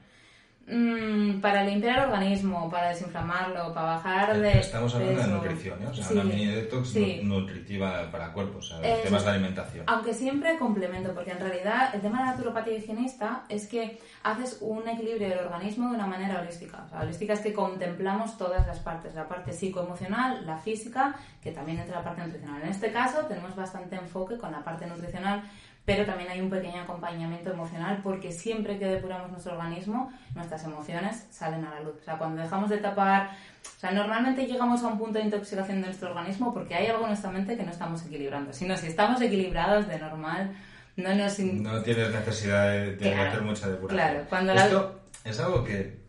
Mm, 0.69 1.41
para 1.41 1.63
limpiar 1.63 1.99
el 1.99 2.05
organismo, 2.11 2.69
para 2.69 2.89
desinflamarlo, 2.89 3.73
para 3.73 3.87
bajar 3.87 4.37
de. 4.37 4.59
Estamos 4.59 4.93
hablando 4.97 5.23
de 5.23 5.29
nutrición, 5.29 5.81
¿eh? 5.81 5.87
O 5.87 5.95
sea, 5.95 6.05
Sí, 6.05 6.15
una 6.15 6.25
mini 6.25 6.47
detox 6.47 6.89
sí. 6.89 7.21
nutritiva 7.23 8.11
para 8.11 8.33
cuerpos, 8.33 8.73
o 8.73 8.81
sea, 8.81 8.89
Eh, 8.97 9.03
temas 9.05 9.25
de 9.25 9.31
alimentación. 9.31 9.85
Aunque 9.87 10.13
siempre 10.13 10.59
complemento, 10.59 11.15
porque 11.15 11.31
en 11.31 11.39
realidad 11.39 11.95
el 11.95 12.01
tema 12.01 12.19
de 12.19 12.25
la 12.25 12.31
naturopatía 12.33 12.79
higienista 12.79 13.45
es 13.49 13.69
que 13.69 14.01
haces 14.25 14.59
un 14.61 14.89
equilibrio 14.89 15.29
del 15.29 15.39
organismo 15.39 15.89
de 15.91 15.95
una 15.95 16.07
manera 16.09 16.41
holística. 16.41 16.83
O 16.85 16.89
sea, 16.89 17.01
holística 17.03 17.35
es 17.35 17.41
que 17.41 17.53
contemplamos 17.53 18.37
todas 18.37 18.67
las 18.67 18.81
partes, 18.81 19.15
la 19.15 19.29
parte 19.29 19.53
psicoemocional, 19.53 20.45
la 20.45 20.59
física, 20.59 21.15
que 21.41 21.53
también 21.53 21.79
entra 21.79 21.99
la 21.99 22.05
parte 22.05 22.23
nutricional. 22.23 22.63
En 22.63 22.71
este 22.71 22.91
caso 22.91 23.21
tenemos 23.27 23.55
bastante 23.55 23.95
enfoque 23.95 24.37
con 24.37 24.51
la 24.51 24.65
parte 24.65 24.85
nutricional, 24.85 25.45
pero 25.87 26.05
también 26.05 26.29
hay 26.29 26.41
un 26.41 26.51
pequeño 26.51 26.83
acompañamiento 26.83 27.51
emocional 27.53 28.01
porque 28.03 28.33
siempre 28.33 28.79
que 28.79 28.85
depuramos 28.87 29.31
nuestro 29.31 29.53
organismo, 29.53 30.13
nuestras 30.35 30.65
emociones 30.65 31.27
salen 31.31 31.65
a 31.65 31.71
la 31.71 31.81
luz. 31.81 31.95
O 32.01 32.05
sea, 32.05 32.19
cuando 32.19 32.43
dejamos 32.43 32.69
de 32.69 32.79
tapar... 32.79 33.31
O 33.77 33.79
sea, 33.81 33.93
normalmente 33.93 34.47
llegamos 34.47 34.83
a 34.83 34.89
un 34.89 34.99
punto 34.99 35.19
de 35.19 35.25
intoxicación 35.27 35.81
de 35.81 35.87
nuestro 35.87 36.09
organismo 36.11 36.53
porque 36.53 36.75
hay 36.75 36.87
algo 36.89 37.03
en 37.03 37.09
nuestra 37.09 37.31
mente 37.31 37.57
que 37.57 37.63
no 37.65 37.71
estamos 37.71 38.05
equilibrando. 38.05 38.53
Si 38.53 38.67
no, 38.67 38.77
si 38.77 38.89
estamos 38.89 39.21
equilibrados 39.21 39.87
de 39.89 39.99
normal, 39.99 40.55
no 40.97 41.15
nos... 41.15 41.39
No 41.39 41.81
tienes 41.83 42.11
necesidad 42.13 42.71
de, 42.73 42.97
de 42.97 43.13
Claro, 43.13 43.29
hacer 43.31 43.43
mucha 43.43 43.69
depuración. 43.69 44.01
claro, 44.11 44.27
cuando 44.29 44.55
la- 44.55 44.65
Esto 44.67 45.01
es 45.25 45.41
algo 45.41 45.63
que 45.65 46.01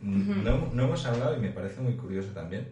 no, 0.00 0.68
no 0.72 0.84
hemos 0.84 1.04
hablado 1.06 1.36
y 1.36 1.40
me 1.40 1.50
parece 1.50 1.80
muy 1.80 1.96
curioso 1.96 2.28
también. 2.32 2.68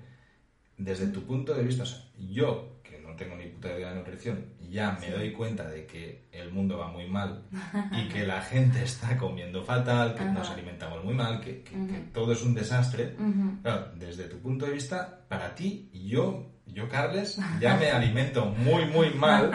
Desde 0.76 1.06
tu 1.08 1.22
punto 1.24 1.54
de 1.54 1.62
vista, 1.64 1.82
o 1.84 1.86
sea, 1.86 2.02
yo, 2.18 2.80
que 2.82 2.98
no 3.00 3.14
tengo 3.16 3.36
ni 3.36 3.46
puta 3.46 3.68
idea 3.68 3.90
de 3.90 3.96
nutrición, 3.96 4.44
ya 4.72 4.96
me 5.00 5.10
doy 5.10 5.32
cuenta 5.32 5.68
de 5.68 5.86
que 5.86 6.28
el 6.32 6.50
mundo 6.50 6.78
va 6.78 6.88
muy 6.88 7.06
mal 7.06 7.44
y 7.92 8.08
que 8.12 8.26
la 8.26 8.40
gente 8.40 8.82
está 8.82 9.16
comiendo 9.18 9.62
fatal, 9.62 10.14
que 10.14 10.24
nos 10.24 10.46
Ajá. 10.46 10.54
alimentamos 10.54 11.04
muy 11.04 11.14
mal, 11.14 11.40
que, 11.40 11.62
que- 11.62 11.86
que 11.86 11.98
todo 12.12 12.32
es 12.32 12.42
un 12.42 12.54
desastre. 12.54 13.14
Claro, 13.62 13.92
desde 13.96 14.24
tu 14.24 14.38
punto 14.40 14.64
de 14.66 14.72
vista, 14.72 15.20
para 15.28 15.54
ti, 15.54 15.90
yo, 15.92 16.50
yo 16.66 16.88
Carles, 16.88 17.38
ya 17.60 17.76
me 17.80 17.90
alimento 17.90 18.46
muy, 18.46 18.86
muy 18.86 19.10
mal 19.10 19.50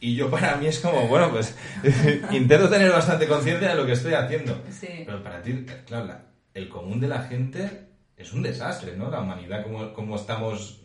y 0.00 0.14
yo 0.16 0.30
para 0.30 0.56
mí 0.56 0.66
es 0.66 0.80
como, 0.80 1.06
bueno, 1.08 1.30
pues 1.30 1.54
intento 2.32 2.68
tener 2.70 2.90
bastante 2.90 3.26
conciencia 3.28 3.68
de 3.68 3.74
lo 3.76 3.86
que 3.86 3.92
estoy 3.92 4.14
haciendo. 4.14 4.62
Sí. 4.70 4.88
Pero 5.04 5.22
para 5.22 5.42
ti, 5.42 5.64
claro, 5.86 6.06
la- 6.06 6.24
el 6.54 6.68
común 6.68 7.00
de 7.00 7.08
la 7.08 7.22
gente 7.24 7.88
es 8.16 8.32
un 8.32 8.42
desastre, 8.42 8.96
¿no? 8.96 9.10
La 9.10 9.20
humanidad, 9.20 9.62
como, 9.64 9.92
como 9.92 10.16
estamos 10.16 10.83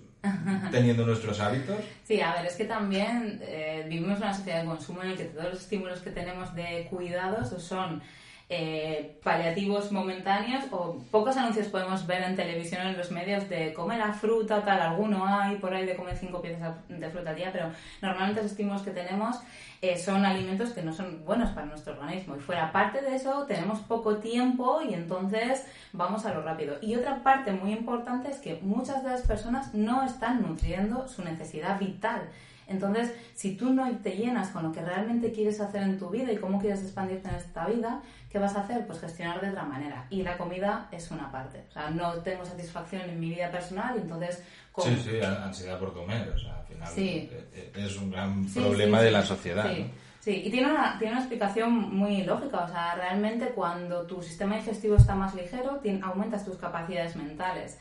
teniendo 0.72 1.06
nuestros 1.06 1.40
hábitos. 1.40 1.78
Sí, 2.04 2.20
a 2.22 2.34
ver, 2.34 2.46
es 2.46 2.56
que 2.56 2.66
también 2.66 3.40
eh, 3.42 3.86
vivimos 3.88 4.18
en 4.18 4.24
una 4.24 4.34
sociedad 4.34 4.62
de 4.62 4.68
consumo 4.68 5.02
en 5.04 5.10
el 5.10 5.18
que 5.18 5.26
todos 5.26 5.46
los 5.46 5.60
estímulos 5.62 6.00
que 6.02 6.12
tenemos 6.12 6.54
de 6.56 6.88
cuidados 6.90 7.50
son 7.62 8.02
eh, 8.52 9.20
paliativos 9.24 9.92
momentáneos 9.92 10.64
o 10.72 10.98
pocos 11.12 11.38
anuncios 11.38 11.68
podemos 11.68 12.08
ver 12.08 12.24
en 12.24 12.36
televisión 12.36 12.82
en 12.88 12.98
los 12.98 13.12
medios 13.12 13.48
de 13.48 13.74
comer 13.74 14.00
la 14.00 14.12
fruta, 14.14 14.66
tal, 14.66 14.82
alguno 14.82 15.24
hay 15.24 15.58
por 15.58 15.72
ahí 15.72 15.86
de 15.86 15.96
comer 15.96 16.18
cinco 16.18 16.42
piezas 16.42 16.76
de 16.88 17.10
fruta 17.12 17.30
al 17.30 17.36
día, 17.36 17.52
pero 17.54 17.68
normalmente 18.02 18.42
los 18.42 18.52
estímulos 18.52 18.82
que 18.82 18.90
tenemos 18.90 19.38
eh, 19.82 19.98
son 19.98 20.26
alimentos 20.26 20.72
que 20.72 20.82
no 20.82 20.92
son 20.92 21.24
buenos 21.26 21.52
para 21.52 21.68
nuestro 21.68 21.94
organismo. 21.94 22.36
Y 22.36 22.40
fuera 22.40 22.72
parte 22.72 23.02
de 23.02 23.16
eso, 23.16 23.46
tenemos 23.48 23.80
poco 23.80 24.18
tiempo 24.18 24.82
y 24.82 24.96
entonces 24.96 25.66
vamos 25.94 26.26
a 26.26 26.34
lo 26.34 26.42
rápido. 26.42 26.78
Y 26.82 26.96
otra 26.96 27.22
parte 27.22 27.52
muy 27.52 27.72
importante 27.72 28.30
es 28.30 28.38
que 28.38 28.60
muchas 28.62 29.04
de 29.04 29.12
las 29.12 29.22
personas 29.22 29.74
no 29.74 30.04
están 30.04 30.42
nutriendo 30.42 31.08
su 31.08 31.24
necesidad 31.24 31.80
vital. 31.80 32.24
Entonces, 32.70 33.14
si 33.34 33.56
tú 33.58 33.74
no 33.74 33.90
te 33.98 34.12
llenas 34.12 34.50
con 34.50 34.64
lo 34.64 34.72
que 34.72 34.82
realmente 34.82 35.32
quieres 35.32 35.60
hacer 35.60 35.82
en 35.82 35.98
tu 35.98 36.10
vida 36.10 36.32
y 36.32 36.38
cómo 36.38 36.60
quieres 36.60 36.82
expandirte 36.84 37.28
en 37.28 37.36
esta 37.36 37.66
vida, 37.66 38.02
¿qué 38.30 38.38
vas 38.38 38.56
a 38.56 38.62
hacer? 38.62 38.86
Pues 38.86 39.00
gestionar 39.00 39.42
de 39.42 39.50
otra 39.50 39.64
manera. 39.64 40.06
Y 40.10 40.22
la 40.22 40.38
comida 40.38 40.88
es 40.92 41.10
una 41.10 41.32
parte. 41.32 41.66
O 41.70 41.72
sea, 41.72 41.90
no 41.90 42.14
tengo 42.20 42.46
satisfacción 42.46 43.02
en 43.02 43.20
mi 43.20 43.30
vida 43.30 43.52
personal 43.52 43.98
y 43.98 44.02
entonces... 44.02 44.44
Sí, 44.78 44.96
sí, 45.04 45.20
ansiedad 45.20 45.78
por 45.80 45.94
comer. 45.94 46.30
O 46.30 46.40
sea, 46.40 46.60
al 46.60 46.66
final 46.66 46.94
eh, 46.96 47.72
es 47.76 47.98
un 47.98 48.12
gran 48.12 48.46
problema 48.46 49.02
de 49.02 49.12
la 49.12 49.26
sociedad. 49.26 49.70
Sí, 50.22 50.44
y 50.46 50.52
tiene 50.52 50.72
una, 50.72 50.98
tiene 51.00 51.14
una 51.14 51.22
explicación 51.22 51.74
muy 51.74 52.24
lógica. 52.24 52.60
O 52.66 52.68
sea, 52.68 52.96
realmente 52.96 53.48
cuando 53.48 54.04
tu 54.04 54.22
sistema 54.22 54.56
digestivo 54.58 54.96
está 54.96 55.16
más 55.16 55.34
ligero, 55.34 55.82
aumentas 56.04 56.46
tus 56.46 56.58
capacidades 56.58 57.16
mentales. 57.16 57.80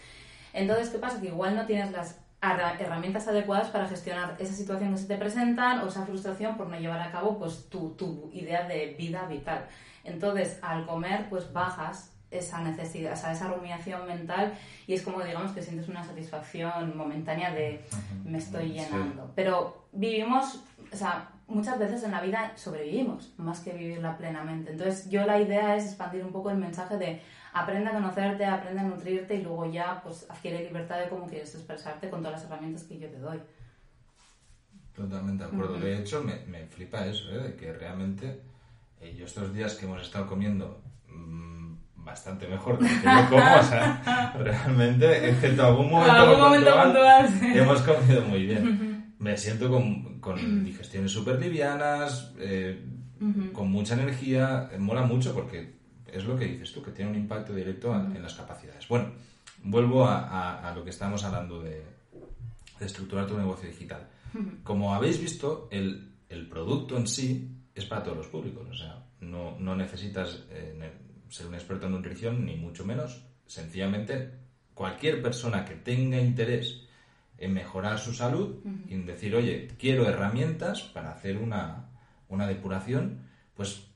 Entonces, 0.53 0.89
¿qué 0.89 0.99
pasa? 0.99 1.21
Que 1.21 1.29
igual 1.29 1.55
no 1.55 1.67
tienes 1.67 1.93
las 1.93 2.19
herramientas 2.41 3.27
adecuadas 3.27 3.69
para 3.69 3.89
gestionar 3.89 4.37
esa 4.39 4.55
situación 4.55 4.93
que 4.93 4.99
se 4.99 5.07
te 5.07 5.17
presentan 5.17 5.81
o 5.81 5.89
esa 5.89 6.07
frustración 6.07 6.57
por 6.57 6.69
no 6.69 6.79
llevar 6.79 7.01
a 7.01 7.11
cabo 7.11 7.39
pues 7.39 7.69
tu, 7.69 7.91
tu 7.91 8.31
idea 8.33 8.67
de 8.67 8.95
vida 8.99 9.27
vital. 9.27 9.67
Entonces, 10.05 10.59
al 10.63 10.87
comer, 10.87 11.29
pues 11.29 11.53
bajas 11.53 12.13
esa 12.31 12.61
necesidad, 12.61 13.15
o 13.15 13.17
sea, 13.17 13.33
esa 13.33 13.49
rumiación 13.49 14.07
mental 14.07 14.53
y 14.87 14.95
es 14.95 15.03
como 15.03 15.23
digamos 15.23 15.53
que 15.53 15.63
sientes 15.63 15.89
una 15.89 16.05
satisfacción 16.05 16.97
momentánea 16.97 17.53
de 17.53 17.85
me 18.25 18.39
estoy 18.39 18.73
llenando. 18.73 19.33
Pero 19.35 19.87
vivimos, 19.93 20.63
o 20.93 20.97
sea, 20.97 21.31
muchas 21.47 21.79
veces 21.79 22.03
en 22.05 22.13
la 22.13 22.21
vida 22.21 22.53
sobrevivimos 22.57 23.33
más 23.39 23.61
que 23.61 23.73
vivirla 23.73 24.17
plenamente. 24.19 24.73
Entonces, 24.73 25.09
yo 25.11 25.25
la 25.25 25.41
idea 25.41 25.77
es 25.77 25.87
expandir 25.87 26.25
un 26.25 26.33
poco 26.33 26.51
el 26.51 26.59
mensaje 26.59 26.99
de 26.99 27.23
aprende 27.53 27.91
a 27.91 27.93
conocerte, 27.93 28.45
aprende 28.45 28.81
a 28.81 28.85
nutrirte 28.85 29.35
y 29.35 29.43
luego 29.43 29.71
ya 29.71 30.01
pues 30.03 30.27
adquiere 30.29 30.65
libertad 30.65 30.99
de 30.99 31.09
cómo 31.09 31.27
quieres 31.27 31.55
expresarte 31.55 32.11
con 32.11 32.23
todas 32.23 32.41
las 32.41 32.51
herramientas 32.51 32.85
que 32.85 32.99
yo 32.99 33.09
te 33.09 33.19
doy. 33.19 33.39
Totalmente 34.95 35.45
de 35.45 35.51
acuerdo. 35.51 35.79
De 35.79 35.99
hecho, 35.99 36.23
me, 36.25 36.45
me 36.47 36.67
flipa 36.67 37.07
eso, 37.07 37.31
¿eh? 37.31 37.39
de 37.39 37.55
que 37.55 37.73
realmente 37.73 38.41
eh, 39.01 39.15
yo 39.17 39.27
estos 39.27 39.55
días 39.55 39.75
que 39.75 39.87
hemos 39.87 40.03
estado 40.03 40.27
comiendo 40.27 40.83
mmm, 41.09 41.75
bastante 41.95 42.49
mejor 42.49 42.79
que 42.79 42.87
yo 42.87 43.29
como, 43.31 43.59
o 43.59 43.63
sea, 43.63 44.33
realmente, 44.39 45.31
excepto 45.31 45.67
algún 45.67 45.91
momento, 45.91 46.13
algún 46.13 46.41
momento 46.41 46.83
puntual, 46.83 47.29
hemos 47.43 47.83
comido 47.83 48.23
muy 48.23 48.47
bien. 48.47 49.15
Me 49.19 49.37
siento 49.37 49.69
con, 49.69 50.21
con 50.21 50.65
digestiones 50.65 51.11
súper 51.11 51.41
livianas, 51.41 52.33
eh, 52.39 52.85
con 53.53 53.71
mucha 53.71 53.95
energía, 53.95 54.71
mola 54.79 55.03
mucho 55.03 55.35
porque 55.35 55.78
es 56.13 56.25
lo 56.25 56.37
que 56.37 56.47
dices 56.47 56.73
tú, 56.73 56.83
que 56.83 56.91
tiene 56.91 57.11
un 57.11 57.17
impacto 57.17 57.55
directo 57.55 57.95
en, 57.95 58.23
las 58.23 58.35
capacidades. 58.35 58.87
Bueno, 58.89 59.13
vuelvo 59.63 60.07
a, 60.07 60.73
lo 60.75 60.85
que 60.85 60.91
estamos 60.91 61.25
hablando 61.25 61.63
de, 61.63 61.83
estructurar 62.81 63.27
tu 63.27 63.37
negocio 63.37 63.69
digital. 63.69 64.09
Como 64.63 64.95
habéis 64.95 65.21
visto, 65.21 65.69
el, 65.71 66.15
producto 66.49 66.97
en 66.97 67.07
sí 67.07 67.49
es 67.75 67.85
para 67.87 68.03
todos 68.03 68.19
los 68.19 68.27
públicos. 68.29 68.69
O 68.71 68.75
sea, 68.75 69.05
no, 69.21 69.77
necesitas 69.77 70.45
eh, 70.51 70.93
ser 71.29 71.47
un 71.47 71.55
experto 71.55 71.87
en 71.87 71.93
nutrición, 71.93 72.45
ni 72.45 72.57
mucho 72.57 72.85
menos. 72.85 73.25
Sencillamente, 73.47 74.31
cualquier 74.75 75.23
persona 75.23 75.65
que 75.65 75.75
tenga 75.75 76.21
interés 76.21 76.83
en 77.39 77.53
mejorar 77.53 77.99
su 77.99 78.13
salud 78.13 78.59
y 78.89 78.95
en 78.95 79.07
decir, 79.07 79.35
oye, 79.35 79.69
quiero 79.79 80.09
herramientas 80.09 80.83
para 80.83 81.13
hacer 81.13 81.39
una, 81.39 81.89
una 82.29 82.47
depuración, 82.47 83.23
pues 83.55 83.89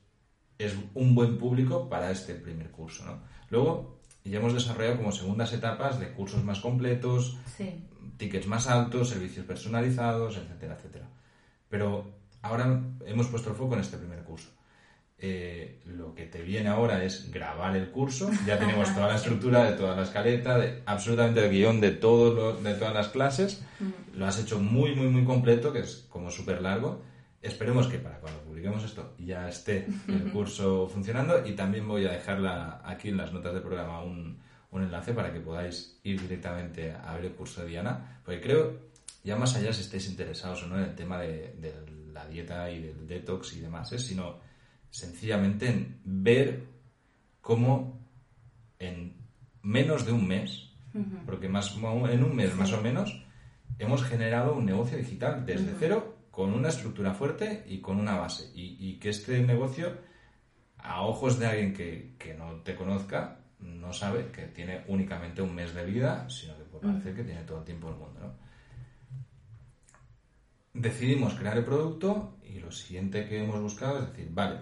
es 0.63 0.75
un 0.95 1.15
buen 1.15 1.39
público 1.39 1.89
para 1.89 2.11
este 2.11 2.35
primer 2.35 2.71
curso. 2.71 3.05
¿no? 3.05 3.21
Luego 3.51 4.01
ya 4.25 4.39
hemos 4.39 4.55
desarrollado 4.55 4.99
como 4.99 5.13
segundas 5.13 5.53
etapas 5.53 5.99
de 5.99 6.13
cursos 6.13 6.45
más 6.45 6.61
completos, 6.61 7.39
tickets 8.17 8.47
más 8.47 8.69
altos, 8.69 9.09
servicios 9.11 9.47
personalizados, 9.47 10.37
etcétera, 10.37 10.77
etcétera. 10.77 11.09
Pero 11.69 12.13
ahora 12.43 12.83
hemos 13.07 13.27
puesto 13.29 13.51
el 13.51 13.57
foco 13.57 13.75
en 13.75 13.81
este 13.81 13.97
primer 13.97 14.23
curso. 14.23 14.49
Eh, 15.25 15.81
lo 15.87 16.17
que 16.17 16.27
te 16.27 16.43
viene 16.43 16.69
ahora 16.69 17.05
es 17.05 17.31
grabar 17.31 17.77
el 17.77 17.91
curso. 17.91 18.29
Ya 18.45 18.59
tenemos 18.59 18.93
toda 18.93 19.07
la 19.07 19.15
estructura 19.15 19.71
de 19.71 19.77
toda 19.77 19.95
la 19.95 20.03
escaleta, 20.03 20.59
de, 20.59 20.83
absolutamente 20.85 21.45
el 21.45 21.51
guion 21.51 21.81
de, 21.81 21.93
todo 21.93 22.57
de 22.57 22.75
todas 22.75 22.93
las 22.93 23.09
clases. 23.09 23.65
Lo 24.15 24.27
has 24.27 24.41
hecho 24.41 24.59
muy, 24.59 24.97
muy, 24.97 25.07
muy 25.07 25.25
completo, 25.25 25.73
que 25.73 25.81
es 25.81 26.07
como 26.09 26.31
súper 26.31 26.61
largo. 26.61 27.03
Esperemos 27.43 27.89
que 27.89 27.99
para 27.99 28.21
cuando 28.21 28.41
publiquemos 28.43 28.85
esto 28.85 29.15
ya 29.19 29.49
esté 29.49 29.87
el 30.07 30.31
curso 30.33 30.89
funcionando 30.89 31.45
y 31.45 31.53
también 31.53 31.87
voy 31.89 32.07
a 32.07 32.13
dejarla 32.13 32.81
aquí 32.85 33.09
en 33.09 33.17
las 33.17 33.33
notas 33.33 33.53
del 33.53 33.63
programa 33.63 34.03
un, 34.03 34.39
un 34.73 34.83
enlace 34.83 35.13
para 35.13 35.33
que 35.33 35.41
podáis 35.41 35.99
ir 36.03 36.21
directamente 36.21 36.93
a 36.93 37.15
ver 37.15 37.27
el 37.27 37.33
curso 37.33 37.63
de 37.63 37.69
Diana, 37.69 38.21
porque 38.25 38.41
creo, 38.41 38.81
ya 39.23 39.37
más 39.37 39.55
allá 39.55 39.73
si 39.73 39.83
estáis 39.83 40.09
interesados 40.09 40.63
o 40.63 40.67
no 40.67 40.79
en 40.79 40.85
el 40.85 40.95
tema 40.95 41.21
de, 41.21 41.55
la 42.13 42.27
dieta 42.27 42.71
y 42.71 42.81
del 42.81 43.07
detox 43.07 43.55
y 43.55 43.61
demás, 43.61 43.93
¿eh? 43.93 43.99
sino 43.99 44.39
sencillamente 44.91 45.69
en 45.69 46.01
ver 46.05 46.65
cómo 47.41 48.01
en 48.79 49.17
menos 49.63 50.05
de 50.07 50.13
un 50.13 50.27
mes, 50.27 50.71
porque 51.25 51.49
más 51.49 51.75
en 51.77 52.25
un 52.25 52.37
mes 52.37 52.55
más 52.55 52.73
o 52.73 52.83
menos, 52.83 53.25
hemos 53.79 54.05
generado 54.05 54.55
un 54.55 54.67
negocio 54.67 54.99
digital 54.99 55.45
desde 55.47 55.75
cero 55.79 56.12
con 56.33 56.55
una 56.55 56.71
estructura 56.71 57.13
fuerte 57.13 57.63
y 57.69 57.79
con 57.79 58.01
una 58.01 58.17
base. 58.17 58.51
Y, 58.55 58.99
que 58.99 59.11
este 59.11 59.41
negocio, 59.43 59.93
a 60.79 61.03
ojos 61.03 61.39
de 61.39 61.47
alguien 61.47 61.75
que, 61.75 62.35
no 62.37 62.55
te 62.63 62.75
conozca, 62.75 63.39
no 63.61 63.93
sabe 63.93 64.33
que 64.33 64.47
tiene 64.47 64.83
únicamente 64.89 65.43
un 65.43 65.55
mes 65.55 65.75
de 65.75 65.85
vida, 65.85 66.29
sino 66.31 66.57
que 66.57 66.65
puede 66.65 66.87
parecer 66.89 67.15
que 67.15 67.25
tiene 67.25 67.43
todo 67.43 67.59
el 67.59 67.65
tiempo 67.65 67.89
del 67.89 67.99
mundo. 67.99 68.35
Decidimos 70.73 71.35
crear 71.35 71.59
el 71.59 71.65
producto 71.65 72.39
y 72.43 72.59
lo 72.59 72.73
siguiente 72.73 73.29
que 73.29 73.45
hemos 73.45 73.61
buscado 73.61 73.99
es 73.99 74.09
decir, 74.09 74.31
vale, 74.33 74.61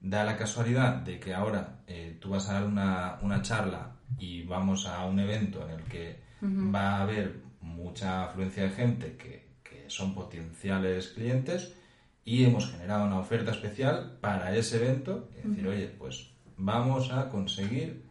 da 0.00 0.24
la 0.24 0.36
casualidad 0.36 0.96
de 0.96 1.20
que 1.20 1.32
ahora 1.32 1.78
eh, 1.86 2.18
tú 2.20 2.30
vas 2.30 2.48
a 2.48 2.54
dar 2.54 2.64
una, 2.64 3.42
charla 3.42 3.98
y 4.18 4.42
vamos 4.42 4.84
a 4.86 5.04
un 5.04 5.20
evento 5.20 5.64
en 5.64 5.70
el 5.70 5.84
que 5.84 6.20
va 6.42 6.96
a 6.96 7.02
haber 7.02 7.40
mucha 7.60 8.24
afluencia 8.24 8.64
de 8.64 8.70
gente 8.70 9.16
que 9.16 9.47
son 9.88 10.14
potenciales 10.14 11.08
clientes 11.08 11.74
y 12.24 12.44
hemos 12.44 12.70
generado 12.70 13.06
una 13.06 13.18
oferta 13.18 13.52
especial 13.52 14.18
para 14.20 14.54
ese 14.54 14.76
evento. 14.76 15.30
Y 15.32 15.48
decir, 15.48 15.66
oye, 15.66 15.86
pues 15.86 16.30
vamos 16.56 17.10
a 17.10 17.30
conseguir 17.30 18.04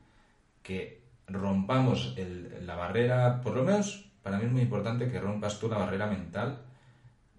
que 0.63 1.03
rompamos 1.27 2.15
la 2.61 2.75
barrera, 2.75 3.41
por 3.41 3.55
lo 3.55 3.63
menos 3.63 4.09
para 4.23 4.37
mí 4.37 4.45
es 4.45 4.51
muy 4.51 4.61
importante 4.61 5.09
que 5.09 5.19
rompas 5.19 5.59
tú 5.59 5.69
la 5.69 5.77
barrera 5.77 6.07
mental 6.07 6.63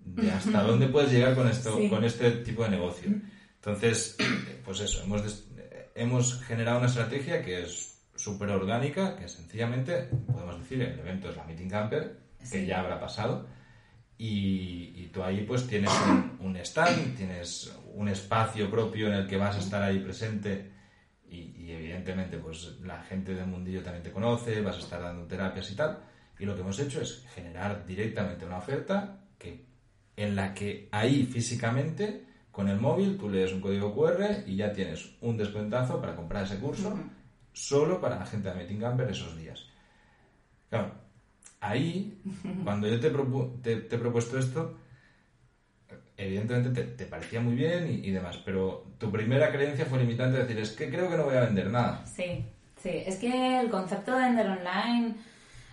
de 0.04 0.30
hasta 0.30 0.62
dónde 0.62 0.86
puedes 0.86 1.12
llegar 1.12 1.34
con 1.34 1.48
esto, 1.48 1.78
con 1.90 2.04
este 2.04 2.30
tipo 2.30 2.62
de 2.62 2.70
negocio. 2.70 3.10
Entonces, 3.56 4.16
pues 4.64 4.80
eso, 4.80 5.02
hemos, 5.02 5.44
hemos 5.94 6.40
generado 6.44 6.78
una 6.78 6.86
estrategia 6.86 7.42
que 7.42 7.64
es 7.64 7.98
súper 8.14 8.50
orgánica, 8.50 9.16
que 9.16 9.28
sencillamente, 9.28 10.08
podemos 10.32 10.58
decir, 10.60 10.80
el 10.80 10.98
evento 10.98 11.30
es 11.30 11.36
la 11.36 11.44
Meeting 11.44 11.68
Camper, 11.68 12.18
que 12.50 12.66
ya 12.66 12.80
habrá 12.80 12.98
pasado, 12.98 13.46
y, 14.18 15.06
tú 15.12 15.22
ahí 15.22 15.44
pues 15.46 15.66
tienes 15.66 15.90
un, 16.40 16.56
stand, 16.56 17.16
tienes 17.16 17.72
un 17.94 18.08
espacio 18.08 18.70
propio 18.70 19.06
en 19.06 19.14
el 19.14 19.26
que 19.26 19.36
vas 19.36 19.56
a 19.56 19.60
estar 19.60 19.82
ahí 19.82 20.00
presente 20.00 20.72
y, 21.30 21.70
evidentemente 21.70 22.38
pues 22.38 22.80
la 22.80 23.02
gente 23.02 23.34
del 23.34 23.46
mundillo 23.46 23.82
también 23.82 24.02
te 24.02 24.10
conoce, 24.10 24.60
vas 24.60 24.76
a 24.76 24.80
estar 24.80 25.00
dando 25.00 25.26
terapias 25.26 25.70
y 25.70 25.76
tal. 25.76 25.98
Y 26.38 26.44
lo 26.44 26.54
que 26.54 26.62
hemos 26.62 26.78
hecho 26.78 27.00
es 27.00 27.24
generar 27.34 27.84
directamente 27.86 28.44
una 28.44 28.58
oferta 28.58 29.20
que, 29.38 29.64
en 30.16 30.34
la 30.34 30.54
que 30.54 30.88
ahí 30.90 31.26
físicamente 31.26 32.26
con 32.50 32.68
el 32.68 32.80
móvil 32.80 33.16
tú 33.16 33.28
lees 33.28 33.52
un 33.52 33.60
código 33.60 33.94
QR 33.94 34.44
y 34.46 34.56
ya 34.56 34.72
tienes 34.72 35.14
un 35.20 35.36
descuentazo 35.36 36.00
para 36.00 36.16
comprar 36.16 36.44
ese 36.44 36.58
curso 36.58 36.98
solo 37.52 38.00
para 38.00 38.18
la 38.18 38.26
gente 38.26 38.48
de 38.48 38.54
Meeting 38.54 38.80
Camper 38.80 39.10
esos 39.10 39.36
días. 39.36 39.66
Claro, 40.70 40.92
ahí, 41.60 42.20
cuando 42.64 42.88
yo 42.88 43.00
te, 43.00 43.10
te, 43.62 43.96
he 43.96 43.98
propuesto 43.98 44.38
esto, 44.38 44.78
evidentemente 46.16 46.82
te, 46.82 47.06
parecía 47.06 47.40
muy 47.40 47.54
bien 47.54 47.88
y, 48.02 48.10
demás, 48.10 48.38
pero 48.44 48.86
tu 48.98 49.10
primera 49.10 49.52
creencia 49.52 49.86
fue 49.86 49.98
limitante, 49.98 50.38
decir, 50.38 50.58
es 50.58 50.72
que 50.72 50.90
creo 50.90 51.08
que 51.08 51.16
no 51.16 51.24
voy 51.24 51.36
a 51.36 51.42
vender 51.42 51.70
nada. 51.70 52.04
Sí, 52.06 52.44
sí, 52.82 53.02
es 53.06 53.16
que 53.16 53.60
el 53.60 53.70
concepto 53.70 54.14
de 54.14 54.24
vender 54.24 54.48
online 54.48 55.14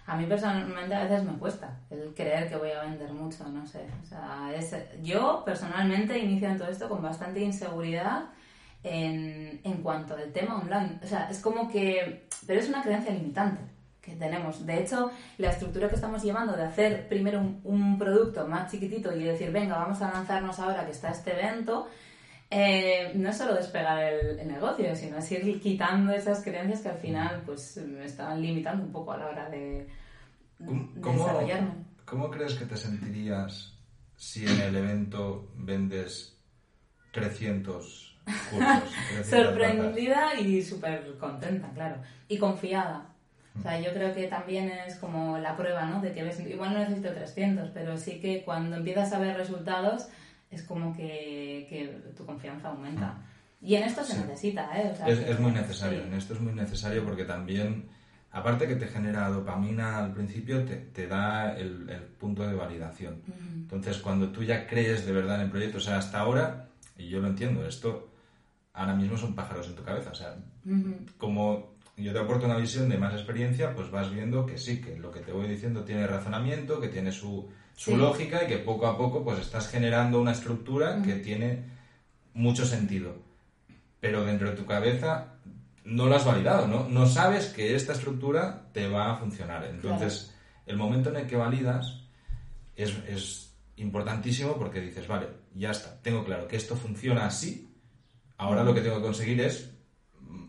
a 0.08 0.16
mí 0.16 0.26
personalmente 0.28 0.94
a 0.94 1.04
veces 1.04 1.24
me 1.24 1.34
cuesta 1.34 1.80
el 1.90 2.14
creer 2.14 2.48
que 2.48 2.58
voy 2.58 2.70
a 2.70 2.82
vender 2.82 3.12
mucho, 3.12 3.48
no 3.50 3.66
sé. 3.66 3.88
O 4.04 4.06
sea, 4.06 4.52
es, 4.56 4.76
yo 5.02 5.42
personalmente 5.44 6.20
inicio 6.20 6.48
en 6.48 6.60
todo 6.60 6.70
esto 6.70 6.88
con 6.88 7.02
bastante 7.02 7.42
inseguridad 7.42 8.26
en, 8.84 9.62
en 9.64 9.82
cuanto 9.82 10.16
al 10.16 10.32
tema 10.32 10.60
online. 10.60 11.00
O 11.04 11.08
sea, 11.08 11.28
es 11.32 11.40
como 11.40 11.72
que... 11.72 12.28
Pero 12.46 12.60
es 12.60 12.70
una 12.70 12.84
creencia 12.84 13.12
limitante 13.12 13.75
que 14.06 14.16
tenemos. 14.16 14.66
De 14.66 14.80
hecho, 14.80 15.12
la 15.40 15.50
estructura 15.50 15.90
que 15.90 15.96
estamos 15.96 16.22
llevando 16.22 16.56
de 16.56 16.64
hacer 16.64 17.08
primero 17.10 17.40
un, 17.40 17.60
un 17.64 17.98
producto 17.98 18.48
más 18.48 18.72
chiquitito 18.72 19.16
y 19.16 19.24
decir, 19.24 19.52
venga, 19.52 19.78
vamos 19.78 20.02
a 20.02 20.12
lanzarnos 20.12 20.60
ahora 20.60 20.86
que 20.86 20.92
está 20.92 21.10
este 21.10 21.34
evento, 21.34 21.90
eh, 22.52 23.12
no 23.16 23.30
es 23.30 23.38
solo 23.38 23.56
despegar 23.56 24.04
el, 24.04 24.40
el, 24.40 24.48
negocio, 24.48 24.96
sino 24.96 25.18
es 25.18 25.32
ir 25.32 25.60
quitando 25.60 26.14
esas 26.14 26.44
creencias 26.44 26.82
que 26.82 26.90
al 26.90 27.00
final 27.00 27.42
pues 27.44 27.78
me 27.78 28.06
estaban 28.06 28.40
limitando 28.40 28.84
un 28.84 28.92
poco 28.92 29.14
a 29.14 29.18
la 29.18 29.26
hora 29.28 29.50
de, 29.50 29.90
de 30.60 31.02
¿Cómo, 31.02 31.26
desarrollarme. 31.26 31.72
¿Cómo 32.06 32.30
crees 32.30 32.54
que 32.54 32.66
te 32.66 32.78
sentirías 32.78 33.74
si 34.16 34.46
en 34.46 34.62
el 34.62 34.76
evento 34.76 35.50
vendes 35.56 36.38
300 37.12 38.20
cursos? 38.52 38.92
300 39.24 39.28
Sorprendida 39.30 40.40
y 40.40 40.62
súper 40.62 41.18
contenta, 41.18 41.72
claro. 41.74 41.98
Y 42.28 42.38
confiada. 42.38 43.15
O 43.58 43.62
sea, 43.62 43.80
yo 43.80 43.94
creo 43.94 44.14
que 44.14 44.28
también 44.28 44.70
es 44.86 44.96
como 44.96 45.38
la 45.38 45.56
prueba, 45.56 45.86
¿no? 45.86 46.02
De 46.02 46.12
que 46.14 46.24
ves, 46.24 46.40
igual 46.42 46.74
no 46.74 46.80
necesito 46.80 47.12
300, 47.14 47.70
pero 47.70 47.98
sí 47.98 48.20
que 48.20 48.44
cuando 48.44 48.76
empiezas 48.76 49.12
a 49.14 49.20
ver 49.20 49.38
resultados 49.38 50.08
es 50.52 50.62
como 50.64 50.96
que, 50.96 51.66
que 51.70 52.12
tu 52.16 52.26
confianza 52.26 52.68
aumenta. 52.70 53.16
Y 53.62 53.76
en 53.76 53.84
esto 53.84 54.04
se 54.04 54.14
Sí. 54.14 54.20
necesita, 54.28 54.70
¿eh? 54.80 54.90
O 54.92 54.96
sea, 54.96 55.08
Es, 55.08 55.20
que- 55.20 55.32
es 55.32 55.40
muy 55.40 55.52
necesario, 55.52 56.02
sí. 56.02 56.08
en 56.08 56.14
esto 56.14 56.34
es 56.34 56.40
muy 56.42 56.54
necesario 56.54 57.04
porque 57.04 57.24
también, 57.24 57.86
aparte 58.32 58.68
que 58.68 58.76
te 58.76 58.88
genera 58.88 59.30
dopamina 59.30 60.00
al 60.04 60.14
principio, 60.14 60.64
te, 60.66 60.76
te 60.76 61.08
da 61.08 61.56
el, 61.58 61.90
el 61.90 62.02
punto 62.02 62.46
de 62.48 62.54
validación. 62.54 63.22
Entonces, 63.56 63.98
cuando 63.98 64.30
tú 64.30 64.44
ya 64.44 64.68
crees 64.68 65.06
de 65.06 65.14
verdad 65.14 65.36
en 65.38 65.42
el 65.44 65.50
proyecto, 65.50 65.78
o 65.78 65.82
sea, 65.82 65.98
hasta 65.98 66.20
ahora, 66.20 66.68
y 66.98 67.08
yo 67.08 67.20
lo 67.22 67.28
entiendo, 67.30 67.66
esto 67.66 68.10
ahora 68.74 68.94
mismo 68.94 69.18
son 69.18 69.34
pájaros 69.34 69.68
en 69.68 69.76
tu 69.76 69.84
cabeza, 69.84 70.12
o 70.12 70.16
sea, 70.16 70.36
Ujú. 70.66 70.98
como 71.18 71.75
yo 71.98 72.12
te 72.12 72.20
aporto 72.20 72.46
una 72.46 72.58
visión 72.58 72.90
de 72.90 72.98
más 72.98 73.14
experiencia, 73.14 73.74
pues 73.74 73.90
vas 73.90 74.12
viendo 74.12 74.46
que 74.46 74.58
sí, 74.58 74.82
que 74.82 74.98
lo 74.98 75.12
que 75.12 75.22
te 75.22 75.32
voy 75.32 75.48
diciendo 75.48 75.84
tiene 75.84 76.06
razonamiento, 76.08 76.80
que 76.82 76.90
tiene 76.90 77.12
su, 77.12 77.50
su 77.74 77.92
Sí. 77.92 77.98
lógica 77.98 78.44
y 78.44 78.48
que 78.48 78.58
poco 78.58 78.88
a 78.88 78.98
poco 78.98 79.24
pues 79.24 79.40
estás 79.40 79.70
generando 79.70 80.20
una 80.20 80.34
estructura 80.34 81.02
que 81.02 81.14
tiene 81.16 81.64
mucho 82.34 82.66
sentido. 82.66 83.16
Pero 84.02 84.26
dentro 84.26 84.50
de 84.50 84.58
tu 84.58 84.66
cabeza 84.66 85.36
no 85.86 86.08
lo 86.08 86.16
has 86.16 86.26
validado, 86.26 86.68
¿no? 86.68 86.88
No 86.90 87.06
sabes 87.06 87.48
que 87.48 87.76
esta 87.76 87.94
estructura 87.94 88.70
te 88.74 88.88
va 88.88 89.12
a 89.12 89.16
funcionar. 89.16 89.66
Entonces, 89.66 90.34
el 90.66 90.78
momento 90.78 91.10
en 91.10 91.18
el 91.18 91.28
que 91.28 91.38
validas 91.38 92.02
es, 92.76 92.94
es 93.08 93.54
importantísimo 93.78 94.58
porque 94.58 94.82
dices, 94.82 95.08
vale, 95.08 95.28
ya 95.54 95.72
está, 95.72 96.02
tengo 96.02 96.26
claro 96.26 96.48
que 96.48 96.58
esto 96.58 96.76
funciona 96.76 97.26
así, 97.26 97.74
ahora 98.38 98.64
lo 98.64 98.74
que 98.74 98.82
tengo 98.82 98.98
que 98.98 99.04
conseguir 99.04 99.40
es 99.42 99.72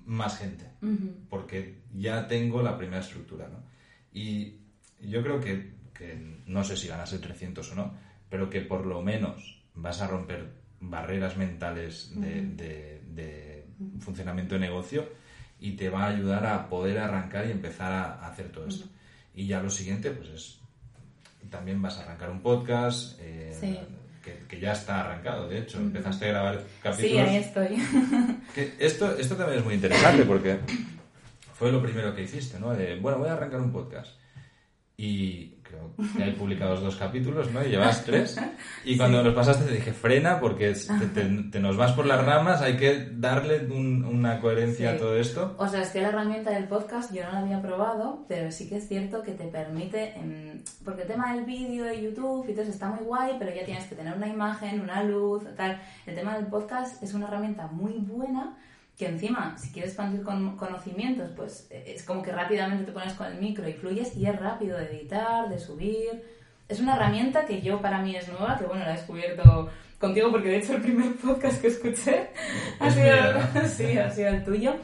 más 0.07 0.39
gente 0.39 0.66
Porque 1.31 1.79
ya 1.95 2.27
tengo 2.29 2.63
la 2.63 2.77
primera 2.77 3.01
estructura, 3.01 3.49
¿no? 3.49 3.59
Y 4.13 4.55
yo 5.03 5.23
creo 5.23 5.41
que, 5.41 5.73
que 5.95 6.41
no 6.47 6.65
sé 6.65 6.77
si 6.77 6.89
ganas 6.89 7.13
el 7.13 7.21
300 7.21 7.73
o 7.73 7.75
no, 7.75 7.95
pero 8.29 8.49
que 8.51 8.61
por 8.63 8.87
lo 8.87 9.03
menos 9.03 9.63
vas 9.75 10.01
a 10.01 10.07
romper 10.07 10.51
barreras 10.81 11.37
mentales 11.37 12.13
de, 12.15 12.43
de- 12.57 13.03
de 13.09 13.67
funcionamiento 14.01 14.55
de 14.55 14.61
negocio 14.61 15.09
y 15.59 15.73
te 15.73 15.89
va 15.89 16.05
a 16.05 16.09
ayudar 16.09 16.45
a 16.47 16.69
poder 16.69 16.99
arrancar 16.99 17.47
y 17.47 17.51
empezar 17.51 17.93
a, 17.93 18.27
hacer 18.27 18.51
todo 18.51 18.67
esto. 18.67 18.87
Y 19.35 19.47
ya 19.47 19.63
lo 19.63 19.71
siguiente, 19.71 20.11
pues 20.11 20.29
es, 20.31 20.59
también 21.51 21.81
vas 21.81 21.99
a 21.99 22.03
arrancar 22.05 22.31
un 22.31 22.41
podcast, 22.41 23.19
eh, 23.21 23.55
Sí. 23.59 23.79
Que, 24.27 24.47
que 24.49 24.61
ya 24.61 24.73
está 24.73 25.03
arrancado, 25.03 25.49
de 25.49 25.61
hecho, 25.61 25.79
empezaste 25.79 26.25
a 26.25 26.29
grabar 26.29 26.63
capítulos. 26.83 27.13
Sí, 27.13 27.19
ahí 27.19 27.37
estoy. 27.37 27.77
Que 28.55 28.75
esto, 28.79 29.17
esto 29.17 29.37
también 29.37 29.61
es 29.61 29.65
muy 29.65 29.75
interesante 29.75 30.25
porque 30.25 30.59
fue 31.55 31.71
lo 31.71 31.83
primero 31.83 32.15
que 32.15 32.23
hiciste, 32.23 32.59
¿no? 32.59 32.75
De, 32.75 32.99
bueno, 32.99 33.19
voy 33.19 33.29
a 33.29 33.35
arrancar 33.35 33.61
un 33.61 33.71
podcast. 33.71 34.19
Y 34.97 35.56
creo 35.97 36.09
que 36.17 36.23
hay 36.25 36.33
publicados 36.33 36.81
dos 36.81 36.97
capítulos, 36.97 37.51
¿no? 37.53 37.65
Y 37.65 37.69
llevas 37.71 38.05
tres. 38.05 38.39
Y 38.85 38.97
cuando 38.97 39.23
los 39.23 39.35
pasaste 39.35 39.65
te 39.65 39.73
dije, 39.75 39.93
frena 39.93 40.39
porque 40.41 40.73
te, 40.73 41.07
te- 41.07 41.43
te 41.51 41.61
nos 41.61 41.77
vas 41.77 41.93
por 41.93 42.07
las 42.07 42.25
ramas, 42.25 42.63
hay 42.63 42.77
que 42.77 43.09
darle 43.13 43.67
un- 43.67 44.05
una 44.05 44.41
coherencia 44.41 44.91
Sí. 44.91 44.97
a 44.97 44.99
todo 44.99 45.17
esto. 45.17 45.55
O 45.59 45.67
sea, 45.69 45.83
es 45.83 45.89
que 45.91 46.01
la 46.01 46.09
herramienta 46.09 46.51
del 46.51 46.65
podcast 46.69 47.13
yo 47.15 47.25
no 47.25 47.33
la 47.33 47.39
había 47.41 47.61
probado, 47.63 48.25
pero 48.29 48.51
sí 48.53 48.69
que 48.69 48.77
es 48.77 48.89
cierto 48.89 49.23
que 49.23 49.33
te 49.33 49.45
permite, 49.49 50.15
porque 50.85 51.03
el 51.03 51.09
tema 51.09 51.35
del 51.35 51.45
vídeo 51.45 51.85
de 51.85 52.01
YouTube 52.03 52.47
y 52.49 52.53
todo 52.53 52.63
eso 52.63 52.73
está 52.73 52.89
muy 52.89 53.05
guay, 53.05 53.37
pero 53.39 53.55
ya 53.55 53.65
tienes 53.65 53.85
que 53.85 53.95
tener 53.95 54.15
una 54.17 54.29
imagen, 54.29 54.81
una 54.81 55.03
luz, 55.03 55.45
tal. 55.57 55.81
El 56.07 56.15
tema 56.15 56.37
del 56.37 56.47
podcast 56.47 57.03
es 57.03 57.15
una 57.15 57.27
herramienta 57.29 57.67
muy 57.69 57.95
buena 57.99 58.57
que 58.97 59.07
encima, 59.07 59.57
si 59.59 59.71
quieres 59.73 59.93
expandir 59.93 60.23
con 60.23 60.57
conocimientos, 60.57 61.31
pues 61.37 61.69
eh, 61.71 61.85
es 61.95 62.03
como 62.03 62.23
que 62.23 62.33
rápidamente 62.33 62.85
te 62.85 62.93
pones 62.93 63.13
con 63.13 63.27
el 63.27 63.39
micro 63.39 63.69
y 63.69 63.75
fluyes 63.75 64.17
y 64.17 64.27
es 64.27 64.39
rápido 64.39 64.79
de 64.79 64.87
editar, 64.87 65.49
de 65.49 65.59
subir. 65.59 66.23
Es 66.69 66.81
una 66.81 66.97
herramienta 66.97 67.45
que 67.45 67.61
yo 67.61 67.81
para 67.81 68.01
mí 68.01 68.17
es 68.17 68.29
nueva, 68.29 68.57
que 68.59 68.65
bueno, 68.65 68.85
la 68.85 68.95
he 68.95 68.97
descubierto 68.97 69.71
contigo 69.99 70.31
porque 70.31 70.49
de 70.49 70.59
hecho 70.59 70.75
el 70.77 70.83
primer 70.83 71.15
podcast 71.25 71.61
que 71.61 71.69
escuché 71.69 72.31
ha 72.81 72.91
sido, 72.91 74.03
ha 74.05 74.11
sido 74.11 74.29
el 74.29 74.45
tuyo. 74.45 74.75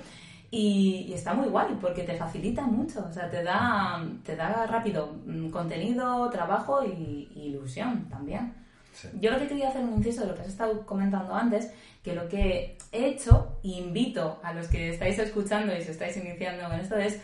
Y, 0.50 1.06
y 1.08 1.14
está 1.14 1.32
muy 1.32 1.48
guay 1.48 1.78
porque 1.80 2.02
te 2.02 2.14
facilita 2.14 2.60
mucho, 2.60 3.06
o 3.08 3.10
sea, 3.10 3.30
te 3.30 3.42
da, 3.42 4.04
te 4.22 4.36
da 4.36 4.66
rápido 4.66 5.16
mm, 5.24 5.48
contenido, 5.48 6.28
trabajo 6.28 6.84
y, 6.84 7.30
y 7.34 7.46
ilusión 7.46 8.06
también. 8.10 8.52
Sí. 8.92 9.08
Yo 9.20 9.30
lo 9.30 9.38
que 9.38 9.48
quería 9.48 9.68
hacer 9.68 9.82
un 9.82 9.94
inciso 9.94 10.22
de 10.22 10.28
lo 10.28 10.34
que 10.34 10.42
has 10.42 10.48
estado 10.48 10.84
comentando 10.84 11.34
antes, 11.34 11.72
que 12.02 12.14
lo 12.14 12.28
que 12.28 12.76
he 12.92 13.06
hecho, 13.06 13.58
e 13.64 13.68
invito 13.68 14.40
a 14.42 14.52
los 14.52 14.68
que 14.68 14.90
estáis 14.90 15.18
escuchando 15.18 15.74
y 15.74 15.82
se 15.82 15.92
estáis 15.92 16.16
iniciando 16.16 16.68
con 16.68 16.78
esto, 16.78 16.96
es 16.96 17.20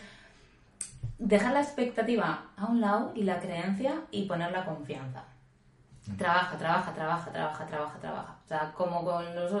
dejar 1.17 1.53
la 1.53 1.61
expectativa 1.61 2.51
a 2.55 2.65
un 2.65 2.81
lado 2.81 3.11
y 3.15 3.23
la 3.23 3.39
creencia 3.39 4.01
y 4.11 4.25
poner 4.25 4.51
la 4.51 4.65
confianza. 4.65 5.25
Trabaja, 6.17 6.57
trabaja, 6.57 6.93
trabaja, 6.93 7.31
trabaja, 7.31 7.65
trabaja, 7.67 7.99
trabaja. 7.99 8.37
O 8.43 8.47
sea, 8.47 8.71
como 8.73 9.03
con 9.03 9.35
los... 9.35 9.51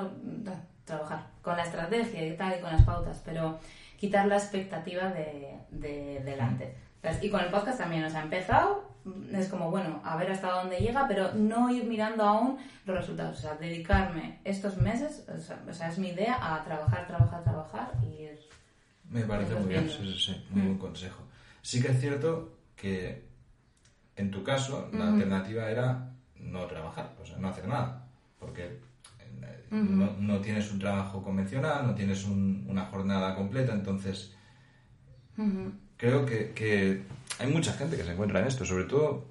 Trabajar 0.85 1.27
con 1.43 1.55
la 1.55 1.63
estrategia 1.63 2.25
y 2.25 2.35
tal 2.35 2.57
y 2.57 2.61
con 2.61 2.71
las 2.71 2.81
pautas, 2.81 3.21
pero 3.23 3.59
quitar 3.99 4.25
la 4.25 4.37
expectativa 4.37 5.09
de, 5.09 5.59
de 5.69 6.19
delante. 6.25 6.75
¿Sabes? 7.01 7.23
Y 7.23 7.29
con 7.29 7.39
el 7.41 7.49
podcast 7.49 7.77
también, 7.79 8.03
o 8.03 8.09
sea, 8.09 8.21
he 8.21 8.23
empezado, 8.23 8.89
es 9.31 9.47
como, 9.47 9.71
bueno, 9.71 10.01
a 10.03 10.17
ver 10.17 10.31
hasta 10.31 10.51
dónde 10.51 10.77
llega, 10.77 11.07
pero 11.07 11.33
no 11.33 11.69
ir 11.69 11.85
mirando 11.85 12.23
aún 12.23 12.57
los 12.85 12.97
resultados. 12.97 13.37
O 13.37 13.41
sea, 13.41 13.55
dedicarme 13.55 14.39
estos 14.43 14.77
meses, 14.77 15.25
o 15.33 15.39
sea, 15.39 15.63
o 15.67 15.73
sea, 15.73 15.87
es 15.89 15.97
mi 15.97 16.09
idea, 16.09 16.37
a 16.55 16.63
trabajar, 16.63 17.07
trabajar, 17.07 17.43
trabajar 17.43 17.91
y 18.03 18.23
ir... 18.23 18.39
Me 19.09 19.21
parece 19.23 19.55
muy 19.55 19.69
bien, 19.69 19.89
sí, 19.89 19.97
sí, 20.03 20.19
sí, 20.33 20.45
muy 20.51 20.63
buen 20.67 20.77
consejo. 20.77 21.23
Sí 21.61 21.81
que 21.81 21.89
es 21.91 21.99
cierto 21.99 22.57
que 22.75 23.27
en 24.15 24.29
tu 24.31 24.43
caso 24.43 24.89
la 24.93 25.07
alternativa 25.07 25.69
era 25.69 26.11
no 26.35 26.65
trabajar, 26.67 27.15
o 27.21 27.25
sea, 27.25 27.37
no 27.37 27.47
hacer 27.47 27.67
nada, 27.67 28.05
porque 28.39 28.65
eh, 29.19 29.67
no, 29.71 30.11
no 30.19 30.39
tienes 30.41 30.71
un 30.71 30.79
trabajo 30.79 31.23
convencional, 31.23 31.87
no 31.87 31.95
tienes 31.95 32.25
un- 32.25 32.65
una 32.69 32.85
jornada 32.85 33.33
completa, 33.35 33.73
entonces 33.73 34.35
creo 35.99 36.25
que, 36.25 36.51
que 36.53 37.03
hay 37.37 37.47
mucha 37.51 37.73
gente 37.73 37.95
que 37.97 38.03
se 38.03 38.13
encuentra 38.13 38.39
en 38.39 38.47
esto, 38.47 38.65
sobre 38.65 38.85
todo 38.85 39.25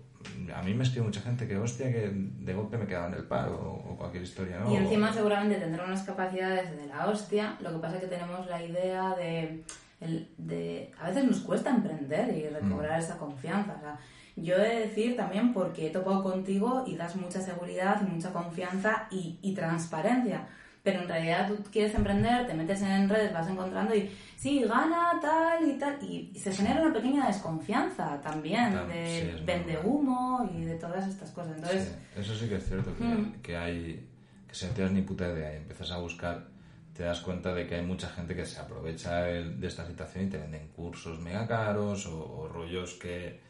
a 0.54 0.62
mí 0.62 0.74
me 0.74 0.84
escribe 0.84 1.06
mucha 1.06 1.20
gente 1.22 1.48
que 1.48 1.56
hostia 1.56 1.90
que 1.90 2.10
de 2.12 2.54
golpe 2.54 2.76
me 2.76 2.86
quedaba 2.86 3.08
en 3.08 3.14
el 3.14 3.24
paro 3.24 3.56
o, 3.56 3.96
cualquier 3.96 4.22
historia, 4.22 4.60
¿no? 4.60 4.70
Y 4.72 4.76
encima 4.76 5.12
seguramente 5.12 5.56
tendrá 5.56 5.84
unas 5.84 6.02
capacidades 6.02 6.76
de 6.76 6.86
la 6.86 7.06
hostia, 7.08 7.56
lo 7.60 7.72
que 7.72 7.78
pasa 7.78 7.96
es 7.96 8.02
que 8.02 8.08
tenemos 8.08 8.46
la 8.46 8.62
idea 8.62 9.14
de, 9.16 9.64
el- 10.00 10.28
de... 10.36 10.92
A 11.00 11.08
veces 11.08 11.24
nos 11.24 11.40
cuesta 11.40 11.70
emprender 11.70 12.36
y 12.36 12.48
recobrar 12.48 13.00
esa 13.00 13.16
confianza. 13.18 13.74
O 13.76 13.80
sea, 13.80 13.98
yo 14.36 14.56
he 14.56 14.68
de 14.68 14.80
decir 14.86 15.16
también 15.16 15.52
porque 15.52 15.86
he 15.86 15.90
topado 15.90 16.22
contigo 16.22 16.84
y 16.86 16.96
das 16.96 17.16
mucha 17.16 17.40
seguridad 17.40 18.02
mucha 18.02 18.32
confianza 18.32 19.08
y, 19.10 19.38
y 19.42 19.54
transparencia. 19.54 20.46
Pero 20.91 21.03
en 21.03 21.09
realidad 21.09 21.49
tú 21.49 21.57
quieres 21.70 21.95
emprender, 21.95 22.47
te 22.47 22.55
metes 22.55 22.80
en 22.82 23.09
redes, 23.09 23.32
vas 23.32 23.49
encontrando 23.49 23.95
y 23.95 24.11
sí, 24.36 24.61
gana 24.64 25.18
tal 25.20 25.68
y 25.68 25.78
tal. 25.78 25.99
Y, 26.03 26.32
se 26.39 26.53
genera 26.53 26.82
una 26.82 26.93
pequeña 26.95 27.26
desconfianza 27.26 28.20
también 28.22 28.72
de 28.89 29.43
vende 29.45 29.74
normal. 29.74 29.82
humo 29.93 30.51
y 30.55 30.64
de 30.64 30.74
todas 30.76 31.07
estas 31.09 31.30
cosas. 31.32 31.57
Entonces, 31.57 31.84
Sí, 32.14 32.20
eso 32.20 32.34
sí 32.34 32.49
que 32.49 32.57
es 32.57 32.64
cierto, 32.64 32.97
que, 32.97 33.05
Mm. 33.05 33.32
que 33.43 33.57
hay 33.57 34.07
que 34.49 34.55
si 34.55 34.64
no 34.66 34.72
tienes 34.72 34.93
ni 34.95 35.03
puta 35.03 35.30
idea 35.30 35.53
y 35.53 35.57
empiezas 35.59 35.91
a 35.91 35.99
buscar, 35.99 36.47
te 36.95 37.03
das 37.03 37.20
cuenta 37.20 37.53
de 37.55 37.66
que 37.66 37.74
hay 37.74 37.84
mucha 37.84 38.09
gente 38.09 38.34
que 38.34 38.47
se 38.47 38.59
aprovecha 38.59 39.24
de 39.24 39.66
esta 39.66 39.86
situación 39.86 40.24
y 40.24 40.30
te 40.30 40.39
venden 40.39 40.68
cursos 40.68 41.20
mega 41.20 41.47
caros 41.47 42.07
o, 42.07 42.18
o 42.18 42.49
rollos 42.49 42.95
que, 42.95 43.41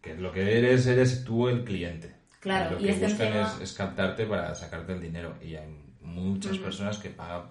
que 0.00 0.14
lo 0.14 0.30
que 0.32 0.56
eres, 0.58 0.86
eres 0.86 1.24
tú 1.24 1.48
el 1.48 1.64
cliente. 1.64 2.14
Claro, 2.38 2.76
lo 2.76 2.80
y 2.80 2.84
que 2.84 2.90
es 2.92 2.98
que 2.98 3.04
buscan 3.06 3.26
encima- 3.26 3.54
es, 3.56 3.60
es 3.60 3.72
captarte 3.76 4.24
para 4.26 4.54
sacarte 4.54 4.92
el 4.92 5.00
dinero 5.02 5.34
y 5.42 5.56
hay 5.56 5.66
muchas 6.06 6.58
personas 6.58 6.98
que 6.98 7.10
pagan 7.10 7.42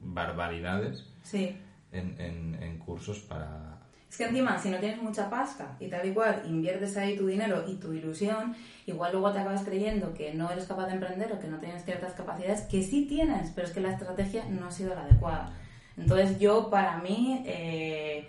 barbaridades 0.00 1.04
sí. 1.22 1.56
en, 1.92 2.20
en- 2.20 2.58
en 2.62 2.78
cursos 2.78 3.18
para... 3.20 3.78
Es 4.08 4.10
Es 4.10 4.18
que 4.18 4.24
encima, 4.26 4.58
si 4.58 4.70
no 4.70 4.78
tienes 4.78 5.02
mucha 5.02 5.28
pasta 5.28 5.76
y 5.80 5.88
tal 5.88 6.06
y 6.06 6.12
cual, 6.12 6.42
inviertes 6.46 6.96
ahí 6.96 7.16
tu 7.16 7.26
dinero 7.26 7.64
y 7.66 7.74
tu 7.76 7.92
ilusión, 7.92 8.54
igual 8.86 9.12
luego 9.12 9.32
te 9.32 9.40
acabas 9.40 9.62
creyendo 9.62 10.14
que 10.14 10.34
no 10.34 10.50
eres 10.50 10.66
capaz 10.66 10.86
de 10.86 10.92
emprender 10.94 11.32
o 11.32 11.40
que 11.40 11.48
no 11.48 11.58
tienes 11.58 11.84
ciertas 11.84 12.12
capacidades, 12.12 12.60
que 12.62 12.82
sí 12.82 13.06
tienes, 13.06 13.50
pero 13.54 13.66
es 13.66 13.72
que 13.72 13.80
la 13.80 13.90
estrategia 13.92 14.44
no 14.48 14.66
ha 14.66 14.70
sido 14.70 14.94
la 14.94 15.02
adecuada. 15.02 15.52
Entonces 15.96 16.38
yo, 16.38 16.70
para 16.70 16.98
mí, 16.98 17.42
eh, 17.46 18.28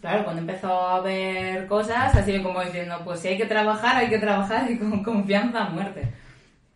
claro, 0.00 0.22
cuando 0.24 0.42
empezó 0.42 0.72
a 0.86 1.00
ver 1.00 1.66
cosas, 1.66 2.14
así 2.14 2.40
como 2.42 2.62
diciendo, 2.62 2.96
pues 3.04 3.18
si 3.20 3.28
hay 3.28 3.36
que 3.38 3.46
trabajar, 3.46 3.96
hay 3.96 4.08
que 4.08 4.18
trabajar 4.18 4.70
y 4.70 4.78
con 4.78 5.02
confianza 5.02 5.64
a 5.66 5.70
muerte. 5.70 6.08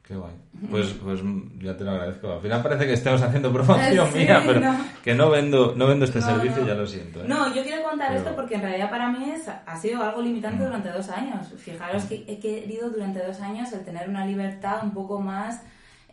Qué 0.03 0.17
guay. 0.17 0.33
Pues, 0.69 0.89
pues 1.03 1.21
ya 1.59 1.77
te 1.77 1.85
lo 1.85 1.93
agradezco. 1.93 2.33
Al 2.33 2.41
final 2.41 2.63
parece 2.63 2.87
que 2.87 2.93
estamos 2.93 3.23
haciendo 3.23 3.53
promoción 3.53 4.13
mía, 4.15 4.43
pero 4.45 4.61
que 5.03 5.15
no 5.15 5.31
vendo, 5.31 5.75
no 5.77 5.87
vendo 5.87 6.05
este 6.05 6.21
servicio, 6.21 6.67
ya 6.67 6.75
lo 6.75 6.87
siento. 6.87 7.21
¿eh? 7.21 7.25
No, 7.27 7.55
yo 7.55 7.63
quiero 7.63 7.83
contar 7.83 8.15
esto 8.15 8.35
porque 8.37 8.57
en 8.57 8.63
realidad 8.63 8.91
para 8.91 9.11
mí 9.11 9.31
es, 9.31 9.49
ha 9.49 9.77
sido 9.77 10.03
algo 10.03 10.21
limitante 10.21 10.63
mm. 10.63 10.67
durante 10.67 10.91
dos 10.91 11.09
años. 11.09 11.47
Fijaros 11.57 12.05
que 12.05 12.25
he 12.27 12.39
querido 12.39 12.91
durante 12.91 13.25
dos 13.25 13.41
años 13.41 13.73
el 13.73 13.85
tener 13.85 14.09
una 14.09 14.27
libertad 14.27 14.81
un 14.83 14.93
poco 14.93 15.21
más 15.21 15.63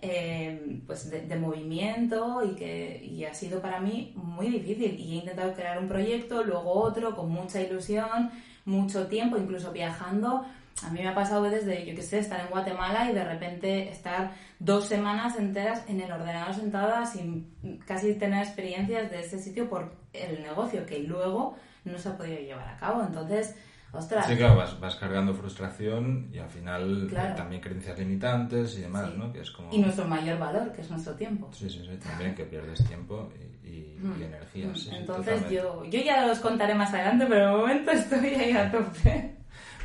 eh, 0.02 0.80
pues 0.86 1.10
de, 1.10 1.36
movimiento 1.36 2.44
y 2.46 2.56
que 2.56 3.04
y 3.04 3.26
ha 3.26 3.34
sido 3.34 3.62
para 3.62 3.80
mí 3.80 4.14
muy 4.16 4.48
difícil. 4.48 4.98
Y 4.98 5.14
he 5.14 5.16
intentado 5.16 5.54
crear 5.54 5.78
un 5.80 5.88
proyecto, 5.88 6.44
luego 6.44 6.72
otro, 6.72 7.16
con 7.16 7.30
mucha 7.30 7.60
ilusión, 7.62 8.30
mucho 8.64 9.08
tiempo, 9.08 9.38
incluso 9.38 9.72
viajando 9.72 10.46
a 10.84 10.90
mí 10.92 11.02
me 11.02 11.08
ha 11.08 11.16
pasado 11.16 11.44
desde, 11.44 11.86
yo 11.86 11.96
qué 11.96 12.04
sé, 12.04 12.20
estar 12.20 12.40
en 12.40 12.48
Guatemala 12.48 13.10
y 13.10 13.14
de 13.14 13.24
repente 13.24 13.90
estar 13.90 14.32
dos 14.60 14.86
semanas 14.86 15.36
enteras 15.38 15.84
en 15.88 16.02
el 16.02 16.12
ordenador 16.12 16.54
sentada 16.54 17.06
sin 17.06 17.80
casi 17.86 18.14
tener 18.16 18.44
experiencias 18.44 19.10
de 19.10 19.22
ese 19.22 19.40
sitio 19.40 19.68
por 19.70 19.96
el 20.14 20.42
negocio 20.42 20.86
que 20.86 21.00
luego 21.00 21.56
no 21.84 21.98
se 21.98 22.10
ha 22.10 22.18
podido 22.18 22.40
llevar 22.40 22.68
a 22.68 22.78
cabo. 22.78 23.02
Entonces, 23.02 23.56
ostras. 23.92 24.28
Sí, 24.28 24.36
claro, 24.36 24.56
vas, 24.56 24.80
vas 24.80 24.96
cargando 24.98 25.34
frustración 25.34 26.30
y 26.32 26.38
al 26.38 26.50
final 26.50 27.10
eh, 27.12 27.34
también 27.36 27.60
creencias 27.60 27.98
limitantes 27.98 28.78
y 28.78 28.82
demás, 28.82 29.16
¿no? 29.16 29.34
Que 29.34 29.42
es 29.42 29.50
como... 29.50 29.74
Y 29.74 29.80
nuestro 29.80 30.08
mayor 30.08 30.38
valor, 30.38 30.72
que 30.74 30.82
es 30.82 30.92
nuestro 30.92 31.16
tiempo. 31.16 31.50
Sí, 31.54 31.70
sí, 31.70 31.84
sí, 31.90 31.98
también 31.98 32.36
que 32.36 32.44
pierdes 32.44 32.86
tiempo 32.88 33.32
y, 33.66 33.98
mm. 34.00 34.22
energía. 34.22 34.68
Mm. 34.68 34.96
Entonces, 34.96 35.50
yo, 35.50 35.84
yo 35.86 36.02
ya 36.02 36.28
los 36.28 36.38
contaré 36.40 36.76
más 36.76 36.94
adelante, 36.94 37.26
pero 37.28 37.48
de 37.48 37.58
momento 37.58 37.92
estoy 37.94 38.28
ahí 38.28 38.52
a 38.52 38.72
tope. 38.72 39.38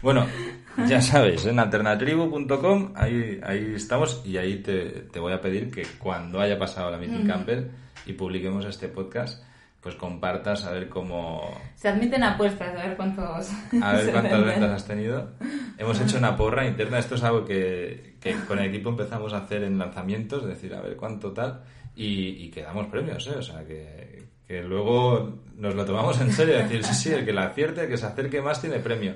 Bueno, 0.03 0.27
ya 0.89 1.01
sabes, 1.01 1.47
en 1.47 1.61
alternatribu.com 1.61 2.93
ahí, 2.97 3.41
ahí 3.45 3.75
estamos 3.77 4.23
y 4.27 4.37
ahí 4.37 4.57
te, 4.61 5.21
voy 5.21 5.33
a 5.33 5.41
pedir 5.41 5.71
que 5.71 5.87
cuando 5.99 6.41
haya 6.41 6.59
pasado 6.59 6.91
la 6.91 6.99
Meeting 6.99 7.27
Camper 7.27 7.71
y 8.05 8.15
publiquemos 8.15 8.65
este 8.65 8.89
podcast, 8.89 9.45
pues 9.81 9.95
compartas 9.95 10.65
a 10.65 10.73
ver 10.73 10.89
cómo... 10.89 11.57
Se 11.77 11.89
admiten 11.89 12.25
apuestas, 12.25 12.77
a 12.77 12.87
ver 12.87 12.97
cuántos... 12.97 13.51
A 13.81 13.93
ver 13.93 14.11
cuántas 14.13 14.45
ventas 14.45 14.71
has 14.71 14.87
tenido. 14.87 15.31
Hemos 15.79 16.01
hecho 16.01 16.19
una 16.19 16.37
porra 16.37 16.67
interna, 16.67 16.99
esto 16.99 17.15
es 17.15 17.23
algo 17.23 17.45
que, 17.45 18.17
que, 18.21 18.35
con 18.49 18.59
el 18.59 18.71
equipo 18.71 18.91
empezamos 18.91 19.33
a 19.33 19.39
hacer 19.39 19.63
en 19.63 19.79
lanzamientos, 19.79 20.43
es 20.43 20.49
decir, 20.49 20.75
a 20.75 20.81
ver 20.81 20.97
cuánto 20.97 21.33
tal, 21.33 21.63
y, 21.95 22.45
y 22.45 22.51
que 22.51 22.63
damos 22.63 22.87
premios, 22.89 23.27
¿eh? 23.29 23.37
O 23.37 23.43
sea, 23.43 23.65
que, 23.65 24.27
que 24.53 24.63
luego 24.63 25.41
nos 25.57 25.75
lo 25.75 25.87
tomamos 25.87 26.21
en 26.21 26.31
serio, 26.31 26.59
decir, 26.59 26.85
sí, 26.85 26.93
sí, 26.93 27.11
el 27.11 27.25
que 27.25 27.33
la 27.33 27.47
acierte, 27.47 27.85
el 27.85 27.89
que 27.89 27.97
se 27.97 28.05
acerque 28.05 28.43
más 28.43 28.61
tiene 28.61 28.81
premio. 28.81 29.15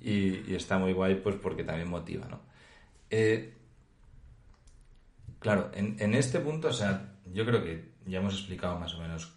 Y, 0.00 0.54
está 0.54 0.78
muy 0.78 0.94
guay, 0.94 1.16
pues 1.16 1.36
porque 1.36 1.62
también 1.62 1.90
motiva, 1.90 2.26
¿no? 2.26 2.40
Eh, 3.10 3.54
claro, 5.40 5.70
en, 5.74 6.14
este 6.14 6.40
punto, 6.40 6.68
o 6.68 6.72
sea, 6.72 7.16
yo 7.34 7.44
creo 7.44 7.62
que 7.62 7.96
ya 8.06 8.20
hemos 8.20 8.32
explicado 8.32 8.78
más 8.78 8.94
o 8.94 9.00
menos 9.02 9.36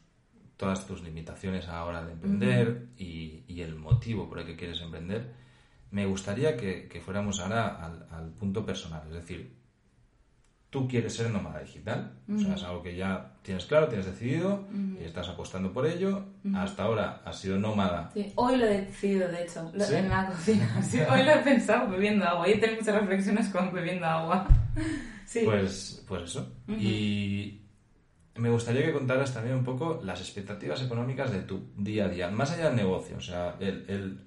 todas 0.55 0.87
tus 0.87 1.03
limitaciones 1.03 1.67
a 1.67 1.73
la 1.73 1.85
hora 1.85 2.05
de 2.05 2.13
emprender 2.13 2.87
y, 2.95 3.43
el 3.61 3.75
motivo 3.75 4.29
por 4.29 4.39
el 4.39 4.45
que 4.45 4.55
quieres 4.55 4.79
emprender. 4.79 5.33
Me 5.91 6.05
gustaría 6.05 6.55
que, 6.55 7.01
fuéramos 7.03 7.41
ahora 7.41 7.83
al, 7.83 8.07
al 8.09 8.29
punto 8.31 8.65
personal, 8.65 9.03
es 9.07 9.15
decir, 9.15 9.58
tú 10.69 10.87
quieres 10.87 11.15
ser 11.15 11.31
nómada 11.31 11.59
digital. 11.59 12.13
O 12.33 12.37
sea, 12.37 12.55
es 12.55 12.63
algo 12.63 12.83
que 12.83 12.95
ya 12.95 13.33
tienes 13.41 13.65
claro, 13.65 13.87
tienes 13.87 14.05
decidido 14.05 14.67
y 14.99 15.03
estás 15.03 15.27
apostando 15.29 15.73
por 15.73 15.87
ello. 15.87 16.25
Hasta 16.55 16.83
ahora 16.83 17.21
has 17.25 17.39
sido 17.39 17.57
nómada. 17.57 18.11
Sí, 18.13 18.31
hoy 18.35 18.57
lo 18.57 18.65
he 18.65 18.81
decidido, 18.81 19.27
de 19.27 19.43
hecho, 19.43 19.71
en 19.73 20.09
la 20.09 20.27
cocina. 20.27 20.81
Sí, 20.83 20.99
hoy 20.99 21.23
lo 21.23 21.31
he 21.31 21.37
pensado 21.37 21.89
bebiendo 21.89 22.25
agua. 22.25 22.47
Y 22.47 22.53
he 22.53 22.57
tenido 22.57 22.79
muchas 22.79 22.95
reflexiones 22.95 23.49
con 23.49 23.73
bebiendo 23.73 24.05
agua. 24.05 24.47
Sí. 25.25 25.41
Pues, 25.45 26.03
pues 26.07 26.23
eso. 26.23 26.55
Y 26.67 27.61
me 28.35 28.49
gustaría 28.49 28.83
que 28.83 28.93
contaras 28.93 29.31
también 29.31 29.57
un 29.57 29.63
poco 29.63 30.01
las 30.03 30.19
expectativas 30.21 30.81
económicas 30.81 31.31
de 31.31 31.41
tu 31.41 31.69
día 31.77 32.05
a 32.05 32.09
día, 32.09 32.31
más 32.31 32.49
allá 32.49 32.65
del 32.65 32.77
negocio. 32.77 33.17
O 33.17 33.21
sea, 33.21 33.55
el, 33.59 33.85
el, 33.87 34.19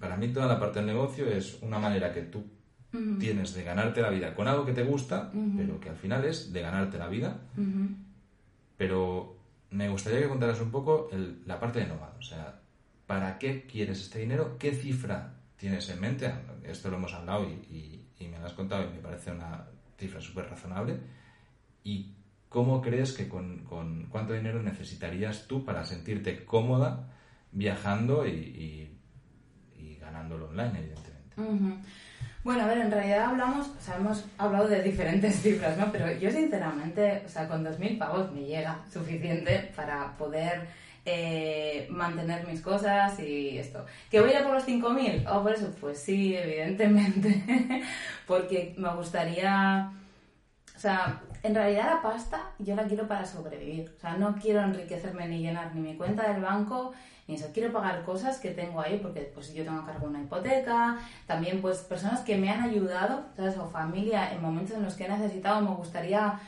para 0.00 0.16
mí 0.16 0.28
toda 0.28 0.46
la 0.46 0.58
parte 0.58 0.78
del 0.78 0.86
negocio 0.86 1.26
es 1.26 1.58
una 1.60 1.78
manera 1.78 2.10
que 2.10 2.22
tú 2.22 2.42
tienes 3.18 3.54
de 3.54 3.62
ganarte 3.62 4.02
la 4.02 4.10
vida 4.10 4.34
con 4.34 4.48
algo 4.48 4.64
que 4.64 4.72
te 4.72 4.82
gusta, 4.82 5.30
pero 5.56 5.80
que 5.80 5.88
al 5.88 5.96
final 5.96 6.24
es 6.24 6.52
de 6.52 6.60
ganarte 6.60 6.98
la 6.98 7.08
vida. 7.08 7.38
Pero 8.76 9.36
me 9.70 9.88
gustaría 9.88 10.20
que 10.20 10.28
contaras 10.28 10.60
un 10.60 10.70
poco 10.70 11.08
la 11.46 11.58
parte 11.58 11.80
de 11.80 11.86
nómada. 11.86 12.14
O 12.18 12.22
sea, 12.22 12.60
¿para 13.06 13.38
qué 13.38 13.66
quieres 13.66 14.00
este 14.00 14.20
dinero? 14.20 14.56
¿Qué 14.58 14.72
cifra 14.72 15.34
tienes 15.56 15.88
en 15.90 16.00
mente? 16.00 16.32
Esto 16.64 16.90
lo 16.90 16.96
hemos 16.96 17.12
hablado 17.14 17.44
y, 17.44 18.02
me 18.20 18.38
lo 18.38 18.46
has 18.46 18.52
contado 18.52 18.84
y 18.84 18.94
me 18.94 19.00
parece 19.00 19.30
una 19.30 19.66
cifra 19.98 20.20
súper 20.20 20.48
razonable. 20.48 20.98
¿Y 21.84 22.14
cómo 22.48 22.82
crees 22.82 23.12
que 23.12 23.28
con, 23.28 23.64
cuánto 24.10 24.32
dinero 24.32 24.62
necesitarías 24.62 25.46
tú 25.46 25.64
para 25.64 25.84
sentirte 25.84 26.44
cómoda 26.44 27.12
viajando 27.52 28.26
y, 28.26 28.90
ganándolo 30.00 30.48
online, 30.48 30.78
evidentemente? 30.78 31.82
Bueno, 32.46 32.62
a 32.62 32.66
ver, 32.68 32.78
en 32.78 32.92
realidad 32.92 33.24
hablamos, 33.24 33.66
o 33.66 33.80
sea, 33.80 33.96
hemos 33.96 34.24
hablado 34.38 34.68
de 34.68 34.80
diferentes 34.80 35.34
cifras, 35.42 35.76
¿no? 35.76 35.90
Pero 35.90 36.12
yo 36.12 36.30
sinceramente, 36.30 37.24
o 37.26 37.28
sea, 37.28 37.48
con 37.48 37.64
2.000 37.64 37.98
pavos 37.98 38.30
me 38.30 38.44
llega 38.44 38.84
suficiente 38.88 39.72
para 39.74 40.16
poder 40.16 40.68
eh, 41.04 41.88
mantener 41.90 42.46
mis 42.46 42.60
cosas 42.60 43.18
y 43.18 43.58
esto. 43.58 43.84
¿Que 44.12 44.20
voy 44.20 44.30
a 44.30 44.38
ir 44.38 44.44
por 44.44 44.54
los 44.54 44.64
5.000? 44.64 45.28
¿O 45.28 45.42
por 45.42 45.54
eso? 45.54 45.74
Pues 45.80 45.98
sí, 45.98 46.36
evidentemente, 46.36 47.82
porque 48.28 48.76
me 48.78 48.94
gustaría... 48.94 49.90
O 50.76 50.78
sea, 50.78 51.20
en 51.46 51.54
realidad 51.54 51.86
la 51.86 52.02
pasta 52.02 52.52
yo 52.58 52.74
la 52.74 52.84
quiero 52.84 53.06
para 53.06 53.24
sobrevivir. 53.24 53.94
O 53.96 54.00
sea, 54.00 54.16
no 54.16 54.34
quiero 54.34 54.60
enriquecerme 54.62 55.28
ni 55.28 55.40
llenar 55.40 55.74
ni 55.74 55.80
mi 55.80 55.96
cuenta 55.96 56.30
del 56.30 56.42
banco 56.42 56.92
ni 57.26 57.34
eso. 57.34 57.48
Quiero 57.52 57.72
pagar 57.72 58.04
cosas 58.04 58.38
que 58.38 58.50
tengo 58.50 58.80
ahí 58.80 58.98
porque 59.02 59.20
pues 59.34 59.52
yo 59.54 59.64
tengo 59.64 59.80
a 59.80 59.86
cargo 59.86 60.06
una 60.06 60.20
hipoteca. 60.20 60.98
También 61.26 61.60
pues 61.60 61.78
personas 61.78 62.20
que 62.20 62.36
me 62.36 62.50
han 62.50 62.62
ayudado, 62.62 63.26
¿sabes? 63.36 63.56
O 63.58 63.66
familia 63.68 64.32
en 64.32 64.42
momentos 64.42 64.76
en 64.76 64.82
los 64.82 64.94
que 64.94 65.04
he 65.04 65.08
necesitado. 65.08 65.60
Me 65.60 65.74
gustaría 65.74 66.40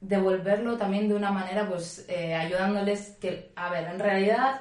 devolverlo 0.00 0.76
también 0.76 1.08
de 1.08 1.14
una 1.14 1.30
manera 1.30 1.66
pues 1.68 2.04
eh, 2.08 2.34
ayudándoles 2.34 3.16
que, 3.20 3.52
a 3.56 3.70
ver, 3.70 3.88
en 3.88 3.98
realidad 3.98 4.60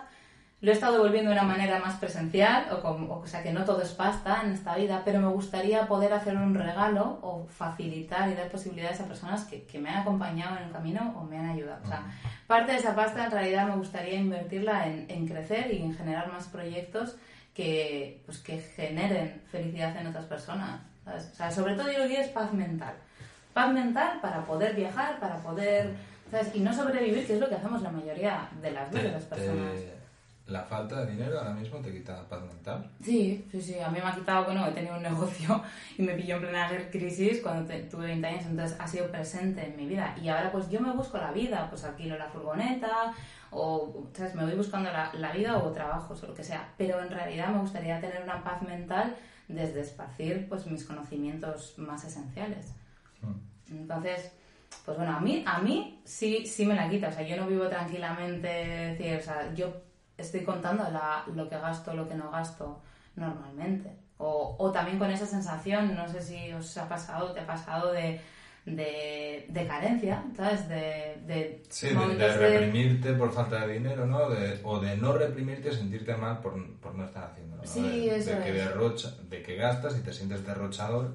lo 0.63 0.71
he 0.71 0.73
estado 0.73 0.93
devolviendo 0.93 1.29
de 1.29 1.35
una 1.35 1.45
manera 1.45 1.77
más 1.79 1.97
presencial, 1.97 2.67
o, 2.71 3.19
o, 3.21 3.27
sea 3.27 3.43
que 3.43 3.51
no 3.51 3.65
todo 3.65 3.81
es 3.81 3.89
pasta 3.89 4.43
en 4.45 4.53
esta 4.53 4.77
vida, 4.77 5.01
pero 5.03 5.19
me 5.19 5.27
gustaría 5.27 5.85
poder 5.87 6.13
hacer 6.13 6.37
un 6.37 6.55
regalo 6.55 7.19
o 7.21 7.45
facilitar 7.49 8.29
y 8.29 8.33
dar 8.33 8.47
posibilidades 8.47 9.01
a 9.01 9.05
personas 9.05 9.43
que, 9.43 9.63
que 9.63 9.77
me 9.77 9.89
han 9.89 9.97
acompañado 9.97 10.55
en 10.55 10.63
el 10.63 10.71
camino 10.71 11.15
o 11.19 11.25
me 11.25 11.37
han 11.37 11.49
ayudado. 11.49 11.83
O 11.83 11.87
sea, 11.87 12.05
parte 12.47 12.71
de 12.71 12.77
esa 12.77 12.95
pasta 12.95 13.25
en 13.25 13.31
realidad 13.31 13.67
me 13.67 13.75
gustaría 13.75 14.15
invertirla 14.15 14.87
en, 14.87 15.05
en 15.09 15.27
crecer 15.27 15.73
y 15.73 15.81
en 15.81 15.93
generar 15.93 16.31
más 16.31 16.47
proyectos 16.47 17.17
que, 17.53 18.23
pues, 18.25 18.39
que 18.39 18.59
generen 18.59 19.41
felicidad 19.51 19.97
en 19.97 20.07
otras 20.07 20.27
personas. 20.27 20.79
O 21.05 21.35
sea, 21.35 21.51
sobre 21.51 21.75
todo 21.75 21.91
yo 21.91 22.07
que 22.07 22.21
es 22.21 22.29
paz 22.29 22.53
mental. 22.53 22.93
Paz 23.53 23.69
mental 23.73 24.19
para 24.21 24.45
poder 24.45 24.75
viajar, 24.75 25.19
para 25.19 25.35
poder... 25.39 25.91
¿sabes? 26.31 26.55
Y 26.55 26.61
no 26.61 26.73
sobrevivir, 26.73 27.27
que 27.27 27.33
es 27.33 27.39
lo 27.41 27.49
que 27.49 27.55
hacemos 27.55 27.81
la 27.81 27.91
mayoría 27.91 28.47
de 28.61 28.71
las 28.71 28.89
veces 28.89 29.11
las 29.11 29.23
personas 29.25 29.73
la 30.47 30.61
falta 30.63 31.05
de 31.05 31.11
dinero 31.13 31.39
ahora 31.39 31.53
mismo 31.53 31.79
te 31.79 31.91
quita 31.91 32.27
paz 32.27 32.41
mental. 32.41 32.89
Sí, 33.01 33.47
sí, 33.49 33.61
sí. 33.61 33.79
A 33.79 33.89
mí 33.89 33.99
me 33.99 34.09
ha 34.09 34.13
quitado, 34.13 34.43
bueno, 34.45 34.67
he 34.67 34.71
tenido 34.71 34.97
un 34.97 35.03
negocio 35.03 35.63
y 35.97 36.01
me 36.01 36.15
pilló 36.15 36.35
en 36.35 36.41
plena 36.41 36.69
crisis 36.91 37.41
cuando 37.41 37.73
tuve 37.89 38.07
20 38.07 38.27
años, 38.27 38.45
entonces 38.45 38.77
ha 38.79 38.87
sido 38.87 39.09
presente 39.09 39.65
en 39.65 39.77
mi 39.77 39.87
vida. 39.87 40.15
Y 40.21 40.27
ahora 40.27 40.51
pues 40.51 40.69
yo 40.69 40.81
me 40.81 40.91
busco 40.91 41.17
la 41.17 41.31
vida, 41.31 41.67
pues 41.69 41.85
alquilo 41.85 42.17
la 42.17 42.27
furgoneta 42.27 43.13
o, 43.51 44.05
¿sabes? 44.13 44.35
Me 44.35 44.43
voy 44.43 44.55
buscando 44.55 44.89
la, 44.91 45.31
vida 45.31 45.57
o 45.57 45.71
trabajos 45.71 46.21
o 46.23 46.27
lo 46.27 46.33
que 46.33 46.43
sea. 46.43 46.73
Pero 46.77 47.01
en 47.01 47.09
realidad 47.09 47.47
me 47.49 47.59
gustaría 47.59 48.01
tener 48.01 48.21
una 48.21 48.43
paz 48.43 48.61
mental 48.63 49.15
desde 49.47 49.79
esparcir 49.79 50.47
pues 50.49 50.67
mis 50.67 50.83
conocimientos 50.83 51.75
más 51.77 52.03
esenciales. 52.03 52.73
Hmm. 53.21 53.73
Entonces, 53.73 54.33
pues 54.83 54.97
bueno, 54.97 55.15
a 55.15 55.19
mí, 55.21 55.41
a 55.45 55.61
mí 55.61 56.01
sí, 56.03 56.45
sí 56.45 56.65
me 56.65 56.75
la 56.75 56.89
quita. 56.89 57.07
O 57.07 57.11
sea, 57.13 57.25
yo 57.25 57.37
no 57.37 57.47
vivo 57.47 57.67
tranquilamente, 57.69 58.47
decir, 58.47 59.17
o 59.17 59.21
sea, 59.21 59.53
yo 59.53 59.82
estoy 60.17 60.43
contando 60.43 60.83
lo 61.35 61.49
que 61.49 61.57
gasto, 61.57 61.93
lo 61.93 62.07
que 62.07 62.15
no 62.15 62.29
gasto 62.31 62.81
normalmente. 63.15 63.91
O, 64.17 64.71
también 64.71 64.99
con 64.99 65.09
esa 65.11 65.25
sensación, 65.25 65.95
no 65.95 66.07
sé 66.07 66.21
si 66.21 66.53
os 66.53 66.77
ha 66.77 66.87
pasado, 66.87 67.31
te 67.33 67.41
ha 67.41 67.47
pasado 67.47 67.91
de, 67.91 68.21
de, 68.65 69.45
de 69.49 69.67
carencia, 69.67 70.23
¿sabes? 70.37 70.69
De, 70.69 71.21
de 71.25 71.63
Sí, 71.69 71.89
de, 71.89 72.37
reprimirte 72.37 73.13
por 73.13 73.33
falta 73.33 73.65
de 73.65 73.73
dinero, 73.73 74.05
¿no? 74.05 74.29
De- 74.29 74.61
o 74.63 74.79
de 74.79 74.95
no 74.95 75.13
reprimirte 75.13 75.71
sentirte 75.73 76.15
mal 76.15 76.39
por, 76.39 76.53
por 76.79 76.95
no 76.95 77.03
estar 77.05 77.25
haciendo, 77.31 77.57
¿no? 77.57 77.65
Sí, 77.65 77.81
de, 78.07 78.17
eso 78.17 78.29
de 78.31 78.43
que 78.43 78.49
es. 78.51 78.55
derrocha, 78.55 79.11
de 79.29 79.41
que 79.41 79.55
gastas 79.55 79.97
y 79.97 80.01
te 80.01 80.13
sientes 80.13 80.45
derrochador 80.45 81.11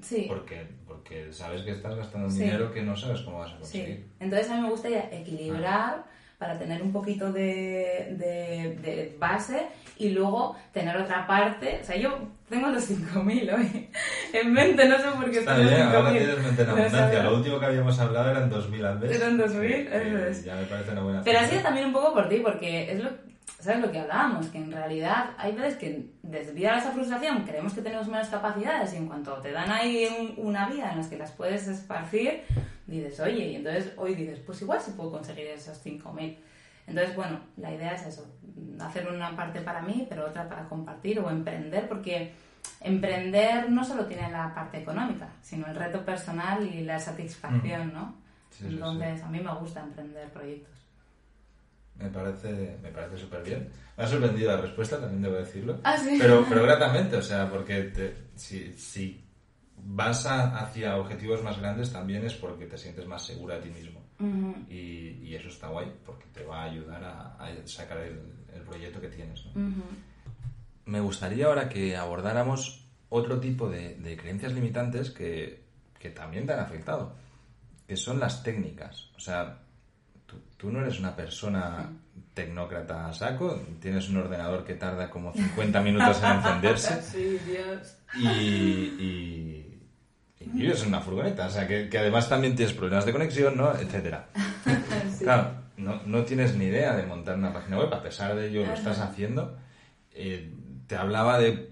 Sí. 0.00 0.24
porque, 0.26 0.66
porque 0.88 1.32
sabes 1.32 1.62
que 1.62 1.70
estás 1.70 1.94
gastando 1.94 2.28
Sí. 2.28 2.40
dinero 2.42 2.72
que 2.72 2.82
no 2.82 2.96
sabes 2.96 3.20
cómo 3.20 3.38
vas 3.38 3.50
a 3.52 3.56
Sí, 3.56 3.60
conseguir. 3.60 4.08
entonces 4.18 4.50
a 4.50 4.56
mí 4.56 4.62
me 4.62 4.70
gustaría 4.70 5.08
equilibrar 5.12 6.04
para 6.42 6.58
tener 6.58 6.82
un 6.82 6.90
poquito 6.92 7.30
de, 7.32 8.08
de- 8.18 8.76
de 8.82 9.16
base 9.16 9.68
y 9.96 10.08
luego 10.08 10.56
tener 10.72 10.96
otra 10.96 11.24
parte. 11.24 11.78
O 11.80 11.84
sea, 11.84 11.94
yo 11.96 12.18
tengo 12.50 12.68
los 12.68 12.82
5.000 12.90 13.54
hoy 13.54 13.88
en 14.32 14.52
mente, 14.52 14.88
no 14.88 14.96
sé 14.98 15.04
por 15.14 15.30
qué 15.30 15.38
Está 15.38 15.56
bien, 15.56 15.82
ahora 15.82 16.10
5.000. 16.10 16.18
tienes 16.18 16.38
mente 16.42 16.62
en 16.62 16.68
abundancia. 16.70 17.22
Lo 17.22 17.36
último 17.36 17.60
que 17.60 17.66
habíamos 17.66 18.00
hablado 18.00 18.30
eran 18.32 18.50
2.000 18.50 18.84
al 18.84 18.98
mes. 18.98 19.10
Eran 19.12 19.38
2.000, 19.38 19.60
que- 19.88 20.08
eso 20.08 20.18
es. 20.26 20.44
Ya 20.44 20.56
me 20.56 20.64
parece 20.64 20.90
una 20.90 21.02
buena 21.02 21.22
Pero 21.22 21.38
ha 21.38 21.46
sido 21.46 21.62
también 21.62 21.86
un 21.86 21.92
poco 21.92 22.12
por 22.12 22.28
ti, 22.28 22.40
porque 22.42 22.90
es 22.90 23.00
lo, 23.00 23.10
¿sabes 23.62 23.80
lo 23.80 23.90
que 23.92 24.00
hablábamos? 24.00 24.46
Que 24.48 24.58
en 24.58 24.70
realidad 24.72 25.30
hay 25.38 25.52
veces 25.52 25.76
que 25.76 26.10
desde 26.22 26.68
a 26.68 26.78
esa 26.78 26.90
frustración 26.90 27.44
creemos 27.44 27.72
que 27.72 27.82
tenemos 27.82 28.08
menos 28.08 28.28
capacidades 28.28 28.92
y 28.94 28.96
en 28.96 29.06
cuanto 29.06 29.34
te 29.40 29.52
dan 29.52 29.70
ahí 29.70 30.06
un- 30.36 30.46
una 30.46 30.68
vida 30.68 30.92
en 30.92 31.00
la 31.02 31.08
que 31.08 31.16
las 31.16 31.30
puedes 31.32 31.66
esparcir, 31.68 32.42
dices, 32.86 33.18
oye, 33.20 33.46
y 33.48 33.56
entonces 33.56 33.92
hoy 33.96 34.14
dices, 34.14 34.40
pues 34.40 34.60
igual 34.62 34.80
sí 34.80 34.92
puedo 34.96 35.12
conseguir 35.12 35.46
esos 35.46 35.78
5.000. 35.82 36.38
Entonces, 36.86 37.14
bueno, 37.14 37.40
la 37.56 37.72
idea 37.72 37.92
es 37.94 38.04
eso, 38.06 38.26
hacer 38.80 39.08
una 39.08 39.34
parte 39.36 39.60
para 39.60 39.80
mí, 39.80 40.06
pero 40.08 40.26
otra 40.26 40.48
para 40.48 40.68
compartir 40.68 41.20
o 41.20 41.30
emprender, 41.30 41.88
porque 41.88 42.32
emprender 42.80 43.70
no 43.70 43.84
solo 43.84 44.06
tiene 44.06 44.30
la 44.30 44.52
parte 44.54 44.78
económica, 44.78 45.28
sino 45.40 45.66
el 45.68 45.76
reto 45.76 46.04
personal 46.04 46.66
y 46.66 46.82
la 46.82 46.98
satisfacción, 46.98 47.92
¿no? 47.94 48.14
Sí, 48.50 48.64
sí, 48.66 48.74
Entonces, 48.74 49.22
a 49.22 49.28
mí 49.28 49.40
me 49.40 49.54
gusta 49.54 49.80
emprender 49.80 50.28
proyectos. 50.30 50.81
Me 52.02 52.08
parece, 52.08 52.76
me 52.82 52.90
parece 52.90 53.16
súper 53.18 53.42
bien. 53.44 53.68
Me 53.96 54.04
ha 54.04 54.06
sorprendido 54.06 54.50
la 54.54 54.60
respuesta, 54.60 54.98
también 55.00 55.22
debo 55.22 55.36
decirlo. 55.36 55.78
Ah, 55.84 55.96
sí. 55.96 56.16
Pero, 56.20 56.44
pero 56.48 56.62
gratamente, 56.68 57.16
o 57.16 57.22
sea, 57.22 57.48
porque 57.48 57.82
te- 57.84 58.16
si, 58.34 58.72
si 58.74 59.24
vas 59.84 60.26
a- 60.26 60.58
hacia 60.58 60.96
objetivos 60.96 61.42
más 61.42 61.58
grandes 61.58 61.92
también 61.92 62.24
es 62.24 62.34
porque 62.34 62.66
te 62.66 62.76
sientes 62.78 63.06
más 63.06 63.24
segura 63.24 63.56
de 63.56 63.62
ti 63.62 63.70
mismo. 63.70 64.00
Y, 64.68 65.18
y 65.24 65.34
eso 65.34 65.48
está 65.48 65.66
guay, 65.68 65.92
porque 66.06 66.26
te 66.32 66.44
va 66.44 66.62
a 66.62 66.64
ayudar 66.70 67.02
a, 67.02 67.36
a 67.44 67.48
sacar 67.66 67.98
el, 67.98 68.20
el 68.54 68.62
proyecto 68.62 69.00
que 69.00 69.08
tienes. 69.08 69.44
Me 70.84 71.00
gustaría 71.00 71.46
ahora 71.46 71.68
que 71.68 71.96
abordáramos 71.96 72.84
otro 73.08 73.38
tipo 73.40 73.68
de, 73.68 73.96
de 73.96 74.16
creencias 74.16 74.52
limitantes 74.52 75.10
que, 75.10 75.62
que 75.98 76.10
también 76.10 76.46
te 76.46 76.52
han 76.52 76.60
afectado, 76.60 77.14
que 77.86 77.96
son 77.96 78.18
las 78.20 78.42
técnicas. 78.42 79.10
O 79.16 79.20
sea, 79.20 79.58
tú, 80.62 80.70
no 80.70 80.80
eres 80.80 81.00
una 81.00 81.16
persona 81.16 81.90
tecnócrata 82.34 83.08
a 83.08 83.12
saco, 83.12 83.60
tienes 83.80 84.08
un 84.08 84.18
ordenador 84.18 84.64
que 84.64 84.74
tarda 84.74 85.10
como 85.10 85.32
50 85.32 85.80
minutos 85.82 86.22
en 86.22 86.30
encenderse 86.30 87.02
Sí, 87.12 87.38
Dios. 87.44 87.96
y, 88.14 88.28
y, 88.28 89.80
y 90.40 90.48
vives 90.50 90.82
en 90.82 90.88
una 90.88 91.00
furgoneta, 91.00 91.46
o 91.46 91.50
sea, 91.50 91.66
que, 91.66 91.88
que 91.88 91.98
además 91.98 92.28
también 92.28 92.54
tienes 92.54 92.74
problemas 92.74 93.04
de 93.04 93.12
conexión, 93.12 93.56
¿no? 93.56 93.72
Etcétera. 93.74 94.28
Sí. 95.18 95.24
Claro, 95.24 95.50
no, 95.76 96.00
no 96.06 96.22
tienes 96.24 96.54
ni 96.56 96.66
idea 96.66 96.94
de 96.96 97.02
montar 97.04 97.36
una 97.36 97.52
página 97.52 97.78
web, 97.78 97.92
a 97.92 98.02
pesar 98.02 98.34
de 98.34 98.48
ello 98.48 98.64
lo 98.64 98.72
estás 98.72 98.98
haciendo. 98.98 99.56
Eh, 100.12 100.52
te 100.86 100.96
hablaba 100.96 101.38
de 101.38 101.70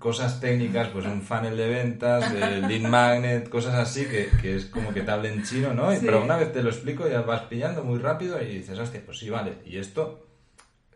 cosas 0.00 0.40
técnicas, 0.40 0.88
pues 0.88 1.06
un 1.06 1.22
funnel 1.22 1.56
de 1.56 1.68
ventas, 1.68 2.32
el 2.32 2.62
lead 2.66 2.88
magnet, 2.90 3.48
cosas 3.48 3.74
así, 3.76 4.06
que, 4.06 4.28
que 4.42 4.56
es 4.56 4.64
como 4.66 4.92
que 4.92 5.02
te 5.02 5.10
hablen 5.12 5.44
chino, 5.44 5.72
¿no? 5.74 5.92
Sí. 5.92 6.06
Pero 6.06 6.24
una 6.24 6.36
vez 6.36 6.52
te 6.52 6.62
lo 6.62 6.70
explico 6.70 7.06
ya 7.08 7.20
vas 7.20 7.42
pillando 7.42 7.84
muy 7.84 7.98
rápido 8.00 8.42
y 8.42 8.46
dices, 8.46 8.76
hostia, 8.78 9.02
pues 9.04 9.18
sí, 9.18 9.30
vale. 9.30 9.58
Y 9.64 9.76
esto 9.76 10.26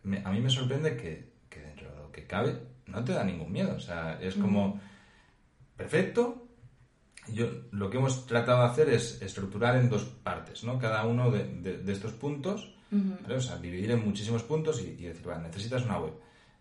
me- 0.02 0.22
a 0.24 0.30
mí 0.32 0.40
me 0.40 0.50
sorprende 0.50 0.96
que, 0.96 1.30
que 1.48 1.61
dentro 1.61 1.88
de 1.90 1.96
lo 1.96 2.11
que 2.11 2.26
cabe 2.26 2.57
no 2.86 3.05
te 3.05 3.12
da 3.12 3.22
ningún 3.22 3.52
miedo. 3.52 3.74
O 3.76 3.80
sea, 3.80 4.18
es 4.20 4.34
como, 4.34 4.80
perfecto. 5.76 6.40
Yo, 7.32 7.46
lo 7.70 7.88
que 7.88 7.96
hemos 7.96 8.26
tratado 8.26 8.61
de 8.62 8.66
hacer 8.68 8.88
es 8.90 9.22
estructurar 9.22 9.76
en 9.76 9.88
dos 9.88 10.05
partes, 10.05 10.62
¿no? 10.62 10.78
Cada 10.78 11.07
uno 11.07 11.30
de, 11.30 11.44
de- 11.44 11.78
de 11.78 11.92
estos 11.92 12.12
puntos, 12.12 12.74
¿vale? 13.22 13.36
O 13.36 13.40
sea, 13.40 13.57
dividir 13.57 13.90
en 13.92 14.05
muchísimos 14.05 14.42
puntos 14.42 14.80
y, 14.82 14.88
y 14.98 15.05
decir, 15.07 15.26
vale, 15.26 15.42
necesitas 15.42 15.84
una 15.84 15.98
web. 15.98 16.12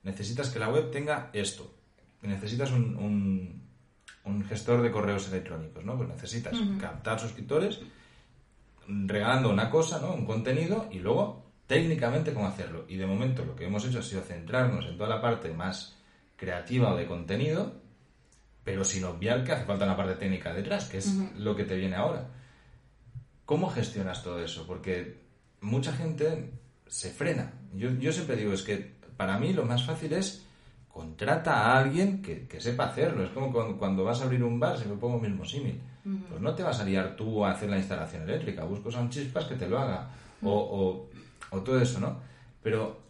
Necesitas 0.04 0.50
que 0.50 0.60
la 0.60 0.70
web 0.70 0.90
tenga 0.90 1.30
esto. 1.34 1.74
Necesitas 2.24 2.72
un, 2.72 2.96
un- 2.96 3.64
un 4.26 4.44
gestor 4.46 4.82
de 4.82 4.92
correos 4.92 5.28
electrónicos, 5.28 5.84
¿no? 5.86 5.96
Pues 5.98 6.10
necesitas 6.10 6.54
captar 6.80 7.20
suscriptores 7.20 7.80
regalando 8.88 9.50
una 9.50 9.70
cosa, 9.70 10.00
¿no? 10.00 10.14
Un 10.14 10.26
contenido 10.26 10.88
y 10.92 11.00
luego 11.00 11.44
técnicamente 11.68 12.34
cómo 12.34 12.48
hacerlo. 12.48 12.86
Y 12.88 12.98
de 12.98 13.06
momento 13.06 13.46
lo 13.46 13.56
que 13.56 13.66
hemos 13.66 13.86
hecho 13.86 14.00
ha 14.00 14.04
sido 14.04 14.22
centrarnos 14.22 14.86
en 14.86 14.98
toda 14.98 15.10
la 15.10 15.22
parte 15.22 15.52
más 15.54 15.96
creativa 16.36 16.94
o 16.94 16.98
de 16.98 17.06
contenido, 17.06 17.74
pero 18.64 18.84
sin 18.84 19.04
obviar 19.06 19.44
que 19.44 19.52
hace 19.54 19.66
falta 19.66 19.86
una 19.86 19.96
parte 19.98 20.16
técnica 20.16 20.54
detrás, 20.54 20.86
que 20.90 20.98
es 20.98 21.08
lo 21.38 21.56
que 21.56 21.64
te 21.64 21.76
viene 21.76 21.96
ahora. 21.96 22.28
¿Cómo 23.46 23.70
gestionas 23.70 24.24
todo 24.24 24.44
eso? 24.44 24.66
Porque 24.68 25.18
mucha 25.62 25.94
gente 25.94 26.52
se 26.88 27.10
frena. 27.12 27.54
Yo, 27.74 27.92
yo 27.92 28.12
siempre 28.12 28.36
digo, 28.36 28.54
es 28.54 28.64
que 28.64 28.94
para 29.18 29.38
mí 29.38 29.54
lo 29.54 29.66
más 29.66 29.86
fácil 29.86 30.14
es 30.14 30.46
contrata 30.94 31.56
a 31.56 31.80
alguien 31.80 32.22
que, 32.22 32.48
que 32.48 32.62
sepa 32.62 32.86
hacerlo. 32.86 33.24
Es 33.24 33.32
como 33.32 33.52
cuando, 33.52 33.78
cuando 33.78 34.04
vas 34.04 34.22
a 34.22 34.26
abrir 34.26 34.44
un 34.44 34.60
bar, 34.60 34.78
si 34.78 34.88
me 34.88 34.96
pongo 34.96 35.20
mismo 35.20 35.44
símil. 35.44 35.82
Pues 36.30 36.40
no 36.42 36.54
te 36.54 36.62
vas 36.62 36.80
a 36.80 36.84
liar 36.84 37.16
tú 37.16 37.44
a 37.44 37.52
hacer 37.52 37.70
la 37.70 37.78
instalación 37.78 38.24
eléctrica, 38.24 38.64
buscas 38.66 38.96
a 38.96 39.00
un 39.00 39.10
chispas 39.10 39.46
que 39.46 39.56
te 39.56 39.68
lo 39.68 39.80
haga. 39.80 40.10
O, 40.44 40.52
o, 40.52 41.10
o 41.50 41.62
todo 41.62 41.80
eso, 41.80 42.00
¿no? 42.00 42.20
Pero 42.62 43.02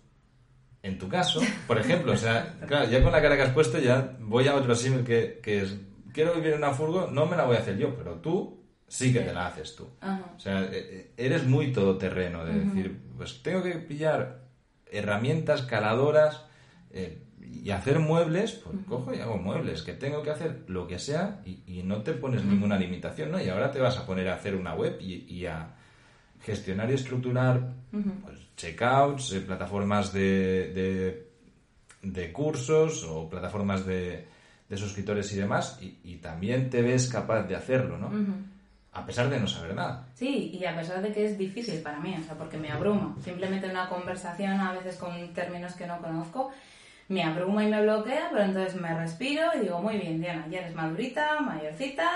en 0.82 0.98
tu 0.98 1.10
caso, 1.10 1.42
por 1.68 1.78
ejemplo, 1.78 2.14
o 2.14 2.18
sea, 2.18 2.56
claro, 2.68 2.90
ya 2.90 3.04
con 3.04 3.12
la 3.12 3.22
cara 3.22 3.36
que 3.36 3.42
has 3.42 3.54
puesto 3.54 3.80
ya 3.80 4.16
voy 4.20 4.48
a 4.48 4.56
otro 4.56 4.76
símil 4.76 5.04
que, 5.04 5.40
que 5.44 5.64
es, 5.64 5.76
quiero 6.14 6.36
vivir 6.36 6.52
en 6.52 6.60
una 6.60 6.72
furgo, 6.72 7.10
no 7.12 7.26
me 7.26 7.36
la 7.36 7.46
voy 7.46 7.58
a 7.58 7.60
hacer 7.60 7.78
yo, 7.78 7.96
pero 7.96 8.14
tú 8.16 8.64
sí 8.88 9.12
que 9.12 9.22
te 9.22 9.34
la 9.34 9.48
haces 9.48 9.76
tú. 9.76 9.90
O 10.36 10.40
sea, 10.40 10.62
eh, 10.66 10.70
eh, 10.72 11.14
eres 11.18 11.46
muy 11.46 11.74
todoterreno 11.74 12.46
de 12.46 12.54
decir, 12.54 13.02
pues 13.18 13.42
tengo 13.42 13.64
que 13.64 13.72
pillar 13.76 14.44
herramientas 14.86 15.64
caladoras 15.64 16.46
eh, 16.92 17.24
y 17.64 17.72
hacer 17.72 18.00
muebles, 18.00 18.54
pues 18.54 18.76
cojo 18.88 19.14
y 19.14 19.20
hago 19.20 19.38
muebles, 19.38 19.84
que 19.84 19.94
tengo 19.94 20.24
que 20.24 20.32
hacer 20.32 20.64
lo 20.68 20.88
que 20.88 21.00
sea 21.00 21.42
y, 21.46 21.60
y 21.68 21.84
no 21.84 22.02
te 22.02 22.14
pones 22.14 22.44
ninguna 22.44 22.78
limitación, 22.78 23.32
¿no? 23.32 23.42
Y 23.42 23.50
ahora 23.50 23.72
te 23.72 23.80
vas 23.80 23.98
a 23.98 24.06
poner 24.06 24.30
a 24.30 24.36
hacer 24.36 24.56
una 24.56 24.74
web 24.74 24.98
y, 25.00 25.26
y 25.28 25.46
a 25.46 25.76
gestionar 26.42 26.90
y 26.90 26.96
estructurar 26.96 27.74
pues, 27.92 28.40
checkouts, 28.56 29.34
eh, 29.34 29.42
plataformas 29.42 30.12
de, 30.12 30.74
de, 30.74 31.28
de 32.02 32.32
cursos 32.32 33.04
o 33.04 33.30
plataformas 33.30 33.86
de, 33.86 34.26
de 34.68 34.78
suscriptores 34.78 35.32
y 35.34 35.38
demás, 35.38 35.78
y, 35.82 35.98
y 36.04 36.18
también 36.18 36.70
te 36.70 36.82
ves 36.82 37.08
capaz 37.08 37.44
de 37.44 37.56
hacerlo, 37.56 37.98
¿no? 37.98 38.12
A 38.96 39.06
pesar 39.06 39.28
de 39.30 39.40
no 39.40 39.48
saber 39.48 39.74
nada. 39.74 40.06
Sí, 40.14 40.52
y 40.54 40.66
a 40.66 40.76
pesar 40.76 41.02
de 41.02 41.12
que 41.12 41.26
es 41.26 41.38
difícil 41.38 41.82
para 41.82 42.00
mí, 42.00 42.16
o 42.20 42.24
sea, 42.24 42.36
porque 42.36 42.58
me 42.58 42.72
abruma. 42.72 43.16
Simplemente 43.24 43.68
una 43.68 43.90
conversación, 43.90 44.60
a 44.60 44.74
veces 44.74 44.98
con 44.98 45.34
términos 45.34 45.74
que 45.74 45.88
no 45.88 46.00
conozco, 46.00 46.52
me 47.14 47.24
abruma 47.24 47.64
y 47.64 47.70
me 47.70 47.82
bloquea, 47.82 48.30
pero 48.32 48.44
entonces 48.44 48.76
me 48.76 48.94
respiro 48.94 49.52
y 49.56 49.60
digo, 49.62 49.80
muy 49.80 49.98
bien, 49.98 50.20
Diana, 50.20 50.46
ya 50.50 50.60
eres 50.60 50.76
madurita, 50.76 51.40
mayorcita, 51.42 52.10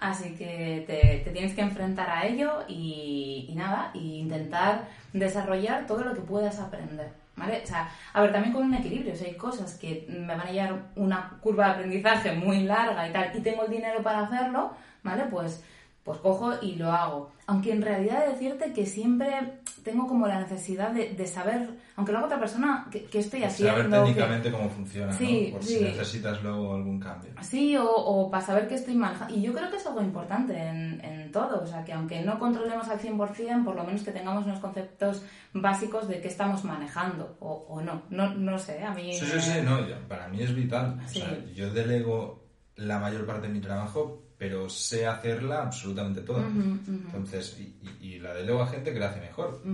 así 0.00 0.34
que 0.36 0.84
te, 0.86 1.22
te 1.24 1.30
tienes 1.30 1.54
que 1.54 1.62
enfrentar 1.62 2.08
a 2.08 2.26
ello 2.26 2.64
y, 2.68 3.52
nada, 3.56 3.90
y 3.92 4.20
intentar 4.20 4.84
desarrollar 5.12 5.86
todo 5.86 6.04
lo 6.04 6.14
que 6.14 6.20
puedas 6.20 6.58
aprender. 6.60 7.10
¿Vale? 7.36 7.60
O 7.62 7.66
sea, 7.66 7.90
a 8.14 8.22
ver, 8.22 8.32
también 8.32 8.54
con 8.54 8.64
un 8.64 8.72
equilibrio, 8.72 9.12
o 9.12 9.16
sea, 9.16 9.28
hay 9.28 9.34
cosas 9.34 9.76
que 9.76 10.06
me 10.08 10.26
van 10.26 10.40
a 10.40 10.50
llevar 10.50 10.74
una 10.94 11.36
curva 11.42 11.66
de 11.66 11.72
aprendizaje 11.72 12.32
muy 12.32 12.62
larga 12.62 13.06
y 13.06 13.12
tal, 13.12 13.30
y 13.36 13.40
tengo 13.40 13.64
el 13.66 13.70
dinero 13.70 14.02
para 14.02 14.20
hacerlo, 14.20 14.70
¿vale? 15.02 15.24
Pues 15.30 15.62
pues 16.06 16.18
cojo 16.20 16.52
y 16.62 16.76
lo 16.76 16.90
hago. 16.92 17.30
Aunque 17.48 17.72
en 17.72 17.82
realidad 17.82 18.22
he 18.22 18.26
de 18.28 18.32
decirte 18.32 18.72
que 18.72 18.86
siempre 18.86 19.60
tengo 19.84 20.06
como 20.08 20.26
la 20.26 20.40
necesidad 20.40 20.90
de, 20.92 21.10
de 21.14 21.26
saber, 21.26 21.68
aunque 21.96 22.10
lo 22.12 22.18
haga 22.18 22.26
otra 22.28 22.40
persona, 22.40 22.88
qué 22.90 23.18
estoy 23.18 23.44
haciendo. 23.44 23.76
Saber 23.76 23.90
técnicamente 23.90 24.50
cómo 24.50 24.68
funciona, 24.70 25.12
Sí, 25.12 25.48
¿no? 25.50 25.56
Por 25.58 25.64
sí. 25.64 25.78
si 25.78 25.84
necesitas 25.84 26.42
luego 26.42 26.74
algún 26.74 26.98
cambio. 26.98 27.30
Sí, 27.42 27.76
o, 27.76 27.88
o 27.88 28.30
para 28.30 28.44
saber 28.44 28.66
qué 28.68 28.74
estoy 28.76 28.94
manejando. 28.94 29.34
Y 29.34 29.42
yo 29.42 29.52
creo 29.52 29.70
que 29.70 29.76
es 29.76 29.86
algo 29.86 30.00
importante 30.00 30.56
en, 30.56 31.00
en 31.04 31.30
todo. 31.30 31.62
O 31.62 31.66
sea, 31.66 31.84
que 31.84 31.92
aunque 31.92 32.22
no 32.22 32.38
controlemos 32.38 32.88
al 32.88 32.98
100%, 32.98 33.64
por 33.64 33.74
lo 33.76 33.84
menos 33.84 34.02
que 34.02 34.10
tengamos 34.12 34.44
unos 34.46 34.58
conceptos 34.60 35.22
básicos 35.52 36.08
de 36.08 36.20
qué 36.20 36.28
estamos 36.28 36.64
manejando 36.64 37.36
o, 37.40 37.66
o 37.68 37.80
no. 37.80 38.02
no. 38.10 38.34
No 38.34 38.58
sé, 38.58 38.82
a 38.82 38.92
mí... 38.92 39.12
Sí, 39.12 39.24
sí, 39.26 39.40
sí, 39.40 39.58
no, 39.64 39.78
para 40.08 40.28
mí 40.28 40.40
es 40.42 40.54
vital. 40.54 41.00
O 41.04 41.08
Sí. 41.08 41.20
sea, 41.20 41.44
yo 41.54 41.72
delego 41.72 42.44
la 42.76 42.98
mayor 42.98 43.24
parte 43.26 43.46
de 43.46 43.52
mi 43.52 43.60
trabajo, 43.60 44.22
pero 44.38 44.68
sé 44.68 45.06
hacerla 45.06 45.62
absolutamente 45.62 46.20
toda. 46.22 46.46
Entonces, 46.46 47.58
y, 47.58 48.06
y- 48.06 48.18
la 48.18 48.34
delego 48.34 48.62
a 48.62 48.66
gente 48.66 48.92
que 48.92 48.98
la 49.00 49.10
hace 49.10 49.20
mejor. 49.20 49.60
Yo 49.64 49.70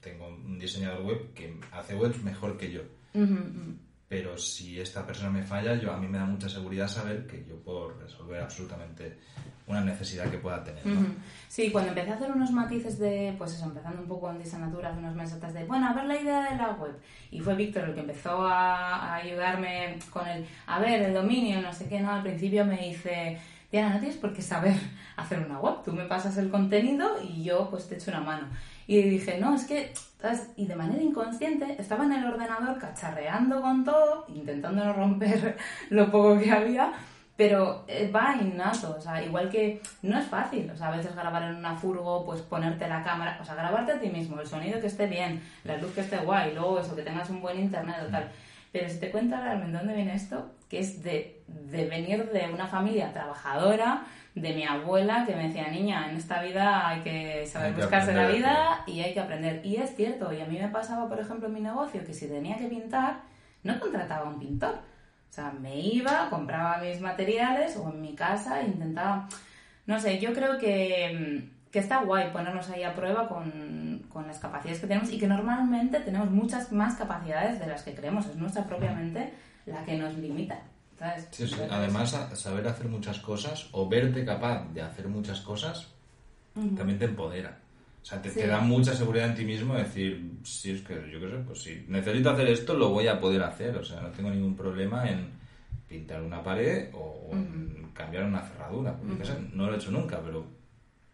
Tengo 0.00 0.26
un 0.28 0.58
diseñador 0.58 1.02
web 1.02 1.32
que 1.34 1.58
hace 1.72 1.94
webs 1.94 2.22
mejor 2.22 2.56
que 2.58 2.70
yo. 2.72 2.80
Pero 4.08 4.36
si 4.36 4.78
esta 4.78 5.06
persona 5.06 5.30
me 5.30 5.42
falla, 5.42 5.74
yo 5.76 5.90
a 5.92 5.96
mí 5.96 6.06
me 6.06 6.18
da 6.18 6.26
mucha 6.26 6.48
seguridad 6.48 6.86
saber 6.88 7.26
que 7.26 7.46
yo 7.48 7.56
puedo 7.62 7.92
resolver 7.98 8.42
absolutamente 8.42 9.16
una 9.66 9.80
necesidad 9.80 10.28
que 10.30 10.36
pueda 10.36 10.62
tener. 10.62 10.84
¿no? 10.84 11.00
Sí, 11.48 11.70
cuando 11.70 11.90
empecé 11.90 12.10
a 12.10 12.14
hacer 12.16 12.30
unos 12.30 12.50
matices 12.50 12.98
de, 12.98 13.34
pues 13.38 13.54
eso, 13.54 13.64
empezando 13.64 14.02
un 14.02 14.08
poco 14.08 14.30
en 14.30 14.38
Disanatura, 14.38 14.90
hace 14.90 14.98
unos 14.98 15.14
meses 15.14 15.40
de, 15.54 15.64
bueno, 15.64 15.88
a 15.88 15.94
ver 15.94 16.04
la 16.04 16.20
idea 16.20 16.50
de 16.50 16.56
la 16.56 16.72
web. 16.72 16.94
Y 17.30 17.40
fue 17.40 17.54
Víctor 17.54 17.84
el 17.84 17.94
que 17.94 18.00
empezó 18.00 18.42
a, 18.46 18.96
a 18.96 19.14
ayudarme 19.16 19.98
con 20.10 20.26
el, 20.28 20.44
a 20.66 20.78
ver, 20.80 21.00
el 21.02 21.14
dominio, 21.14 21.62
no 21.62 21.72
sé 21.72 21.88
qué, 21.88 22.00
no, 22.00 22.10
al 22.12 22.22
principio 22.22 22.66
me 22.66 22.88
dice, 22.88 23.38
Diana, 23.72 23.94
no 23.94 24.00
tienes 24.00 24.18
por 24.18 24.34
qué 24.34 24.42
saber 24.42 24.76
hacer 25.16 25.38
una 25.40 25.58
web, 25.58 25.76
tú 25.82 25.94
me 25.94 26.04
pasas 26.04 26.36
el 26.36 26.50
contenido 26.50 27.16
y 27.22 27.42
yo 27.42 27.70
pues 27.70 27.88
te 27.88 27.94
echo 27.94 28.10
una 28.10 28.20
mano. 28.20 28.48
Y 28.86 29.00
dije, 29.00 29.38
no, 29.38 29.54
es 29.54 29.64
que, 29.64 29.94
¿sabes? 30.20 30.50
Y 30.56 30.66
de 30.66 30.76
manera 30.76 31.02
inconsciente 31.02 31.76
estaba 31.78 32.04
en 32.04 32.12
el 32.12 32.26
ordenador 32.26 32.78
cacharreando 32.78 33.62
con 33.62 33.82
todo, 33.82 34.26
intentando 34.28 34.84
no 34.84 34.92
romper 34.92 35.56
lo 35.90 36.10
poco 36.10 36.38
que 36.38 36.52
había, 36.52 36.92
pero 37.34 37.84
eh, 37.88 38.10
va 38.14 38.36
innato, 38.38 38.94
o 38.98 39.00
sea, 39.00 39.24
igual 39.24 39.48
que 39.48 39.80
no 40.02 40.18
es 40.18 40.26
fácil, 40.26 40.70
o 40.70 40.76
sea, 40.76 40.88
a 40.88 40.96
veces 40.98 41.14
grabar 41.14 41.44
en 41.44 41.56
una 41.56 41.74
furgo, 41.74 42.26
pues 42.26 42.42
ponerte 42.42 42.86
la 42.86 43.02
cámara, 43.02 43.38
o 43.40 43.44
sea, 43.44 43.54
grabarte 43.54 43.92
a 43.92 43.98
ti 43.98 44.10
mismo, 44.10 44.38
el 44.38 44.46
sonido 44.46 44.82
que 44.82 44.88
esté 44.88 45.06
bien, 45.06 45.42
la 45.64 45.78
luz 45.78 45.92
que 45.92 46.02
esté 46.02 46.18
guay, 46.18 46.52
luego 46.52 46.78
eso, 46.78 46.94
que 46.94 47.02
tengas 47.02 47.30
un 47.30 47.40
buen 47.40 47.58
internet 47.58 47.96
o 48.06 48.10
tal. 48.10 48.30
Pero 48.70 48.88
si 48.88 49.00
te 49.00 49.10
cuento 49.10 49.36
realmente 49.36 49.78
dónde 49.78 49.94
viene 49.94 50.14
esto, 50.14 50.50
que 50.72 50.78
es 50.78 51.02
de, 51.02 51.42
de 51.48 51.86
venir 51.86 52.30
de 52.30 52.50
una 52.50 52.66
familia 52.66 53.12
trabajadora, 53.12 54.04
de 54.34 54.54
mi 54.54 54.64
abuela 54.64 55.26
que 55.26 55.36
me 55.36 55.48
decía, 55.48 55.68
niña, 55.68 56.08
en 56.08 56.16
esta 56.16 56.40
vida 56.40 56.88
hay 56.88 57.00
que 57.00 57.46
saber 57.46 57.68
Hay 57.68 57.74
que 57.74 57.80
buscarse 57.82 58.14
la 58.14 58.22
aprender, 58.22 58.38
vida 58.38 58.84
y 58.86 59.00
hay 59.00 59.12
que 59.12 59.20
aprender. 59.20 59.66
Y 59.66 59.76
es 59.76 59.94
cierto, 59.94 60.32
y 60.32 60.40
a 60.40 60.46
mí 60.46 60.58
me 60.58 60.68
pasaba, 60.68 61.10
por 61.10 61.20
ejemplo, 61.20 61.48
en 61.48 61.52
mi 61.52 61.60
negocio, 61.60 62.02
que 62.06 62.14
si 62.14 62.26
tenía 62.26 62.56
que 62.56 62.68
pintar, 62.68 63.20
no 63.64 63.78
contrataba 63.78 64.24
a 64.26 64.30
un 64.30 64.38
pintor. 64.38 64.76
O 64.76 65.32
sea, 65.34 65.52
me 65.60 65.78
iba, 65.78 66.30
compraba 66.30 66.78
mis 66.78 67.02
materiales 67.02 67.76
o 67.76 67.90
en 67.90 68.00
mi 68.00 68.14
casa 68.14 68.62
e 68.62 68.68
intentaba... 68.68 69.28
No 69.84 70.00
sé, 70.00 70.20
yo 70.20 70.32
creo 70.32 70.56
que, 70.56 71.50
que 71.70 71.80
está 71.80 71.98
guay 71.98 72.32
ponernos 72.32 72.70
ahí 72.70 72.82
a 72.82 72.94
prueba 72.94 73.28
con, 73.28 74.06
con 74.08 74.26
las 74.26 74.38
capacidades 74.38 74.80
que 74.80 74.86
tenemos 74.86 75.12
y 75.12 75.18
que 75.18 75.26
normalmente 75.26 76.00
tenemos 76.00 76.30
muchas 76.30 76.72
más 76.72 76.94
capacidades 76.94 77.60
de 77.60 77.66
las 77.66 77.82
que 77.82 77.94
creemos. 77.94 78.24
Es 78.24 78.36
nuestra 78.36 78.64
propia 78.64 78.92
mente 78.92 79.34
la 79.66 79.84
que 79.84 79.96
nos 79.96 80.16
limita. 80.18 80.60
¿sabes? 80.98 81.26
Sí, 81.32 81.48
sí. 81.48 81.56
Además, 81.68 82.10
saber 82.34 82.68
hacer 82.68 82.86
muchas 82.88 83.18
cosas 83.18 83.68
o 83.72 83.88
verte 83.88 84.24
capaz 84.24 84.64
de 84.72 84.82
hacer 84.82 85.08
muchas 85.08 85.40
cosas 85.40 85.88
también 86.54 86.98
te 86.98 87.06
empodera. 87.06 87.58
O 88.02 88.04
sea, 88.04 88.20
te, 88.20 88.30
Sí. 88.30 88.40
te 88.40 88.46
da 88.46 88.60
mucha 88.60 88.94
seguridad 88.94 89.28
en 89.28 89.34
ti 89.34 89.44
mismo 89.44 89.74
decir, 89.74 90.32
si 90.42 90.72
es 90.72 90.82
que 90.82 90.94
yo 91.10 91.20
qué 91.20 91.30
sé, 91.30 91.36
pues 91.46 91.62
si 91.62 91.84
necesito 91.88 92.30
hacer 92.30 92.48
esto, 92.48 92.74
lo 92.74 92.90
voy 92.90 93.06
a 93.06 93.18
poder 93.20 93.42
hacer. 93.42 93.76
O 93.76 93.84
sea, 93.84 94.00
no 94.00 94.10
tengo 94.10 94.28
ningún 94.30 94.54
problema 94.56 95.08
en 95.08 95.30
pintar 95.88 96.20
una 96.22 96.42
pared 96.42 96.90
o, 96.94 97.30
en 97.32 97.90
cambiar 97.94 98.24
una 98.24 98.42
cerradura. 98.42 98.96
Porque, 98.96 99.24
no 99.52 99.66
lo 99.66 99.74
he 99.74 99.76
hecho 99.76 99.90
nunca, 99.90 100.20
pero 100.20 100.44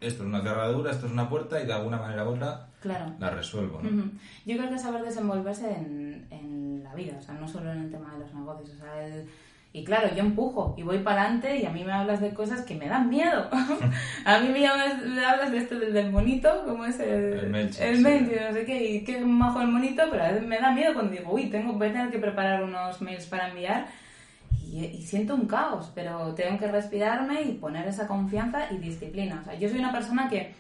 esto 0.01 0.23
es 0.23 0.29
una 0.29 0.43
cerradura, 0.43 0.91
esto 0.93 1.07
es 1.07 1.13
una 1.13 1.29
puerta 1.29 1.61
y 1.63 1.67
de 1.67 1.73
alguna 1.73 1.99
manera 1.99 2.25
u 2.25 2.35
otra 2.35 2.67
Claro. 2.81 3.07
la 3.19 3.31
resuelvo, 3.31 3.81
¿no? 3.83 4.11
Yo 4.47 4.57
creo 4.57 4.71
que 4.71 4.79
saber 4.79 5.03
desenvolverse 5.03 5.69
en, 5.73 6.27
en 6.31 6.83
la 6.85 6.95
vida, 6.95 7.17
o 7.19 7.23
sea, 7.23 7.35
no 7.35 7.49
solo 7.49 7.73
en 7.73 7.81
el 7.81 7.91
tema 7.91 8.13
de 8.13 8.21
los 8.21 8.33
negocios. 8.35 8.71
O 8.77 8.79
sea, 8.85 9.05
el- 9.07 9.27
Y 9.73 9.85
claro, 9.85 10.09
yo 10.15 10.21
empujo 10.21 10.75
y 10.79 10.83
voy 10.83 10.99
para 11.01 11.23
adelante 11.23 11.59
y 11.59 11.67
a 11.67 11.71
mí 11.71 11.85
me 11.85 11.93
hablas 11.93 12.21
de 12.21 12.33
cosas 12.33 12.63
que 12.63 12.75
me 12.77 12.89
dan 12.89 13.11
miedo. 13.11 13.49
a 14.25 14.39
mí 14.41 14.49
me, 14.49 14.61
llamas- 14.61 15.03
me 15.05 15.25
hablas 15.25 15.51
de 15.51 15.59
esto 15.59 15.79
del, 15.79 16.11
monito, 16.11 16.49
como 16.65 16.85
es 16.87 16.99
el, 17.01 17.11
El 17.35 17.51
Melchi, 17.51 17.83
el 17.83 17.97
sí. 17.97 18.03
No 18.03 18.53
sé 18.53 18.65
qué, 18.65 18.85
y 18.91 19.05
qué 19.05 19.21
majo 19.21 19.61
el 19.61 19.69
monito, 19.69 20.03
pero 20.11 20.23
a 20.25 20.29
veces 20.29 20.47
me 20.47 20.59
da 20.61 20.71
miedo 20.73 20.95
cuando 20.95 21.13
digo, 21.13 21.33
uy, 21.33 21.51
tengo, 21.51 21.73
voy 21.75 21.89
a 21.89 21.93
tener 21.93 22.11
que 22.11 22.19
preparar 22.19 22.63
unos 22.65 23.03
mails 23.03 23.27
para 23.27 23.49
enviar 23.49 23.87
y, 24.69 24.85
y 24.85 25.03
siento 25.03 25.35
un 25.35 25.47
caos, 25.47 25.91
pero 25.95 26.35
tengo 26.35 26.59
que 26.59 26.71
respirarme 26.71 27.43
y 27.43 27.53
poner 27.55 27.89
esa 27.89 28.07
confianza 28.07 28.71
y 28.73 28.79
disciplina. 28.79 29.41
O 29.41 29.45
sea, 29.45 29.55
yo 29.55 29.69
soy 29.69 29.79
una 29.79 29.93
persona 29.93 30.29
que 30.29 30.55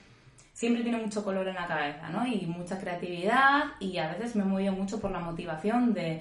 siempre 0.59 0.82
tiene 0.82 0.98
mucho 0.98 1.22
color 1.22 1.46
en 1.46 1.54
la 1.54 1.68
cabeza, 1.68 2.09
¿no? 2.09 2.26
Y 2.26 2.46
mucha 2.46 2.80
creatividad 2.80 3.64
y 3.78 3.98
a 3.98 4.09
veces 4.09 4.34
me 4.34 4.42
muevo 4.42 4.74
mucho 4.74 5.00
por 5.00 5.12
la 5.12 5.20
motivación 5.20 5.94
de 5.94 6.20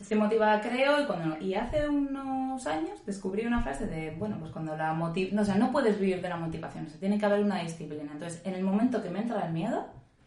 estoy 0.00 0.18
motivada 0.18 0.60
creo 0.60 1.00
y 1.00 1.06
cuando 1.06 1.38
y 1.40 1.54
hace 1.54 1.88
unos 1.88 2.66
años 2.66 3.04
descubrí 3.06 3.46
una 3.46 3.62
frase 3.62 3.86
de 3.86 4.10
bueno 4.10 4.36
pues 4.38 4.52
cuando 4.52 4.76
la 4.76 4.92
motiv 4.92 5.32
no 5.32 5.42
o 5.42 5.44
sea 5.44 5.54
no 5.54 5.72
puedes 5.72 5.98
vivir 5.98 6.20
de 6.20 6.28
la 6.28 6.36
motivación 6.36 6.86
o 6.86 6.90
sea 6.90 7.00
tiene 7.00 7.18
que 7.18 7.24
haber 7.24 7.40
una 7.40 7.62
disciplina 7.62 8.12
entonces 8.12 8.42
en 8.44 8.54
el 8.54 8.62
momento 8.62 9.02
que 9.02 9.08
me 9.08 9.20
entra 9.20 9.46
el 9.46 9.52
miedo 9.52 9.86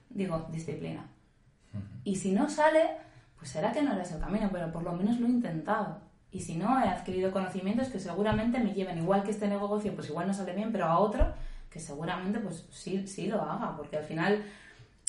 digo 0.10 0.48
disciplina 0.52 1.06
y 2.04 2.16
si 2.16 2.32
no 2.32 2.50
sale 2.50 2.82
pues 3.38 3.52
será 3.52 3.72
que 3.72 3.84
no 3.84 3.94
eres 3.94 4.12
el 4.12 4.20
camino 4.20 4.50
pero 4.52 4.72
por 4.72 4.84
lo 4.84 4.94
menos 4.94 5.20
lo 5.20 5.28
he 5.28 5.30
intentado 5.30 6.00
y 6.32 6.40
si 6.42 6.56
no 6.56 6.80
he 6.84 6.88
adquirido 6.88 7.32
conocimientos 7.32 7.88
que 7.90 8.00
seguramente 8.00 8.60
me 8.60 8.74
lleven 8.74 8.98
igual 9.00 9.24
que 9.24 9.32
este 9.32 9.48
negocio 9.48 9.94
pues 9.96 10.10
igual 10.10 10.28
no 10.28 10.34
sale 10.34 10.54
bien 10.54 10.72
pero 10.72 10.86
a 10.86 11.00
otro 11.00 11.34
que 11.72 11.80
seguramente 11.80 12.40
pues 12.40 12.66
sí 12.72 13.08
sí 13.08 13.28
lo 13.28 13.42
haga 13.42 13.76
porque 13.76 13.98
al 13.98 14.04
final 14.04 14.44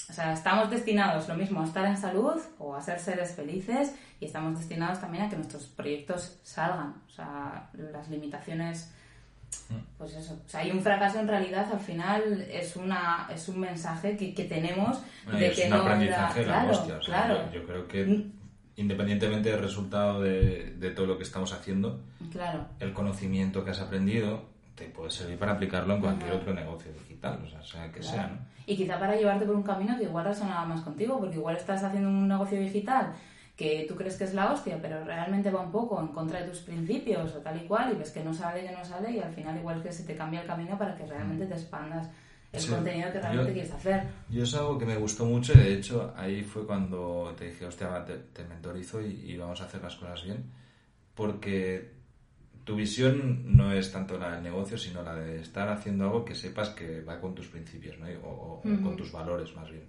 o 0.08 0.12
sea, 0.12 0.32
estamos 0.32 0.70
destinados 0.70 1.28
lo 1.28 1.36
mismo 1.36 1.60
a 1.60 1.64
estar 1.64 1.84
en 1.86 1.96
salud 1.96 2.40
o 2.58 2.74
a 2.74 2.80
ser 2.82 2.98
seres 2.98 3.32
felices 3.34 3.94
y 4.18 4.24
estamos 4.24 4.58
destinados 4.58 4.98
también 5.00 5.24
a 5.24 5.28
que 5.28 5.36
nuestros 5.36 5.66
proyectos 5.66 6.40
salgan. 6.42 6.94
O 7.06 7.10
sea, 7.10 7.68
las 7.74 8.08
limitaciones, 8.08 8.90
pues 9.98 10.14
eso. 10.14 10.34
O 10.44 10.48
sea, 10.48 10.60
hay 10.60 10.72
un 10.72 10.80
fracaso 10.80 11.20
en 11.20 11.28
realidad 11.28 11.66
al 11.72 11.78
final 11.78 12.44
es 12.50 12.74
una 12.74 13.28
es 13.32 13.48
un 13.48 13.60
mensaje 13.60 14.16
que, 14.16 14.34
que 14.34 14.44
tenemos 14.44 15.00
Bueno, 15.24 15.38
de 15.38 15.46
es 15.48 15.56
que 15.58 15.64
un 15.66 15.70
no 15.70 15.76
da- 15.76 15.82
aprendizaje 15.84 16.40
la 16.40 16.46
claro, 16.54 16.70
hostia. 16.72 16.96
o 16.96 17.02
sea, 17.02 17.14
claro, 17.26 17.46
yo, 17.52 17.60
yo 17.60 17.66
creo 17.66 17.86
que 17.86 18.26
independientemente 18.80 19.50
del 19.50 19.60
resultado 19.60 20.22
de, 20.22 20.74
de 20.78 20.90
todo 20.90 21.06
lo 21.06 21.16
que 21.18 21.22
estamos 21.24 21.52
haciendo, 21.52 22.00
claro. 22.32 22.64
el 22.80 22.92
conocimiento 22.94 23.62
que 23.64 23.70
has 23.70 23.80
aprendido 23.80 24.44
te 24.74 24.86
puede 24.86 25.10
servir 25.10 25.38
para 25.38 25.52
aplicarlo 25.52 25.94
en 25.96 26.00
cualquier 26.00 26.30
Ajá. 26.30 26.38
otro 26.40 26.54
negocio 26.54 26.90
digital, 26.92 27.38
o 27.44 27.48
sea, 27.48 27.62
sea 27.62 27.92
que 27.92 28.00
Claro. 28.00 28.16
sea, 28.16 28.26
¿no? 28.28 28.38
Y 28.66 28.76
quizá 28.76 28.98
para 28.98 29.16
llevarte 29.16 29.44
por 29.44 29.54
un 29.56 29.62
camino 29.62 29.96
que 29.98 30.04
igual 30.04 30.24
resonaba 30.24 30.64
más 30.64 30.80
contigo, 30.80 31.18
porque 31.18 31.36
igual 31.36 31.56
estás 31.56 31.82
haciendo 31.82 32.08
un 32.08 32.28
negocio 32.28 32.58
digital 32.58 33.12
que 33.56 33.84
tú 33.86 33.94
crees 33.94 34.16
que 34.16 34.24
es 34.24 34.32
la 34.32 34.52
hostia, 34.52 34.78
pero 34.80 35.04
realmente 35.04 35.50
va 35.50 35.60
un 35.60 35.70
poco 35.72 36.00
en 36.00 36.08
contra 36.08 36.40
de 36.40 36.48
tus 36.48 36.60
principios 36.60 37.34
o 37.34 37.38
tal 37.40 37.58
y 37.62 37.66
cual, 37.66 37.92
y 37.92 37.96
ves 37.98 38.10
que 38.10 38.24
no 38.24 38.32
sale, 38.32 38.64
que 38.64 38.72
no 38.72 38.82
sale, 38.84 39.10
y 39.10 39.18
al 39.20 39.32
final 39.34 39.58
igual 39.58 39.82
que 39.82 39.92
se 39.92 40.04
te 40.04 40.14
cambia 40.14 40.40
el 40.40 40.46
camino 40.46 40.78
para 40.78 40.94
que 40.96 41.04
realmente 41.04 41.44
te 41.44 41.52
expandas 41.54 42.08
el 42.52 42.60
Sí. 42.60 42.68
contenido 42.70 43.12
que 43.12 43.20
realmente 43.20 43.50
Yo- 43.50 43.54
quieres 43.54 43.72
hacer. 43.72 44.02
Yo 44.28 44.42
es 44.42 44.54
algo 44.54 44.78
que 44.78 44.86
me 44.86 44.96
gustó 44.96 45.24
mucho 45.24 45.52
y 45.52 45.58
de 45.58 45.74
hecho 45.74 46.12
ahí 46.16 46.42
fue 46.42 46.66
cuando 46.66 47.32
te 47.38 47.46
dije, 47.46 47.64
hostia, 47.66 48.04
te, 48.04 48.16
te 48.32 48.44
mentorizo 48.44 49.00
y, 49.00 49.06
y 49.32 49.36
vamos 49.36 49.60
a 49.60 49.64
hacer 49.66 49.80
las 49.82 49.94
cosas 49.96 50.24
bien. 50.24 50.44
Porque 51.14 51.92
tu 52.64 52.76
visión 52.76 53.56
no 53.56 53.72
es 53.72 53.92
tanto 53.92 54.18
la 54.18 54.32
del 54.34 54.42
negocio, 54.42 54.76
sino 54.78 55.02
la 55.02 55.14
de 55.14 55.40
estar 55.40 55.68
haciendo 55.68 56.04
algo 56.04 56.24
que 56.24 56.34
sepas 56.34 56.70
que 56.70 57.02
va 57.02 57.20
con 57.20 57.34
tus 57.34 57.46
principios, 57.48 57.98
¿no? 57.98 58.06
O, 58.24 58.28
o- 58.28 58.58
o 58.58 58.82
con 58.82 58.96
tus 58.96 59.12
valores 59.12 59.54
más 59.56 59.70
bien. 59.70 59.84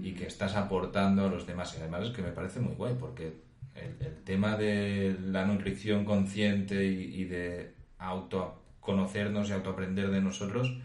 Y 0.00 0.12
que 0.12 0.26
estás 0.26 0.54
aportando 0.56 1.24
a 1.24 1.28
los 1.28 1.46
demás. 1.46 1.74
Y 1.76 1.80
además 1.80 2.04
es 2.08 2.10
que 2.10 2.22
me 2.22 2.32
parece 2.32 2.60
muy 2.60 2.74
guay 2.74 2.94
porque 3.00 3.32
el, 3.74 3.96
el 4.06 4.22
tema 4.24 4.56
de 4.56 5.16
la 5.20 5.44
nutrición 5.46 6.04
consciente 6.04 6.84
y, 6.84 7.22
y 7.22 7.24
de 7.24 7.72
autoconocernos 7.98 9.48
y 9.48 9.52
autoaprender 9.52 10.10
de 10.10 10.20
nosotros 10.20 10.76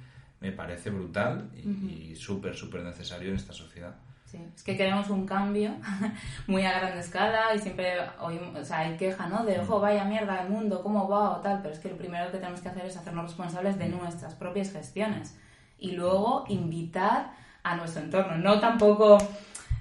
me 0.42 0.52
parece 0.52 0.90
brutal 0.90 1.50
y, 1.56 2.12
y 2.12 2.16
súper, 2.16 2.56
súper 2.56 2.84
necesario 2.84 3.30
en 3.30 3.36
esta 3.36 3.54
sociedad. 3.54 3.96
Sí, 4.26 4.40
es 4.56 4.64
que 4.64 4.78
queremos 4.78 5.10
un 5.10 5.26
cambio 5.26 5.76
muy 6.48 6.66
a 6.66 6.80
gran 6.80 6.98
escala 6.98 7.54
y 7.54 7.60
siempre 7.60 7.96
oímos, 8.20 8.56
o 8.56 8.66
sea, 8.66 8.80
hay 8.80 8.98
queja, 8.98 9.28
¿no? 9.28 9.46
De, 9.46 9.60
ojo, 9.60 9.80
vaya 9.80 10.06
mierda 10.06 10.42
el 10.42 10.50
mundo, 10.50 10.82
cómo 10.82 11.08
va 11.08 11.32
o 11.32 11.42
tal, 11.42 11.62
pero 11.62 11.74
es 11.74 11.80
que 11.80 11.90
lo 11.90 11.98
primero 11.98 12.32
que 12.32 12.38
tenemos 12.38 12.62
que 12.62 12.70
hacer 12.70 12.86
es 12.86 12.98
hacernos 12.98 13.26
responsables 13.26 13.78
de 13.78 13.90
nuestras 13.90 14.34
propias 14.34 14.72
gestiones 14.72 15.38
y 15.78 15.92
luego 15.92 16.46
invitar 16.48 17.34
a 17.64 17.76
nuestro 17.76 18.04
entorno, 18.04 18.38
no 18.38 18.60
tampoco, 18.60 19.18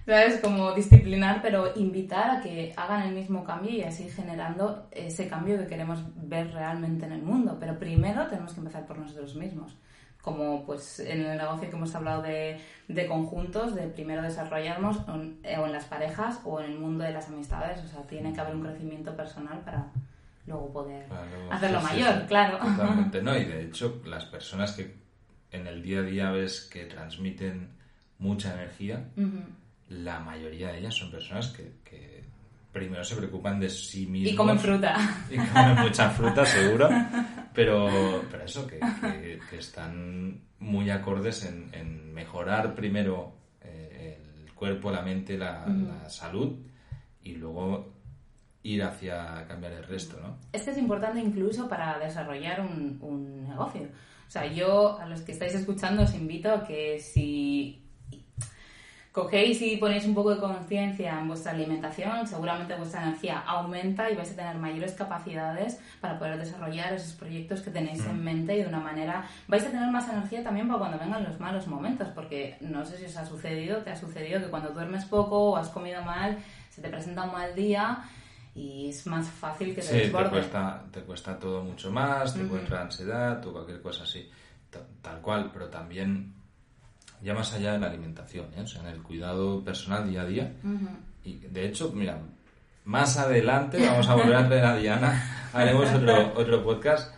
¿sabes? 0.04 0.40
Como 0.40 0.72
disciplinar, 0.72 1.40
pero 1.42 1.72
invitar 1.76 2.30
a 2.30 2.40
que 2.40 2.74
hagan 2.76 3.02
el 3.02 3.14
mismo 3.14 3.44
cambio 3.44 3.70
y 3.70 3.82
así 3.82 4.10
generando 4.10 4.88
ese 4.90 5.28
cambio 5.28 5.58
que 5.58 5.68
queremos 5.68 6.00
ver 6.16 6.52
realmente 6.52 7.06
en 7.06 7.12
el 7.12 7.22
mundo, 7.22 7.56
pero 7.60 7.78
primero 7.78 8.26
tenemos 8.26 8.52
que 8.52 8.58
empezar 8.58 8.84
por 8.84 8.98
nosotros 8.98 9.36
mismos 9.36 9.76
como 10.22 10.64
pues 10.66 11.00
en 11.00 11.22
el 11.22 11.38
negocio 11.38 11.70
que 11.70 11.76
hemos 11.76 11.94
hablado 11.94 12.22
de, 12.22 12.60
de 12.88 13.06
conjuntos, 13.06 13.74
de 13.74 13.86
primero 13.88 14.22
desarrollarnos 14.22 14.98
o 15.08 15.14
en, 15.14 15.40
o 15.58 15.66
en 15.66 15.72
las 15.72 15.86
parejas 15.86 16.40
o 16.44 16.60
en 16.60 16.72
el 16.72 16.78
mundo 16.78 17.04
de 17.04 17.12
las 17.12 17.28
amistades. 17.28 17.82
O 17.84 17.88
sea, 17.88 18.02
tiene 18.02 18.32
que 18.32 18.40
haber 18.40 18.54
un 18.54 18.62
crecimiento 18.62 19.16
personal 19.16 19.60
para 19.60 19.86
luego 20.46 20.72
poder 20.72 21.06
Claro, 21.06 21.52
hacerlo 21.52 21.80
sí, 21.80 21.84
mayor, 21.86 22.14
sí. 22.20 22.26
claro. 22.28 22.58
Totalmente, 22.58 23.22
¿no? 23.22 23.36
Y 23.36 23.44
de 23.44 23.62
hecho, 23.64 24.02
las 24.04 24.24
personas 24.26 24.72
que 24.72 24.94
en 25.52 25.66
el 25.66 25.82
día 25.82 26.00
a 26.00 26.02
día 26.02 26.30
ves 26.30 26.68
que 26.70 26.84
transmiten 26.86 27.70
mucha 28.18 28.52
energía, 28.54 29.08
la 29.88 30.20
mayoría 30.20 30.72
de 30.72 30.78
ellas 30.80 30.94
son 30.94 31.10
personas 31.10 31.48
que, 31.48 31.72
que 31.84 32.19
primero 32.72 33.02
se 33.04 33.16
preocupan 33.16 33.58
de 33.60 33.68
sí 33.70 34.06
mismos. 34.06 34.32
Y 34.32 34.36
comen 34.36 34.58
fruta. 34.58 34.96
Y 35.30 35.36
comen 35.36 35.80
mucha 35.82 36.10
fruta, 36.10 36.44
seguro. 36.46 36.88
Pero, 37.52 38.22
pero 38.30 38.44
eso, 38.44 38.66
que, 38.66 38.78
que- 38.78 39.38
que 39.50 39.56
están 39.58 40.40
muy 40.60 40.90
acordes 40.90 41.44
en, 41.46 41.68
en 41.74 42.12
mejorar 42.14 42.74
primero 42.74 43.34
eh, 43.60 44.18
el 44.44 44.52
cuerpo, 44.52 44.90
la 44.90 45.02
mente, 45.02 45.36
la, 45.36 45.66
la 45.66 46.08
salud 46.08 46.56
y 47.22 47.34
luego 47.34 47.92
ir 48.62 48.82
hacia 48.84 49.46
cambiar 49.48 49.72
el 49.72 49.84
resto, 49.84 50.20
¿no? 50.20 50.36
Es 50.52 50.62
que 50.62 50.70
es 50.70 50.78
importante 50.78 51.18
incluso 51.18 51.68
para 51.68 51.98
desarrollar 51.98 52.60
un, 52.60 52.98
un 53.00 53.48
negocio. 53.48 53.82
O 54.28 54.30
sea, 54.30 54.46
yo 54.46 54.98
a 55.00 55.06
los 55.06 55.22
que 55.22 55.32
estáis 55.32 55.54
escuchando 55.54 56.02
os 56.02 56.14
invito 56.14 56.52
a 56.52 56.62
que 56.64 57.00
si 57.00 57.82
cogéis 59.12 59.60
y 59.62 59.76
ponéis 59.76 60.04
un 60.06 60.14
poco 60.14 60.30
de 60.34 60.40
conciencia 60.40 61.18
en 61.18 61.26
vuestra 61.26 61.50
alimentación, 61.52 62.26
seguramente 62.28 62.76
vuestra 62.76 63.02
energía 63.02 63.40
aumenta 63.40 64.08
y 64.10 64.14
vais 64.14 64.30
a 64.32 64.36
tener 64.36 64.54
mayores 64.56 64.92
capacidades 64.92 65.80
para 66.00 66.16
poder 66.18 66.38
desarrollar 66.38 66.92
esos 66.94 67.14
proyectos 67.14 67.60
que 67.60 67.70
tenéis 67.72 68.04
en 68.06 68.22
mente 68.22 68.56
y 68.56 68.62
de 68.62 68.68
una 68.68 68.78
manera 68.78 69.24
vais 69.48 69.64
a 69.64 69.70
tener 69.70 69.90
más 69.90 70.08
energía 70.08 70.44
también 70.44 70.68
para 70.68 70.78
cuando 70.78 70.98
vengan 70.98 71.24
los 71.24 71.40
malos 71.40 71.66
momentos, 71.66 72.06
porque 72.14 72.56
no 72.60 72.84
sé 72.86 72.98
si 72.98 73.06
os 73.06 73.16
ha 73.16 73.26
sucedido, 73.26 73.78
te 73.78 73.90
ha 73.90 73.96
sucedido 73.96 74.40
que 74.40 74.46
cuando 74.46 74.70
duermes 74.70 75.04
poco 75.06 75.50
o 75.50 75.56
has 75.56 75.68
comido 75.70 76.02
mal, 76.02 76.38
se 76.70 76.80
te 76.80 76.88
presenta 76.88 77.24
un 77.24 77.32
mal 77.32 77.54
día 77.56 78.04
y 78.54 78.90
es 78.90 79.06
más 79.08 79.28
fácil 79.28 79.68
que 79.74 79.80
te 79.80 79.82
Sí, 79.82 79.88
te 79.94 79.98
desborde. 80.02 80.30
cuesta, 80.30 80.84
te 80.92 81.00
cuesta 81.02 81.36
todo 81.38 81.64
mucho 81.64 81.90
más, 81.90 82.32
te 82.34 82.44
puede 82.44 82.62
entrar 82.62 82.82
ansiedad 82.82 83.44
o 83.44 83.52
cualquier 83.52 83.82
cosa 83.82 84.04
así, 84.04 84.30
ta- 84.70 84.86
tal 85.02 85.20
cual, 85.20 85.50
pero 85.52 85.66
también 85.68 86.34
ya 87.22 87.34
más 87.34 87.52
allá 87.52 87.72
de 87.72 87.78
la 87.78 87.88
alimentación, 87.88 88.46
¿eh? 88.56 88.60
o 88.62 88.66
sea, 88.66 88.82
en 88.82 88.88
el 88.88 89.02
cuidado 89.02 89.62
personal 89.64 90.08
día 90.08 90.22
a 90.22 90.26
día. 90.26 90.52
Y 91.24 91.36
de 91.36 91.66
hecho, 91.66 91.92
mira, 91.94 92.18
más 92.84 93.16
adelante 93.18 93.78
vamos 93.86 94.08
a 94.08 94.14
volver 94.14 94.34
a 94.36 94.46
traer 94.48 94.64
a 94.64 94.76
Diana, 94.76 95.48
haremos 95.52 95.90
otro, 95.92 96.32
otro 96.34 96.64
podcast 96.64 97.14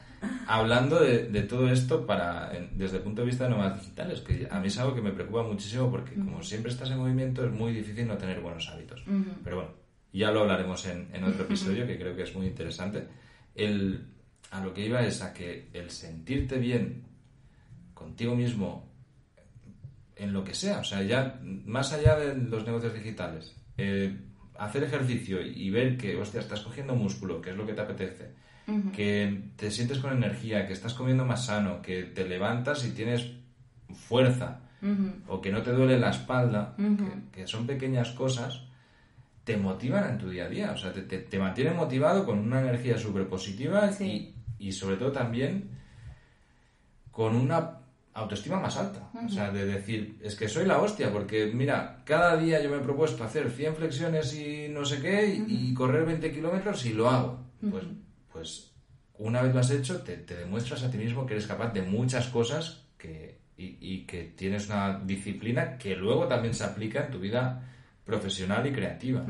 hablando 0.47 1.01
de, 1.01 1.29
de 1.29 1.43
todo 1.43 1.69
esto 1.69 2.07
para 2.07 2.57
en- 2.57 2.77
desde 2.79 2.99
el 2.99 3.03
punto 3.03 3.23
de 3.23 3.27
vista 3.29 3.45
de 3.45 3.51
nómadas 3.51 3.81
digitales, 3.81 4.21
que 4.21 4.47
a 4.51 4.61
mí 4.61 4.69
es 4.69 4.79
algo 4.79 4.95
que 4.95 5.01
me 5.03 5.11
preocupa 5.13 5.43
muchísimo 5.43 5.91
porque 5.91 6.15
como 6.15 6.43
siempre 6.43 6.71
estás 6.71 6.91
en 6.91 6.99
movimiento 6.99 7.45
es 7.45 7.51
muy 7.53 7.73
difícil 7.73 8.07
no 8.07 8.17
tener 8.17 8.41
buenos 8.41 8.69
hábitos. 8.69 9.03
Pero 9.45 9.57
bueno, 9.57 9.71
ya 10.13 10.31
lo 10.31 10.41
hablaremos 10.43 10.85
en, 10.87 11.09
en 11.13 11.25
otro 11.25 11.45
episodio 11.45 11.87
que 11.87 11.99
creo 11.99 12.15
que 12.15 12.23
es 12.23 12.35
muy 12.37 12.47
interesante. 12.47 13.07
El, 13.55 14.07
a 14.53 14.61
lo 14.65 14.73
que 14.75 14.87
iba 14.87 15.03
es 15.03 15.23
a 15.23 15.33
que 15.33 15.69
el 15.73 15.91
sentirte 15.91 16.59
bien 16.59 17.05
contigo 17.95 18.35
mismo 18.37 18.92
en 20.23 20.33
lo 20.33 20.45
que 20.45 20.55
sea, 20.55 20.79
o 20.79 20.85
sea, 20.85 21.03
ya 21.03 21.41
más 21.43 21.93
allá 21.93 22.17
de 22.17 22.35
los 22.37 22.65
negocios 22.67 22.95
digitales, 22.95 23.55
eh, 23.77 24.17
hacer 24.59 24.85
ejercicio 24.85 25.41
y 25.45 25.71
ver 25.71 25.97
que, 25.97 26.17
hostia, 26.17 26.41
estás 26.41 26.61
cogiendo 26.61 26.95
músculo, 26.95 27.41
que 27.41 27.51
es 27.51 27.57
lo 27.57 27.67
que 27.67 27.73
te 27.75 27.81
apetece, 27.81 28.31
que 28.93 29.51
te 29.57 29.71
sientes 29.71 29.99
con 29.99 30.13
energía, 30.13 30.67
que 30.67 30.73
estás 30.73 30.95
comiendo 30.95 31.25
más 31.25 31.47
sano, 31.47 31.83
que 31.83 32.05
te 32.05 32.27
levantas 32.29 32.85
y 32.87 32.91
tienes 32.93 33.33
fuerza, 33.93 34.61
o 35.29 35.41
que 35.41 35.51
no 35.53 35.63
te 35.63 35.73
duele 35.73 35.99
la 35.99 36.11
espalda, 36.11 36.75
que, 36.77 37.41
que 37.41 37.47
son 37.47 37.67
pequeñas 37.67 38.11
cosas, 38.13 38.63
te 39.45 39.57
motivan 39.57 40.11
en 40.11 40.19
tu 40.19 40.29
día 40.31 40.45
a 40.45 40.49
día, 40.49 40.73
o 40.73 40.77
sea, 40.77 40.93
te, 40.93 41.03
te, 41.03 41.19
te 41.19 41.39
mantienen 41.39 41.77
motivado 41.77 42.25
con 42.25 42.39
una 42.39 42.61
energía 42.61 42.97
súper 42.99 43.27
positiva 43.29 43.91
Sí. 43.93 44.35
y, 44.59 44.69
y 44.69 44.73
sobre 44.73 44.97
todo 44.97 45.11
también 45.11 45.71
con 47.11 47.35
una 47.37 47.79
autoestima 48.15 48.59
más 48.59 48.77
alta. 48.77 49.11
O 49.25 49.29
sea, 49.29 49.51
de 49.51 49.65
decir, 49.65 50.19
es 50.23 50.35
que 50.35 50.49
soy 50.49 50.67
la 50.67 50.79
hostia, 50.79 51.11
porque 51.13 51.51
mira, 51.53 52.03
cada 52.05 52.37
día 52.37 52.63
yo 52.63 52.71
me 52.71 52.77
he 52.77 52.81
propuesto 52.81 53.25
hacer 53.25 53.51
100 53.51 53.77
flexiones 53.77 54.35
y 54.35 54.69
no 54.69 54.85
sé 54.85 55.01
qué, 55.01 55.27
y, 55.47 55.71
y 55.71 55.75
correr 55.75 56.05
20 56.05 56.33
kilómetros 56.33 56.85
y 56.85 56.93
lo 56.93 57.09
hago. 57.09 57.41
Pues, 57.71 57.85
pues 58.33 58.73
una 59.19 59.43
vez 59.43 59.55
lo 59.55 59.61
has 59.61 59.71
hecho, 59.71 60.03
te, 60.03 60.17
te 60.17 60.37
demuestras 60.37 60.83
a 60.83 60.91
ti 60.91 60.99
mismo 60.99 61.27
que 61.27 61.35
eres 61.35 61.47
capaz 61.47 61.73
de 61.73 61.83
muchas 61.83 62.27
cosas 62.29 62.85
que, 62.99 63.39
y, 63.57 63.79
y 63.81 64.05
que 64.05 64.25
tienes 64.25 64.69
una 64.69 64.99
disciplina 64.99 65.79
que 65.79 65.95
luego 65.97 66.27
también 66.27 66.55
se 66.55 66.65
aplica 66.65 67.07
en 67.07 67.11
tu 67.11 67.19
vida 67.19 67.69
profesional 68.05 68.67
y 68.67 68.73
creativa. 68.73 69.25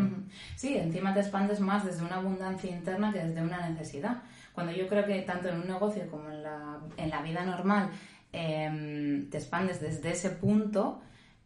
Sí, 0.56 0.76
encima 0.76 1.12
te 1.12 1.20
expandes 1.20 1.60
más 1.60 1.84
desde 1.84 2.02
una 2.02 2.16
abundancia 2.16 2.70
interna 2.70 3.12
que 3.12 3.18
desde 3.18 3.42
una 3.42 3.68
necesidad. 3.68 4.22
Cuando 4.52 4.72
yo 4.72 4.88
creo 4.88 5.04
que 5.06 5.20
tanto 5.22 5.48
en 5.48 5.60
un 5.60 5.66
negocio 5.66 6.06
como 6.10 6.30
en 6.30 6.42
la, 6.42 6.78
en 6.96 7.10
la 7.10 7.22
vida 7.22 7.44
normal 7.44 7.90
em, 8.32 9.28
te 9.30 9.38
expandes 9.38 9.80
desde 9.80 10.10
ese 10.10 10.30
punto, 10.30 11.00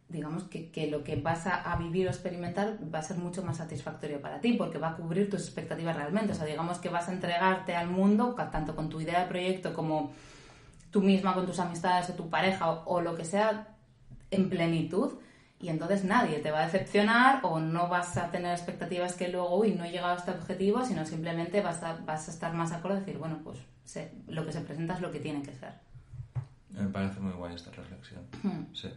digamos 0.09 0.43
que, 0.43 0.87
lo 0.89 1.03
que 1.03 1.17
vas 1.17 1.47
a, 1.47 1.71
a 1.71 1.75
vivir 1.77 2.07
o 2.07 2.09
experimentar 2.09 2.77
va 2.93 2.99
a 2.99 3.03
ser 3.03 3.17
mucho 3.17 3.43
más 3.43 3.57
satisfactorio 3.57 4.21
para 4.21 4.39
ti 4.39 4.53
porque 4.53 4.77
va 4.77 4.89
a 4.89 4.95
cubrir 4.95 5.29
tus 5.29 5.41
expectativas 5.41 5.95
realmente. 5.95 6.33
O 6.33 6.35
sea, 6.35 6.45
digamos 6.45 6.79
que 6.79 6.89
vas 6.89 7.09
a 7.09 7.13
entregarte 7.13 7.75
al 7.75 7.89
mundo, 7.89 8.35
tanto 8.51 8.75
con 8.75 8.89
tu 8.89 9.01
idea 9.01 9.21
de 9.21 9.27
proyecto 9.27 9.73
como 9.73 10.11
tú 10.91 11.01
misma 11.01 11.33
con 11.33 11.45
tus 11.45 11.59
amistades 11.59 12.09
o 12.09 12.13
tu 12.13 12.29
pareja 12.29 12.71
o, 12.85 13.01
lo 13.01 13.15
que 13.15 13.25
sea 13.25 13.67
en 14.31 14.49
plenitud 14.49 15.13
y 15.59 15.69
entonces 15.69 16.03
nadie 16.03 16.39
te 16.39 16.51
va 16.51 16.61
a 16.61 16.65
decepcionar 16.65 17.39
o 17.43 17.59
no 17.59 17.87
vas 17.87 18.15
a 18.17 18.31
tener 18.31 18.51
expectativas 18.51 19.13
que 19.13 19.27
luego, 19.27 19.57
uy, 19.57 19.73
no 19.73 19.83
he 19.83 19.91
llegado 19.91 20.13
a 20.13 20.17
este 20.17 20.31
objetivo, 20.31 20.85
sino 20.85 21.05
simplemente 21.05 21.61
vas 21.61 21.81
a, 21.83 21.99
a 22.07 22.15
estar 22.15 22.53
más 22.53 22.71
acorde 22.71 22.97
y 22.97 22.99
decir, 22.99 23.17
bueno, 23.17 23.39
pues 23.43 23.59
lo 24.27 24.45
que 24.45 24.51
se 24.51 24.61
presenta 24.61 24.93
es 24.93 25.01
lo 25.01 25.11
que 25.11 25.19
tiene 25.19 25.41
que 25.41 25.53
ser. 25.53 25.86
Me 26.71 26.87
parece 26.87 27.19
muy 27.19 27.33
guay 27.33 27.55
esta 27.55 27.71
reflexión. 27.71 28.21
Hmm. 28.43 28.73
Sí. 28.73 28.89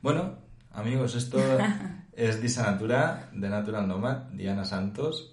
Bueno, 0.00 0.38
amigos, 0.72 1.14
esto 1.14 1.38
es 2.12 2.40
Disa 2.40 2.70
Natura, 2.70 3.28
de 3.32 3.48
Natural 3.48 3.86
Nomad, 3.86 4.30
Diana 4.32 4.64
Santos. 4.64 5.32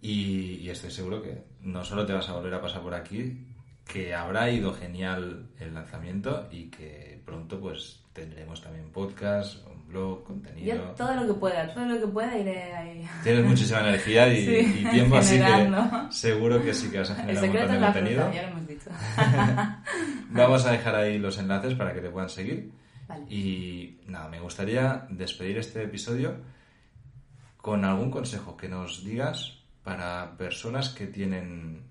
Y, 0.00 0.56
y 0.56 0.70
estoy 0.70 0.90
seguro 0.90 1.22
que 1.22 1.44
no 1.60 1.84
solo 1.84 2.06
te 2.06 2.12
vas 2.12 2.28
a 2.28 2.34
volver 2.34 2.54
a 2.54 2.60
pasar 2.60 2.82
por 2.82 2.94
aquí, 2.94 3.46
que 3.86 4.14
habrá 4.14 4.50
ido 4.50 4.74
genial 4.74 5.50
el 5.58 5.74
lanzamiento 5.74 6.48
y 6.50 6.70
que 6.70 7.22
pronto 7.24 7.60
pues 7.60 8.02
tendremos 8.12 8.60
también 8.60 8.90
podcast, 8.90 9.64
blog, 9.88 10.24
contenido. 10.24 10.76
Yo 10.76 10.82
todo 10.92 11.14
lo 11.14 11.26
que 11.26 11.34
pueda, 11.34 11.72
todo 11.74 11.86
lo 11.86 12.00
que 12.00 12.06
pueda 12.06 12.36
iré 12.36 12.74
ahí. 12.74 13.08
Tienes 13.22 13.44
muchísima 13.44 13.80
energía 13.88 14.28
y, 14.32 14.44
Sí, 14.44 14.80
y 14.80 14.90
tiempo, 14.90 15.16
así 15.16 15.38
que 15.38 15.70
seguro 16.10 16.62
que 16.62 16.74
sí 16.74 16.90
que 16.90 16.98
vas 16.98 17.10
a 17.10 17.28
El 17.28 17.38
generar 17.38 17.44
un 17.44 17.50
montón 17.50 17.64
es 17.64 17.70
de 17.72 17.80
la 17.80 17.92
contenido. 17.92 18.22
fruta, 18.22 18.34
ya 18.36 18.42
lo 18.42 18.48
hemos 18.48 18.66
dicho. 18.66 18.90
Vamos 20.30 20.66
a 20.66 20.72
dejar 20.72 20.94
ahí 20.96 21.18
los 21.18 21.38
enlaces 21.38 21.74
para 21.74 21.94
que 21.94 22.00
te 22.00 22.10
puedan 22.10 22.28
seguir. 22.28 22.70
Vale. 23.08 23.24
Y 23.32 24.00
nada, 24.06 24.28
me 24.28 24.40
gustaría 24.40 25.06
despedir 25.10 25.58
este 25.58 25.84
episodio 25.84 26.36
con 27.56 27.84
algún 27.84 28.10
consejo 28.10 28.56
que 28.56 28.68
nos 28.68 29.04
digas 29.04 29.62
para 29.84 30.36
personas 30.36 30.88
que 30.90 31.06
tienen 31.06 31.84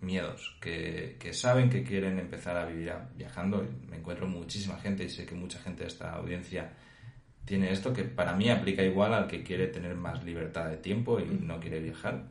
miedos, 0.00 0.56
que, 0.60 1.16
que 1.18 1.32
saben 1.32 1.70
que 1.70 1.82
quieren 1.82 2.18
empezar 2.18 2.56
a 2.56 2.66
vivir 2.66 2.92
viajando. 3.16 3.66
Me 3.88 3.96
encuentro 3.96 4.26
muchísima 4.26 4.76
gente 4.78 5.04
y 5.04 5.08
sé 5.08 5.26
que 5.26 5.34
mucha 5.34 5.58
gente 5.60 5.82
de 5.82 5.88
esta 5.88 6.12
audiencia 6.14 6.72
tiene 7.44 7.72
esto 7.72 7.92
que 7.92 8.04
para 8.04 8.34
mí 8.34 8.50
aplica 8.50 8.82
igual 8.82 9.14
al 9.14 9.26
que 9.26 9.42
quiere 9.42 9.66
tener 9.66 9.94
más 9.96 10.24
libertad 10.24 10.68
de 10.68 10.76
tiempo 10.76 11.18
y 11.18 11.24
no 11.24 11.58
quiere 11.60 11.80
viajar 11.80 12.24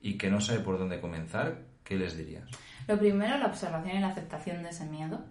y 0.00 0.16
que 0.16 0.30
no 0.30 0.40
sabe 0.40 0.60
por 0.60 0.78
dónde 0.78 1.00
comenzar. 1.00 1.62
¿Qué 1.82 1.96
les 1.96 2.16
dirías? 2.16 2.48
Lo 2.86 2.98
primero, 2.98 3.36
la 3.38 3.46
observación 3.46 3.96
y 3.96 4.00
la 4.00 4.08
aceptación 4.08 4.62
de 4.62 4.70
ese 4.70 4.84
miedo. 4.86 5.24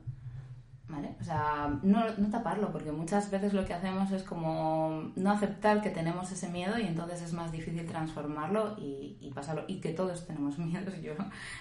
¿Vale? 0.88 1.16
O 1.20 1.24
sea, 1.24 1.80
no, 1.82 2.06
taparlo, 2.30 2.72
porque 2.72 2.92
muchas 2.92 3.32
veces 3.32 3.54
lo 3.54 3.66
que 3.66 3.74
hacemos 3.74 4.12
es 4.12 4.22
como 4.22 5.12
no 5.16 5.32
aceptar 5.32 5.82
que 5.82 5.90
tenemos 5.90 6.32
ese 6.32 6.50
miedo 6.50 6.78
y 6.78 6.86
entonces 6.86 7.22
es 7.22 7.34
más 7.34 7.52
difícil 7.52 7.86
transformarlo 7.88 8.76
y, 8.78 9.32
pasarlo. 9.34 9.64
Y 9.68 9.80
que 9.80 9.94
todos 9.94 10.28
tenemos 10.28 10.58
miedos, 10.60 11.02
yo 11.02 11.14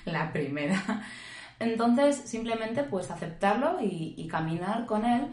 la 0.04 0.32
primera. 0.32 0.82
Entonces, 1.58 2.16
simplemente 2.16 2.82
pues 2.82 3.10
aceptarlo 3.10 3.78
y 3.80 4.26
caminar 4.28 4.84
con 4.84 5.04
él 5.04 5.28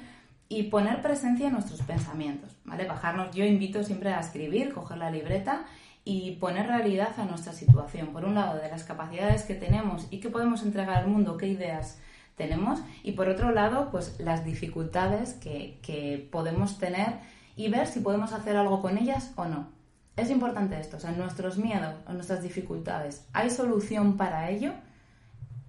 y 0.50 0.64
poner 0.64 1.04
presencia 1.04 1.48
en 1.48 1.54
nuestros 1.54 1.84
pensamientos, 1.84 2.58
¿vale? 2.66 2.86
Bajarnos, 2.86 3.36
yo 3.36 3.46
invito 3.46 3.84
siempre 3.84 4.12
a 4.12 4.20
escribir, 4.20 4.74
coger 4.74 4.98
la 4.98 5.12
libreta 5.12 5.66
y 6.04 6.32
poner 6.38 6.66
realidad 6.66 7.12
a 7.18 7.26
nuestra 7.26 7.54
situación. 7.54 8.08
Por 8.08 8.26
un 8.26 8.34
lado, 8.34 8.60
de 8.60 8.68
las 8.68 8.84
capacidades 8.84 9.44
que 9.44 9.54
tenemos 9.54 10.08
y 10.10 10.20
que 10.20 10.30
podemos 10.30 10.64
entregar 10.64 10.98
al 10.98 11.08
mundo, 11.08 11.38
qué 11.38 11.48
ideas 11.48 12.00
tenemos, 12.36 12.80
y 13.04 13.12
por 13.12 13.30
otro 13.30 13.52
lado, 13.52 13.90
pues 13.92 14.20
las 14.20 14.44
dificultades 14.44 15.34
que, 15.34 15.78
que 15.84 16.28
podemos 16.32 16.80
tener 16.80 17.20
y 17.56 17.70
ver 17.70 17.86
si 17.86 18.00
podemos 18.00 18.34
hacer 18.34 18.56
algo 18.58 18.82
con 18.82 18.98
ellas 18.98 19.34
o 19.36 19.46
no. 19.46 19.68
Es 20.16 20.32
importante 20.32 20.80
esto, 20.80 20.98
o 20.98 21.00
sea, 21.00 21.12
nuestros 21.12 21.58
miedos 21.58 21.96
o 22.08 22.14
nuestras 22.14 22.42
dificultades, 22.42 23.28
¿hay 23.34 23.50
solución 23.50 24.18
para 24.18 24.50
ello? 24.50 24.74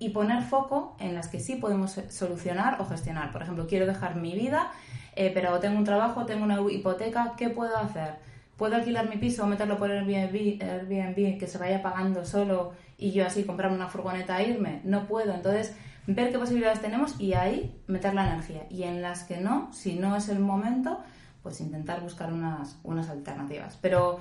Y 0.00 0.08
poner 0.08 0.42
foco 0.42 0.96
en 0.98 1.14
las 1.14 1.28
que 1.28 1.38
sí 1.38 1.56
podemos 1.56 2.00
solucionar 2.08 2.80
o 2.80 2.86
gestionar. 2.86 3.30
Por 3.30 3.42
ejemplo, 3.42 3.66
quiero 3.68 3.86
dejar 3.86 4.16
mi 4.16 4.32
vida, 4.32 4.72
eh, 5.14 5.30
pero 5.32 5.60
tengo 5.60 5.78
un 5.78 5.84
trabajo, 5.84 6.24
tengo 6.24 6.42
una 6.42 6.58
hipoteca, 6.72 7.34
¿qué 7.36 7.50
puedo 7.50 7.76
hacer? 7.76 8.14
¿Puedo 8.56 8.76
alquilar 8.76 9.08
mi 9.08 9.18
piso 9.18 9.44
o 9.44 9.46
meterlo 9.46 9.78
por 9.78 9.90
Airbnb, 9.90 10.62
Airbnb 10.62 11.38
que 11.38 11.46
se 11.46 11.58
vaya 11.58 11.82
pagando 11.82 12.24
solo 12.24 12.72
y 12.96 13.12
yo 13.12 13.26
así 13.26 13.44
comprarme 13.44 13.76
una 13.76 13.88
furgoneta 13.88 14.40
e 14.40 14.50
irme? 14.50 14.80
No 14.84 15.06
puedo. 15.06 15.34
Entonces, 15.34 15.76
ver 16.06 16.32
qué 16.32 16.38
posibilidades 16.38 16.80
tenemos 16.80 17.20
y 17.20 17.34
ahí 17.34 17.78
meter 17.86 18.14
la 18.14 18.26
energía. 18.26 18.62
Y 18.70 18.84
en 18.84 19.02
las 19.02 19.24
que 19.24 19.36
no, 19.36 19.70
si 19.72 19.96
no 19.96 20.16
es 20.16 20.30
el 20.30 20.38
momento, 20.38 20.98
pues 21.42 21.60
intentar 21.60 22.00
buscar 22.00 22.32
unas, 22.32 22.78
unas 22.84 23.10
alternativas. 23.10 23.78
Pero 23.82 24.20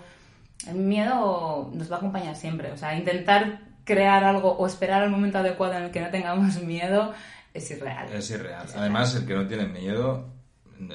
el 0.68 0.76
miedo 0.76 1.72
nos 1.74 1.90
va 1.90 1.96
a 1.96 2.00
acompañar 2.00 2.36
siempre. 2.36 2.74
O 2.74 2.78
sea, 2.78 2.98
intentar 2.98 3.69
crear 3.90 4.24
algo 4.24 4.52
o 4.52 4.68
esperar 4.68 5.02
al 5.02 5.10
momento 5.10 5.40
adecuado 5.40 5.74
en 5.74 5.84
el 5.86 5.92
que 5.92 6.00
no 6.00 6.12
tengamos 6.12 6.62
miedo 6.62 7.12
es 7.56 7.72
irreal. 7.72 8.08
Es 8.14 8.30
irreal. 8.30 8.68
Además, 8.76 9.16
el 9.16 9.26
que 9.26 9.34
no 9.34 9.48
tiene 9.48 9.66
miedo 9.66 10.30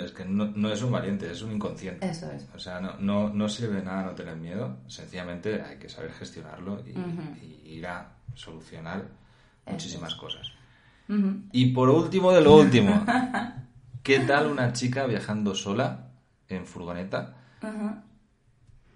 es 0.01 0.13
que 0.13 0.25
no, 0.25 0.73
es 0.73 0.81
un 0.81 0.93
valiente, 0.93 1.29
es 1.29 1.43
un 1.43 1.51
inconsciente. 1.51 2.09
Eso 2.09 2.31
es. 2.31 2.47
O 2.55 2.59
sea, 2.61 2.81
no, 2.81 2.97
no, 3.01 3.31
no 3.31 3.49
sirve 3.49 3.83
nada 3.83 4.05
no 4.05 4.15
tener 4.15 4.37
miedo, 4.37 4.77
sencillamente 4.87 5.61
hay 5.61 5.77
que 5.79 5.89
saber 5.89 6.13
gestionarlo 6.13 6.83
y, 6.87 6.95
ir 7.65 7.87
a 7.89 8.13
solucionar 8.35 9.03
muchísimas 9.67 10.15
cosas. 10.15 10.53
Y 11.51 11.73
por 11.73 11.91
último 11.91 12.31
de 12.31 12.43
lo 12.43 12.57
último, 12.61 13.05
¿qué 14.05 14.21
tal 14.21 14.47
una 14.47 14.73
chica 14.73 15.05
viajando 15.07 15.55
sola 15.57 16.11
en 16.49 16.65
furgoneta? 16.65 17.35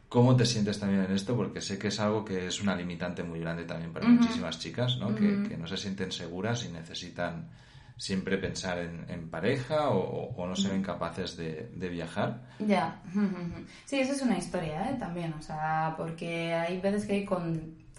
¿Cómo 0.08 0.34
te 0.36 0.46
sientes 0.46 0.80
también 0.80 1.04
en 1.04 1.12
esto? 1.12 1.36
Porque 1.36 1.60
sé 1.60 1.78
que 1.78 1.88
es 1.88 2.00
algo 2.00 2.24
que 2.24 2.46
es 2.46 2.62
una 2.62 2.74
limitante 2.74 3.22
muy 3.22 3.40
grande 3.40 3.64
también 3.64 3.92
para 3.92 4.08
muchísimas 4.08 4.58
chicas, 4.58 4.96
¿no? 4.98 5.14
que, 5.14 5.56
no 5.58 5.66
se 5.66 5.76
sienten 5.76 6.12
seguras 6.12 6.64
y 6.64 6.72
necesitan 6.72 7.50
siempre 7.98 8.38
pensar 8.38 8.78
en, 8.78 9.28
pareja 9.28 9.90
o, 9.90 10.46
no 10.46 10.56
se 10.56 10.70
ven 10.70 10.82
capaces 10.82 11.36
de, 11.36 11.88
viajar. 11.90 12.42
Ya, 12.58 13.02
sí, 13.84 14.00
eso 14.00 14.12
es 14.12 14.22
una 14.22 14.38
historia 14.38 14.90
¿eh? 14.90 14.96
también, 14.98 15.34
o 15.38 15.42
sea, 15.42 15.94
porque 15.96 16.54
hay 16.54 16.80
veces 16.80 17.04
que 17.04 17.12
hay 17.12 17.26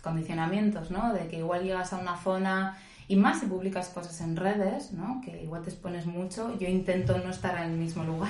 condicionamientos, 0.02 0.90
¿no? 0.90 1.14
De 1.14 1.28
que 1.28 1.38
igual 1.38 1.64
llegas 1.64 1.94
a 1.94 1.98
una 1.98 2.18
zona 2.18 2.78
y 3.10 3.16
más 3.16 3.40
si 3.40 3.48
publicas 3.48 3.90
cosas 3.90 4.22
en 4.22 4.36
redes, 4.36 4.94
¿no? 4.94 5.20
Que 5.26 5.42
igual 5.42 5.64
te 5.64 5.72
expones 5.72 6.06
mucho. 6.06 6.56
Yo 6.60 6.68
intento 6.68 7.18
no 7.18 7.32
estar 7.32 7.58
en 7.58 7.72
el 7.72 7.78
mismo 7.78 8.04
lugar. 8.04 8.30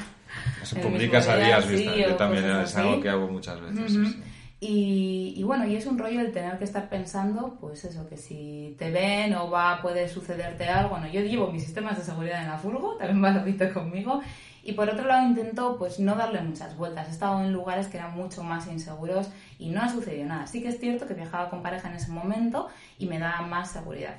Si 0.63 0.75
publicas 0.79 1.27
a 1.27 1.35
días, 1.35 1.67
Yo 1.67 2.15
también 2.15 2.45
es 2.45 2.75
algo 2.77 3.01
que 3.01 3.09
hago 3.09 3.27
muchas 3.27 3.59
veces. 3.59 4.15
Y, 4.61 5.43
bueno, 5.43 5.67
y 5.67 5.75
es 5.75 5.85
un 5.85 5.97
rollo 5.97 6.21
el 6.21 6.31
tener 6.31 6.57
que 6.57 6.63
estar 6.63 6.87
pensando, 6.87 7.57
pues 7.59 7.83
eso, 7.83 8.07
que 8.07 8.15
si 8.15 8.73
te 8.79 8.89
ven 8.89 9.35
o 9.35 9.49
va, 9.49 9.81
puede 9.81 10.07
sucederte 10.07 10.69
algo. 10.69 10.91
Bueno, 10.91 11.07
yo 11.07 11.19
llevo 11.19 11.51
mis 11.51 11.63
sistemas 11.63 11.97
de 11.97 12.05
seguridad 12.05 12.41
en 12.41 12.47
la 12.47 12.57
furgo, 12.57 12.95
también 12.95 13.21
va 13.21 13.31
lo 13.31 13.73
conmigo. 13.73 14.21
Y 14.63 14.73
por 14.73 14.89
otro 14.89 15.05
lado 15.07 15.27
intento 15.27 15.75
pues 15.77 15.99
no 15.99 16.15
darle 16.15 16.41
muchas 16.41 16.77
vueltas. 16.77 17.09
He 17.09 17.11
estado 17.11 17.43
en 17.43 17.51
lugares 17.51 17.87
que 17.87 17.97
eran 17.97 18.15
mucho 18.15 18.43
más 18.43 18.67
inseguros 18.67 19.29
y 19.57 19.71
no 19.71 19.81
ha 19.81 19.89
sucedido 19.89 20.25
nada. 20.25 20.47
Sí 20.47 20.61
que 20.61 20.69
es 20.69 20.79
cierto 20.79 21.05
que 21.05 21.15
viajaba 21.15 21.49
con 21.49 21.61
pareja 21.61 21.89
en 21.89 21.95
ese 21.95 22.11
momento 22.11 22.69
y 22.97 23.07
me 23.07 23.19
da 23.19 23.41
más 23.41 23.71
seguridad 23.71 24.15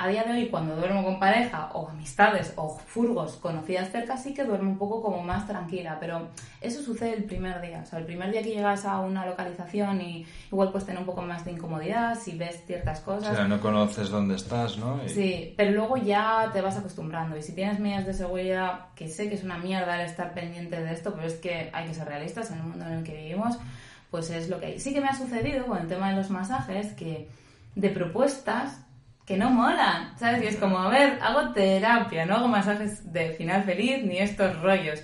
a 0.00 0.06
día 0.06 0.22
de 0.22 0.30
hoy, 0.30 0.48
cuando 0.48 0.76
duermo 0.76 1.02
con 1.02 1.18
pareja 1.18 1.70
o 1.74 1.88
amistades 1.88 2.52
o 2.54 2.68
furgos 2.78 3.34
conocidas 3.34 3.90
cerca, 3.90 4.16
sí 4.16 4.32
que 4.32 4.44
duermo 4.44 4.70
un 4.70 4.78
poco 4.78 5.02
como 5.02 5.24
más 5.24 5.48
tranquila, 5.48 5.96
pero 5.98 6.28
eso 6.60 6.80
sucede 6.82 7.14
el 7.14 7.24
primer 7.24 7.60
día. 7.60 7.80
O 7.82 7.84
sea, 7.84 7.98
el 7.98 8.04
primer 8.04 8.30
día 8.30 8.40
que 8.44 8.50
llegas 8.50 8.84
a 8.84 9.00
una 9.00 9.26
localización 9.26 10.00
y 10.00 10.24
igual 10.52 10.70
pues 10.70 10.86
tener 10.86 11.00
un 11.00 11.04
poco 11.04 11.22
más 11.22 11.44
de 11.44 11.50
incomodidad 11.50 12.16
si 12.16 12.38
ves 12.38 12.62
ciertas 12.64 13.00
cosas. 13.00 13.32
O 13.32 13.34
sea, 13.34 13.48
no 13.48 13.60
conoces 13.60 14.08
dónde 14.08 14.36
estás, 14.36 14.78
¿no? 14.78 15.00
Sí, 15.08 15.52
pero 15.56 15.72
luego 15.72 15.96
ya 15.96 16.48
te 16.52 16.60
vas 16.60 16.76
acostumbrando 16.76 17.36
y 17.36 17.42
si 17.42 17.52
tienes 17.52 17.80
medidas 17.80 18.06
de 18.06 18.14
seguridad, 18.14 18.90
que 18.94 19.08
sé 19.08 19.28
que 19.28 19.34
es 19.34 19.42
una 19.42 19.58
mierda 19.58 20.00
el 20.00 20.06
estar 20.06 20.32
pendiente 20.32 20.80
de 20.80 20.92
esto, 20.92 21.12
pero 21.12 21.26
es 21.26 21.34
que 21.34 21.70
hay 21.72 21.88
que 21.88 21.94
ser 21.94 22.06
realistas 22.06 22.52
en 22.52 22.58
el 22.58 22.62
mundo 22.62 22.86
en 22.86 22.92
el 22.92 23.02
que 23.02 23.16
vivimos, 23.16 23.58
pues 24.12 24.30
es 24.30 24.48
lo 24.48 24.60
que 24.60 24.66
hay. 24.66 24.78
Sí 24.78 24.94
que 24.94 25.00
me 25.00 25.08
ha 25.08 25.14
sucedido 25.16 25.66
con 25.66 25.78
el 25.78 25.88
tema 25.88 26.10
de 26.10 26.14
los 26.14 26.30
masajes 26.30 26.92
que 26.92 27.28
de 27.74 27.90
propuestas 27.90 28.78
que 29.28 29.36
no 29.36 29.50
molan, 29.50 30.18
¿sabes? 30.18 30.42
Y 30.42 30.46
es 30.46 30.56
como, 30.56 30.78
a 30.78 30.88
ver, 30.88 31.18
hago 31.20 31.52
terapia, 31.52 32.24
no 32.24 32.36
hago 32.36 32.48
masajes 32.48 33.12
de 33.12 33.32
final 33.32 33.62
feliz 33.62 34.02
ni 34.02 34.16
estos 34.16 34.58
rollos. 34.62 35.02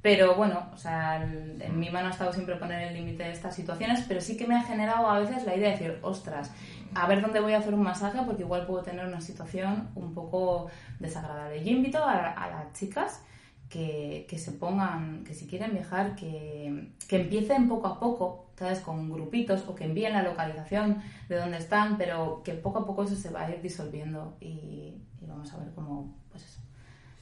Pero 0.00 0.36
bueno, 0.36 0.70
o 0.72 0.76
sea, 0.76 1.20
en 1.20 1.80
mi 1.80 1.90
mano 1.90 2.06
ha 2.06 2.10
estado 2.12 2.32
siempre 2.32 2.54
poner 2.54 2.86
el 2.86 2.94
límite 2.94 3.24
de 3.24 3.32
estas 3.32 3.56
situaciones, 3.56 4.04
pero 4.06 4.20
sí 4.20 4.36
que 4.36 4.46
me 4.46 4.54
ha 4.54 4.62
generado 4.62 5.10
a 5.10 5.18
veces 5.18 5.44
la 5.44 5.56
idea 5.56 5.70
de 5.70 5.76
decir, 5.76 5.98
ostras, 6.02 6.52
a 6.94 7.08
ver 7.08 7.20
dónde 7.20 7.40
voy 7.40 7.54
a 7.54 7.58
hacer 7.58 7.74
un 7.74 7.82
masaje 7.82 8.20
porque 8.24 8.42
igual 8.42 8.64
puedo 8.64 8.84
tener 8.84 9.04
una 9.06 9.20
situación 9.20 9.88
un 9.96 10.14
poco 10.14 10.70
desagradable. 11.00 11.64
Yo 11.64 11.72
invito 11.72 11.98
a, 11.98 12.28
a 12.28 12.50
las 12.50 12.72
chicas 12.74 13.24
que, 13.68 14.24
que, 14.28 14.38
se 14.38 14.52
pongan, 14.52 15.24
que 15.24 15.34
si 15.34 15.48
quieren 15.48 15.72
viajar, 15.72 16.14
que, 16.14 16.92
que, 17.08 17.16
empiecen 17.22 17.68
poco 17.68 17.88
a 17.88 17.98
poco, 17.98 18.43
¿sabes? 18.58 18.80
Con 18.80 19.10
grupitos 19.10 19.64
o 19.66 19.74
que 19.74 19.84
envíen 19.84 20.12
la 20.12 20.22
localización 20.22 21.02
de 21.28 21.36
dónde 21.36 21.58
están, 21.58 21.96
pero 21.96 22.42
que 22.44 22.54
poco 22.54 22.80
a 22.80 22.86
poco 22.86 23.04
eso 23.04 23.16
se 23.16 23.30
va 23.30 23.42
a 23.42 23.50
ir 23.50 23.60
disolviendo 23.60 24.36
y, 24.40 24.94
vamos 25.22 25.52
a 25.52 25.58
ver 25.58 25.68
cómo, 25.74 26.16
pues 26.30 26.44
eso, 26.44 26.60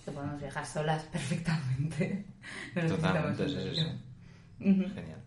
que 0.05 0.11
podemos 0.11 0.41
viajar 0.41 0.67
solas 0.67 1.03
perfectamente. 1.13 2.27
Totalmente, 2.89 3.49
sí, 3.49 3.75
sí. 3.75 3.87
Genial. 4.59 5.21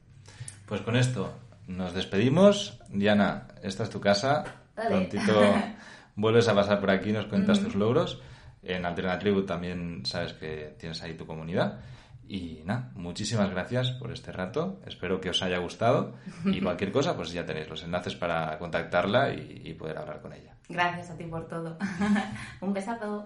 Pues 0.66 0.82
con 0.82 0.96
esto 0.96 1.34
nos 1.68 1.94
despedimos. 1.94 2.80
Diana, 2.90 3.48
esta 3.62 3.84
es 3.84 3.90
tu 3.90 4.00
casa. 4.00 4.44
Prontito 4.76 5.42
vuelves 6.16 6.48
a 6.48 6.56
pasar 6.56 6.80
por 6.80 6.92
aquí 6.92 7.10
y 7.10 7.14
nos 7.14 7.26
cuentas 7.26 7.62
tus 7.62 7.76
logros. 7.76 8.22
En 8.64 8.86
Alternatribu 8.86 9.44
también 9.46 10.06
sabes 10.06 10.34
que 10.34 10.76
tienes 10.80 11.02
ahí 11.04 11.14
tu 11.14 11.26
comunidad. 11.26 11.80
Y 12.28 12.64
nada, 12.66 12.92
muchísimas 12.96 13.50
gracias 13.52 13.92
por 13.92 14.12
este 14.12 14.32
rato. 14.32 14.80
Espero 14.86 15.22
que 15.22 15.30
os 15.30 15.42
haya 15.44 15.60
gustado. 15.60 16.16
Y 16.46 16.62
cualquier 16.62 16.92
cosa, 16.92 17.16
pues 17.16 17.32
ya 17.32 17.46
tenéis 17.46 17.70
los 17.70 17.84
enlaces 17.84 18.16
para 18.16 18.58
contactarla 18.58 19.34
y, 19.34 19.74
poder 19.74 19.98
hablar 19.98 20.22
con 20.22 20.34
ella. 20.34 20.56
Gracias 20.68 21.12
a 21.12 21.18
ti 21.18 21.26
por 21.26 21.48
todo. 21.48 21.78
Un 22.62 22.74
besazo. 22.74 23.26